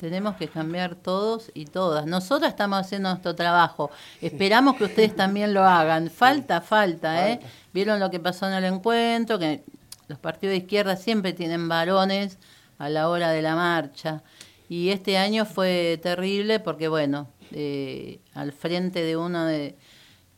tenemos 0.00 0.36
que 0.36 0.48
cambiar 0.48 0.94
todos 0.94 1.50
y 1.54 1.64
todas. 1.66 2.06
Nosotros 2.06 2.50
estamos 2.50 2.78
haciendo 2.80 3.08
nuestro 3.08 3.34
trabajo. 3.34 3.90
Esperamos 4.20 4.76
que 4.76 4.84
ustedes 4.84 5.14
también 5.16 5.54
lo 5.54 5.62
hagan. 5.64 6.10
Falta, 6.10 6.60
falta, 6.60 7.30
¿eh? 7.30 7.40
Vieron 7.72 7.98
lo 8.00 8.10
que 8.10 8.20
pasó 8.20 8.46
en 8.46 8.54
el 8.54 8.64
encuentro, 8.64 9.38
que 9.38 9.62
los 10.08 10.18
partidos 10.18 10.52
de 10.52 10.58
izquierda 10.58 10.96
siempre 10.96 11.32
tienen 11.32 11.68
varones 11.68 12.38
a 12.78 12.88
la 12.88 13.08
hora 13.08 13.30
de 13.30 13.42
la 13.42 13.54
marcha. 13.54 14.22
Y 14.68 14.88
este 14.90 15.16
año 15.18 15.44
fue 15.44 15.98
terrible 16.02 16.58
porque, 16.60 16.88
bueno, 16.88 17.28
eh, 17.52 18.18
al 18.34 18.52
frente 18.52 19.02
de 19.02 19.16
una 19.16 19.46
de, 19.46 19.76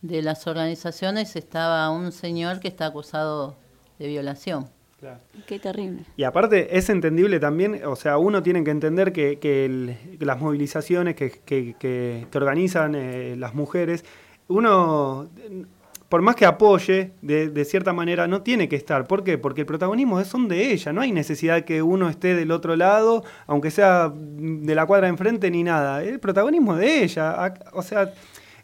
de 0.02 0.22
las 0.22 0.46
organizaciones 0.46 1.34
estaba 1.36 1.88
un 1.90 2.12
señor 2.12 2.60
que 2.60 2.68
está 2.68 2.86
acusado 2.86 3.56
de 3.98 4.06
violación. 4.08 4.68
Qué 5.46 5.60
terrible. 5.60 6.02
Y 6.16 6.24
aparte 6.24 6.76
es 6.76 6.90
entendible 6.90 7.38
también, 7.38 7.80
o 7.86 7.94
sea, 7.94 8.18
uno 8.18 8.42
tiene 8.42 8.64
que 8.64 8.72
entender 8.72 9.12
que, 9.12 9.38
que 9.38 9.64
el- 9.64 9.96
que 10.18 10.24
las 10.26 10.40
movilizaciones 10.40 11.14
que, 11.14 11.30
que- 11.30 11.76
que- 11.78 12.26
que 12.30 12.38
organizan 12.38 12.96
eh, 12.96 13.36
las 13.38 13.54
mujeres, 13.54 14.04
uno, 14.48 15.28
por 16.08 16.22
más 16.22 16.36
que 16.36 16.46
apoye, 16.46 17.12
de, 17.20 17.50
de 17.50 17.64
cierta 17.64 17.92
manera, 17.92 18.26
no 18.26 18.42
tiene 18.42 18.68
que 18.68 18.76
estar. 18.76 19.06
¿Por 19.06 19.24
qué? 19.24 19.36
Porque 19.36 19.62
el 19.62 19.66
protagonismo 19.66 20.22
son 20.24 20.48
de 20.48 20.72
ella, 20.72 20.92
no 20.92 21.02
hay 21.02 21.12
necesidad 21.12 21.64
que 21.64 21.82
uno 21.82 22.08
esté 22.08 22.34
del 22.34 22.50
otro 22.50 22.76
lado, 22.76 23.24
aunque 23.46 23.70
sea 23.70 24.10
de 24.14 24.74
la 24.74 24.86
cuadra 24.86 25.06
de 25.06 25.10
enfrente 25.10 25.50
ni 25.50 25.62
nada. 25.62 26.02
El 26.02 26.18
protagonismo 26.18 26.74
es 26.74 26.80
de 26.80 27.04
ella. 27.04 27.54
O 27.74 27.82
sea, 27.82 28.12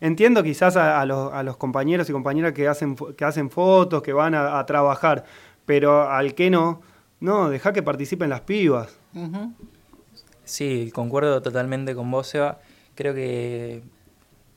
entiendo 0.01 0.43
quizás 0.43 0.77
a, 0.77 1.01
a 1.01 1.07
los, 1.07 1.33
a 1.33 1.43
los 1.43 1.59
compañeros 1.59 2.09
y 2.09 2.13
compañeras 2.13 2.53
que 2.53 2.67
hacen, 2.67 2.97
que 2.97 3.25
hacen 3.27 3.51
fotos, 3.51 4.03
que 4.03 4.15
van 4.15 4.35
a, 4.35 4.59
a 4.59 4.65
trabajar, 4.65 5.25
pero 5.67 6.09
al 6.11 6.35
que 6.35 6.51
no, 6.51 6.81
no, 7.21 7.51
deja 7.51 7.75
que 7.75 7.83
participen 7.83 8.31
las 8.31 8.41
pibas. 8.41 8.99
Sí, 10.45 10.91
concuerdo 10.95 11.43
totalmente 11.43 11.95
con 11.95 12.11
vos, 12.11 12.27
Seba. 12.27 12.59
Creo 12.95 13.15
que 13.15 13.83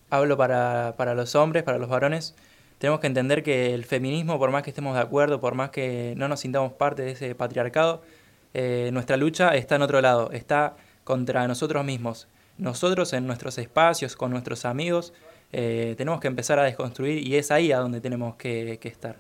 hablo 0.10 0.38
para, 0.38 0.96
para 0.98 1.16
los 1.16 1.36
hombres, 1.36 1.64
para 1.64 1.78
los 1.78 1.90
varones. 1.90 2.36
Tenemos 2.78 3.00
que 3.00 3.08
entender 3.08 3.42
que 3.42 3.74
el 3.74 3.86
feminismo, 3.86 4.38
por 4.38 4.52
más 4.52 4.64
que 4.64 4.70
estemos 4.70 4.96
de 4.96 5.02
acuerdo, 5.02 5.40
por 5.40 5.56
más 5.56 5.72
que 5.72 6.14
no 6.18 6.28
nos 6.28 6.42
sintamos 6.42 6.74
parte 6.74 7.02
de 7.02 7.12
ese 7.12 7.34
patriarcado, 7.34 8.04
eh, 8.54 8.90
nuestra 8.94 9.18
lucha 9.18 9.56
está 9.56 9.76
en 9.76 9.82
otro 9.82 10.00
lado, 10.02 10.32
está 10.32 10.76
contra 11.04 11.48
nosotros 11.48 11.84
mismos. 11.84 12.28
Nosotros 12.58 13.14
en 13.14 13.26
nuestros 13.26 13.58
espacios, 13.58 14.16
con 14.16 14.32
nuestros 14.32 14.66
amigos, 14.66 15.14
eh, 15.54 15.96
tenemos 15.98 16.20
que 16.20 16.28
empezar 16.28 16.60
a 16.60 16.64
desconstruir 16.64 17.26
y 17.26 17.36
es 17.36 17.52
ahí 17.52 17.72
a 17.72 17.80
donde 17.80 18.02
tenemos 18.02 18.36
que, 18.36 18.78
que 18.80 18.90
estar. 18.90 19.16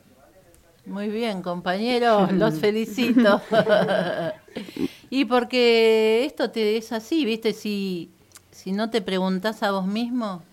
Muy 0.86 1.10
bien, 1.10 1.42
compañeros, 1.42 2.32
los 2.34 2.60
felicito. 2.60 3.42
y 5.10 5.26
porque 5.26 6.26
esto 6.26 6.52
te 6.52 6.78
es 6.78 6.92
así, 6.92 7.26
¿viste? 7.26 7.54
Si, 7.54 8.12
si 8.52 8.72
no 8.72 8.90
te 8.90 9.02
preguntás 9.02 9.64
a 9.64 9.72
vos 9.72 9.86
mismo, 9.86 10.44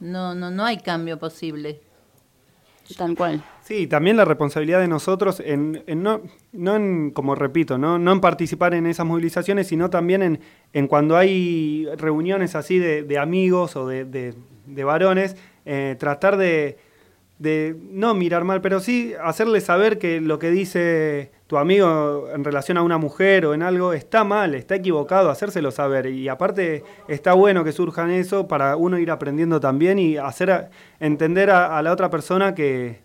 no, 0.00 0.34
no, 0.34 0.50
no 0.50 0.64
hay 0.64 0.78
cambio 0.78 1.18
posible. 1.18 1.80
Tal 2.98 3.16
cual. 3.16 3.42
Sí, 3.62 3.86
también 3.86 4.16
la 4.18 4.24
responsabilidad 4.26 4.80
de 4.80 4.88
nosotros 4.88 5.40
en, 5.44 5.82
no, 5.86 6.20
no 6.52 6.76
en, 6.76 7.10
como 7.12 7.34
repito, 7.34 7.78
no, 7.78 7.98
no 7.98 8.12
en 8.12 8.20
participar 8.20 8.74
en 8.74 8.86
esas 8.86 9.06
movilizaciones, 9.06 9.68
sino 9.68 9.88
también 9.88 10.22
en, 10.22 10.40
en 10.74 10.86
cuando 10.86 11.16
hay 11.16 11.86
reuniones 11.96 12.54
así 12.54 12.78
de, 12.78 13.18
amigos 13.18 13.74
o 13.76 13.86
de, 13.88 14.04
de- 14.04 14.34
de 14.66 14.84
varones, 14.84 15.36
eh, 15.66 15.96
tratar 15.98 16.36
de, 16.36 16.78
de 17.38 17.76
no 17.90 18.14
mirar 18.14 18.44
mal, 18.44 18.60
pero 18.60 18.80
sí 18.80 19.12
hacerle 19.22 19.60
saber 19.60 19.98
que 19.98 20.20
lo 20.20 20.38
que 20.38 20.50
dice 20.50 21.32
tu 21.54 21.58
amigo 21.58 22.26
en 22.34 22.42
relación 22.42 22.76
a 22.78 22.82
una 22.82 22.98
mujer 22.98 23.46
o 23.46 23.54
en 23.54 23.62
algo 23.62 23.92
está 23.92 24.24
mal, 24.24 24.56
está 24.56 24.74
equivocado, 24.74 25.30
hacérselo 25.30 25.70
saber. 25.70 26.06
Y 26.06 26.28
aparte 26.28 26.82
está 27.06 27.32
bueno 27.34 27.62
que 27.62 27.70
surjan 27.70 28.10
eso 28.10 28.48
para 28.48 28.74
uno 28.76 28.98
ir 28.98 29.08
aprendiendo 29.12 29.60
también 29.60 30.00
y 30.00 30.16
hacer 30.16 30.50
a- 30.50 30.70
entender 30.98 31.50
a, 31.50 31.78
a 31.78 31.82
la 31.82 31.92
otra 31.92 32.10
persona 32.10 32.56
que, 32.56 33.02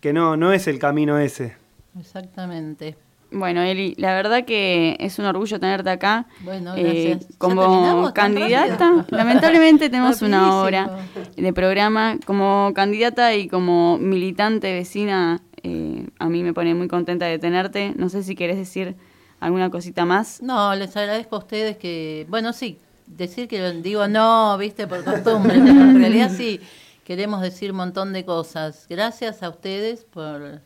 que 0.00 0.12
no, 0.12 0.36
no 0.36 0.52
es 0.52 0.66
el 0.66 0.80
camino 0.80 1.16
ese. 1.18 1.56
Exactamente. 1.96 2.96
Bueno, 3.30 3.62
Eli, 3.62 3.94
la 3.98 4.14
verdad 4.14 4.44
que 4.44 4.96
es 4.98 5.18
un 5.20 5.24
orgullo 5.26 5.60
tenerte 5.60 5.88
acá. 5.90 6.26
Bueno, 6.40 6.74
Eh, 6.76 6.82
gracias. 6.82 7.28
¿Ya 7.28 7.38
como 7.38 8.12
candidata, 8.12 9.06
lamentablemente 9.10 9.88
tenemos 9.90 10.20
una 10.22 10.56
hora 10.56 10.90
de 11.36 11.52
programa. 11.52 12.18
Como 12.26 12.72
candidata 12.74 13.34
y 13.36 13.46
como 13.48 13.96
militante 13.98 14.74
vecina, 14.74 15.40
eh, 15.62 16.08
a 16.18 16.28
mí 16.28 16.42
me 16.42 16.52
pone 16.52 16.74
muy 16.74 16.88
contenta 16.88 17.26
de 17.26 17.38
tenerte. 17.38 17.94
No 17.96 18.08
sé 18.08 18.22
si 18.22 18.34
querés 18.34 18.56
decir 18.56 18.96
alguna 19.40 19.70
cosita 19.70 20.04
más. 20.04 20.42
No, 20.42 20.74
les 20.74 20.96
agradezco 20.96 21.36
a 21.36 21.38
ustedes 21.40 21.76
que, 21.76 22.26
bueno, 22.28 22.52
sí, 22.52 22.78
decir 23.06 23.48
que 23.48 23.72
digo 23.82 24.06
no, 24.08 24.56
viste, 24.58 24.86
por 24.86 25.04
costumbre, 25.04 25.54
en 25.56 25.98
realidad 25.98 26.30
sí, 26.30 26.60
queremos 27.04 27.42
decir 27.42 27.70
un 27.72 27.78
montón 27.78 28.12
de 28.12 28.24
cosas. 28.24 28.86
Gracias 28.88 29.42
a 29.42 29.48
ustedes 29.48 30.04
por, 30.04 30.60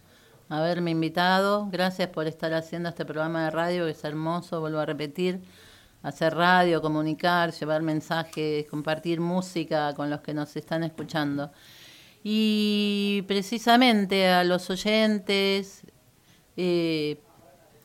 haberme 0.48 0.92
invitado. 0.92 1.68
Gracias 1.70 2.08
por 2.08 2.26
estar 2.26 2.52
haciendo 2.54 2.88
este 2.88 3.04
programa 3.04 3.44
de 3.44 3.50
radio, 3.50 3.84
que 3.84 3.92
es 3.92 4.04
hermoso, 4.04 4.60
vuelvo 4.60 4.78
a 4.78 4.86
repetir. 4.86 5.40
Hacer 6.02 6.34
radio, 6.34 6.80
comunicar, 6.80 7.52
llevar 7.52 7.82
mensajes, 7.82 8.66
compartir 8.68 9.20
música 9.20 9.92
con 9.94 10.08
los 10.08 10.20
que 10.20 10.34
nos 10.34 10.54
están 10.56 10.84
escuchando. 10.84 11.50
Y 12.28 13.22
precisamente 13.28 14.26
a 14.26 14.42
los 14.42 14.68
oyentes, 14.68 15.82
eh, 16.56 17.20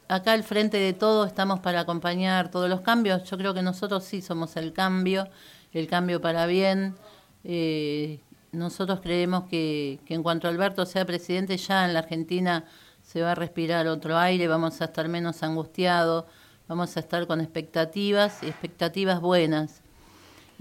acá 0.08 0.34
al 0.34 0.44
frente 0.44 0.78
de 0.78 0.94
todo 0.94 1.28
estamos 1.28 1.60
para 1.60 1.82
acompañar 1.82 2.50
todos 2.50 2.68
los 2.68 2.82
cambios. 2.82 3.24
Yo 3.26 3.38
creo 3.38 3.54
que 3.54 3.62
nosotros 3.62 4.04
sí 4.04 4.20
somos 4.20 4.56
el 4.56 4.74
cambio, 4.74 5.28
el 5.74 5.86
cambio 5.86 6.22
para 6.22 6.48
bien. 6.48 6.96
Eh, 7.44 8.20
nosotros 8.52 9.02
creemos 9.02 9.44
que, 9.44 10.00
en 10.08 10.24
cuanto 10.24 10.48
Alberto 10.48 10.88
sea 10.88 11.06
presidente, 11.06 11.56
ya 11.58 11.86
en 11.86 11.94
la 11.94 12.00
Argentina 12.00 12.66
se 13.04 13.22
va 13.22 13.34
a 13.34 13.36
respirar 13.36 13.86
otro 13.86 14.18
aire, 14.18 14.48
vamos 14.48 14.82
a 14.82 14.86
estar 14.86 15.08
menos 15.08 15.44
angustiados, 15.44 16.26
vamos 16.68 16.98
a 16.98 17.00
estar 17.00 17.28
con 17.28 17.42
expectativas, 17.42 18.42
expectativas 18.42 19.22
buenas. 19.22 19.81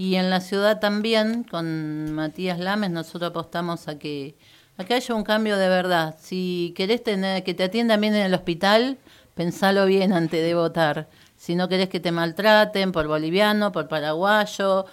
Y 0.01 0.15
en 0.15 0.31
la 0.31 0.41
ciudad 0.41 0.81
también, 0.81 1.45
con 1.45 2.15
Matías 2.15 2.59
Lames, 2.59 2.91
nosotros 2.91 3.33
apostamos 3.33 3.87
a 3.87 3.99
que, 3.99 4.35
a 4.79 4.85
que 4.87 4.95
haya 4.95 5.15
un 5.15 5.25
cambio 5.25 5.59
de 5.59 5.69
verdad. 5.69 6.17
Si 6.19 6.73
querés 6.75 7.05
tener, 7.05 7.45
que 7.45 7.53
te 7.53 7.65
atiendan 7.65 8.01
bien 8.01 8.15
en 8.15 8.23
el 8.23 8.33
hospital, 8.33 8.97
pensalo 9.35 9.85
bien 9.85 10.15
antes 10.15 10.43
de 10.43 10.55
votar. 10.55 11.11
Si 11.37 11.55
no 11.55 11.69
querés 11.69 11.91
que 11.91 12.01
te 12.01 12.13
maltraten 12.13 12.93
por 12.93 13.09
boliviano, 13.09 13.73
por 13.73 13.89
paraguayo, 13.89 14.87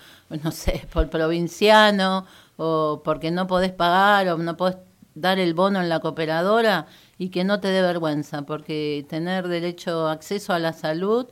no 0.43 0.51
sé, 0.51 0.85
por 0.91 1.09
provinciano, 1.09 2.25
o 2.57 3.01
porque 3.01 3.31
no 3.31 3.47
podés 3.47 3.71
pagar 3.71 4.27
o 4.27 4.37
no 4.37 4.57
podés 4.57 4.75
dar 5.15 5.39
el 5.39 5.53
bono 5.53 5.79
en 5.79 5.87
la 5.87 6.01
cooperadora 6.01 6.85
y 7.17 7.29
que 7.29 7.45
no 7.45 7.61
te 7.61 7.69
dé 7.69 7.81
vergüenza, 7.81 8.41
porque 8.41 9.05
tener 9.07 9.47
derecho 9.47 10.09
acceso 10.09 10.51
a 10.51 10.59
la 10.59 10.73
salud 10.73 11.27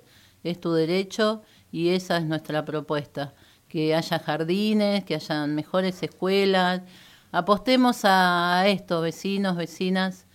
es 0.46 0.62
tu 0.62 0.72
derecho 0.72 1.42
y 1.74 1.90
esa 1.90 2.16
es 2.20 2.24
nuestra 2.24 2.64
propuesta, 2.64 3.34
que 3.76 3.94
haya 3.94 4.20
jardines, 4.20 5.04
que 5.04 5.16
haya 5.16 5.48
mejores 5.48 6.02
escuelas. 6.02 6.80
Apostemos 7.34 8.06
a 8.06 8.64
esto, 8.68 9.02
vecinos, 9.02 9.58
vecinas, 9.58 10.26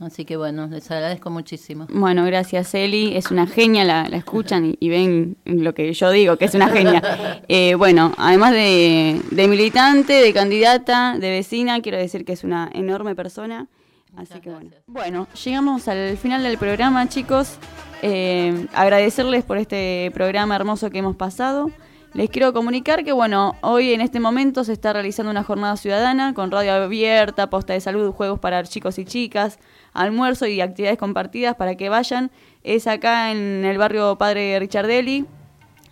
Así 0.00 0.26
que 0.26 0.36
bueno, 0.36 0.66
les 0.66 0.90
agradezco 0.90 1.30
muchísimo. 1.30 1.86
Bueno, 1.88 2.26
gracias 2.26 2.74
Eli, 2.74 3.16
es 3.16 3.30
una 3.30 3.46
genia, 3.46 3.84
la, 3.84 4.06
la 4.10 4.18
escuchan 4.18 4.66
y, 4.66 4.76
y, 4.80 4.90
ven 4.90 5.38
lo 5.46 5.72
que 5.72 5.90
yo 5.94 6.10
digo, 6.10 6.36
que 6.36 6.44
es 6.44 6.54
una 6.54 6.68
genia. 6.68 7.00
Eh, 7.48 7.74
bueno, 7.74 8.12
además 8.18 8.52
de, 8.52 9.18
de, 9.30 9.48
militante, 9.48 10.12
de 10.14 10.32
candidata, 10.34 11.16
de 11.18 11.30
vecina, 11.30 11.80
quiero 11.80 11.96
decir 11.96 12.26
que 12.26 12.32
es 12.32 12.44
una 12.44 12.70
enorme 12.74 13.14
persona. 13.14 13.68
Muchas 14.12 14.30
Así 14.32 14.40
que 14.40 14.50
bueno. 14.50 14.70
Bueno, 14.86 15.28
llegamos 15.42 15.88
al 15.88 16.18
final 16.18 16.42
del 16.42 16.58
programa, 16.58 17.08
chicos. 17.08 17.56
Eh, 18.02 18.66
agradecerles 18.74 19.44
por 19.44 19.56
este 19.56 20.10
programa 20.12 20.56
hermoso 20.56 20.90
que 20.90 20.98
hemos 20.98 21.16
pasado. 21.16 21.70
Les 22.14 22.30
quiero 22.30 22.52
comunicar 22.52 23.02
que, 23.02 23.10
bueno, 23.12 23.56
hoy 23.60 23.92
en 23.92 24.00
este 24.00 24.20
momento 24.20 24.62
se 24.62 24.72
está 24.72 24.92
realizando 24.92 25.32
una 25.32 25.42
jornada 25.42 25.76
ciudadana 25.76 26.32
con 26.32 26.52
radio 26.52 26.72
abierta, 26.74 27.50
posta 27.50 27.72
de 27.72 27.80
salud, 27.80 28.12
juegos 28.12 28.38
para 28.38 28.62
chicos 28.62 29.00
y 29.00 29.04
chicas, 29.04 29.58
almuerzo 29.92 30.46
y 30.46 30.60
actividades 30.60 30.96
compartidas 30.98 31.56
para 31.56 31.74
que 31.74 31.88
vayan. 31.88 32.30
Es 32.62 32.86
acá 32.86 33.32
en 33.32 33.64
el 33.64 33.78
barrio 33.78 34.16
Padre 34.16 34.56
Richardelli. 34.60 35.26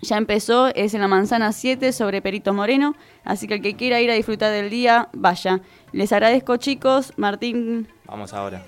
Ya 0.03 0.16
empezó, 0.16 0.68
es 0.68 0.95
en 0.95 1.01
la 1.01 1.09
Manzana 1.09 1.51
7 1.53 1.93
sobre 1.93 2.23
Perito 2.23 2.55
Moreno. 2.55 2.95
Así 3.25 3.49
que 3.49 3.55
el 3.55 3.62
que 3.62 3.75
quiera 3.75 4.01
ir 4.01 4.11
a 4.11 4.14
disfrutar 4.14 4.53
del 4.53 4.70
día, 4.70 5.09
vaya. 5.12 5.61
Les 5.91 6.12
agradezco, 6.12 6.57
chicos. 6.57 7.12
Martín, 7.16 7.89
Vamos 8.07 8.33
ahora. 8.33 8.62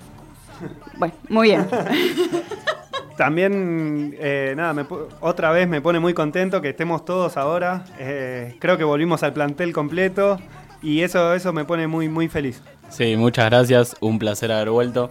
bueno, 0.97 1.13
muy 1.29 1.49
bien. 1.49 1.67
También, 3.17 4.15
eh, 4.19 4.53
nada, 4.57 4.73
me 4.73 4.85
otra 5.21 5.51
vez 5.51 5.67
me 5.67 5.81
pone 5.81 5.99
muy 5.99 6.13
contento 6.13 6.61
que 6.61 6.69
estemos 6.69 7.05
todos 7.05 7.37
ahora. 7.37 7.85
Eh, 7.97 8.55
creo 8.59 8.77
que 8.77 8.83
volvimos 8.83 9.23
al 9.23 9.33
plantel 9.33 9.71
completo 9.71 10.37
y 10.81 11.01
eso, 11.01 11.33
eso 11.33 11.53
me 11.53 11.63
pone 11.63 11.87
muy, 11.87 12.09
muy 12.09 12.27
feliz. 12.27 12.61
Sí, 12.89 13.15
muchas 13.15 13.45
gracias. 13.45 13.95
Un 14.01 14.19
placer 14.19 14.51
haber 14.51 14.69
vuelto. 14.69 15.09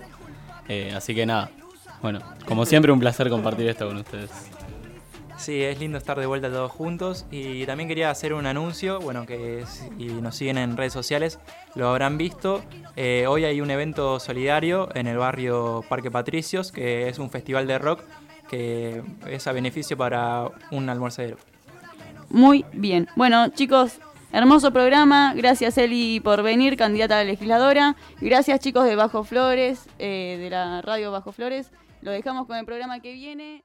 Eh, 0.68 0.92
así 0.94 1.14
que 1.14 1.24
nada. 1.24 1.50
Bueno, 2.02 2.20
como 2.46 2.66
siempre, 2.66 2.92
un 2.92 3.00
placer 3.00 3.30
compartir 3.30 3.68
esto 3.68 3.86
con 3.86 3.96
ustedes. 3.96 4.30
Sí, 5.36 5.62
es 5.62 5.78
lindo 5.78 5.98
estar 5.98 6.18
de 6.18 6.26
vuelta 6.26 6.48
todos 6.48 6.70
juntos 6.70 7.26
y 7.30 7.66
también 7.66 7.88
quería 7.88 8.10
hacer 8.10 8.32
un 8.34 8.46
anuncio, 8.46 9.00
bueno, 9.00 9.26
que 9.26 9.64
si 9.66 10.06
nos 10.06 10.36
siguen 10.36 10.58
en 10.58 10.76
redes 10.76 10.92
sociales 10.92 11.38
lo 11.74 11.88
habrán 11.88 12.16
visto. 12.16 12.62
Eh, 12.96 13.26
hoy 13.28 13.44
hay 13.44 13.60
un 13.60 13.70
evento 13.70 14.20
solidario 14.20 14.88
en 14.94 15.06
el 15.06 15.18
barrio 15.18 15.84
Parque 15.88 16.10
Patricios, 16.10 16.72
que 16.72 17.08
es 17.08 17.18
un 17.18 17.30
festival 17.30 17.66
de 17.66 17.78
rock 17.78 18.00
que 18.48 19.02
es 19.26 19.46
a 19.46 19.52
beneficio 19.52 19.96
para 19.96 20.48
un 20.70 20.88
almuercero. 20.88 21.36
Muy 22.30 22.64
bien. 22.72 23.08
Bueno, 23.16 23.48
chicos, 23.48 24.00
hermoso 24.32 24.72
programa. 24.72 25.34
Gracias, 25.34 25.78
Eli, 25.78 26.20
por 26.20 26.42
venir, 26.42 26.76
candidata 26.76 27.16
a 27.16 27.18
la 27.18 27.30
legisladora. 27.30 27.96
Gracias, 28.20 28.60
chicos 28.60 28.84
de 28.84 28.96
Bajo 28.96 29.24
Flores, 29.24 29.86
eh, 29.98 30.36
de 30.40 30.50
la 30.50 30.82
radio 30.82 31.10
Bajo 31.10 31.32
Flores. 31.32 31.70
Lo 32.02 32.10
dejamos 32.10 32.46
con 32.46 32.56
el 32.56 32.64
programa 32.64 33.00
que 33.00 33.12
viene. 33.12 33.62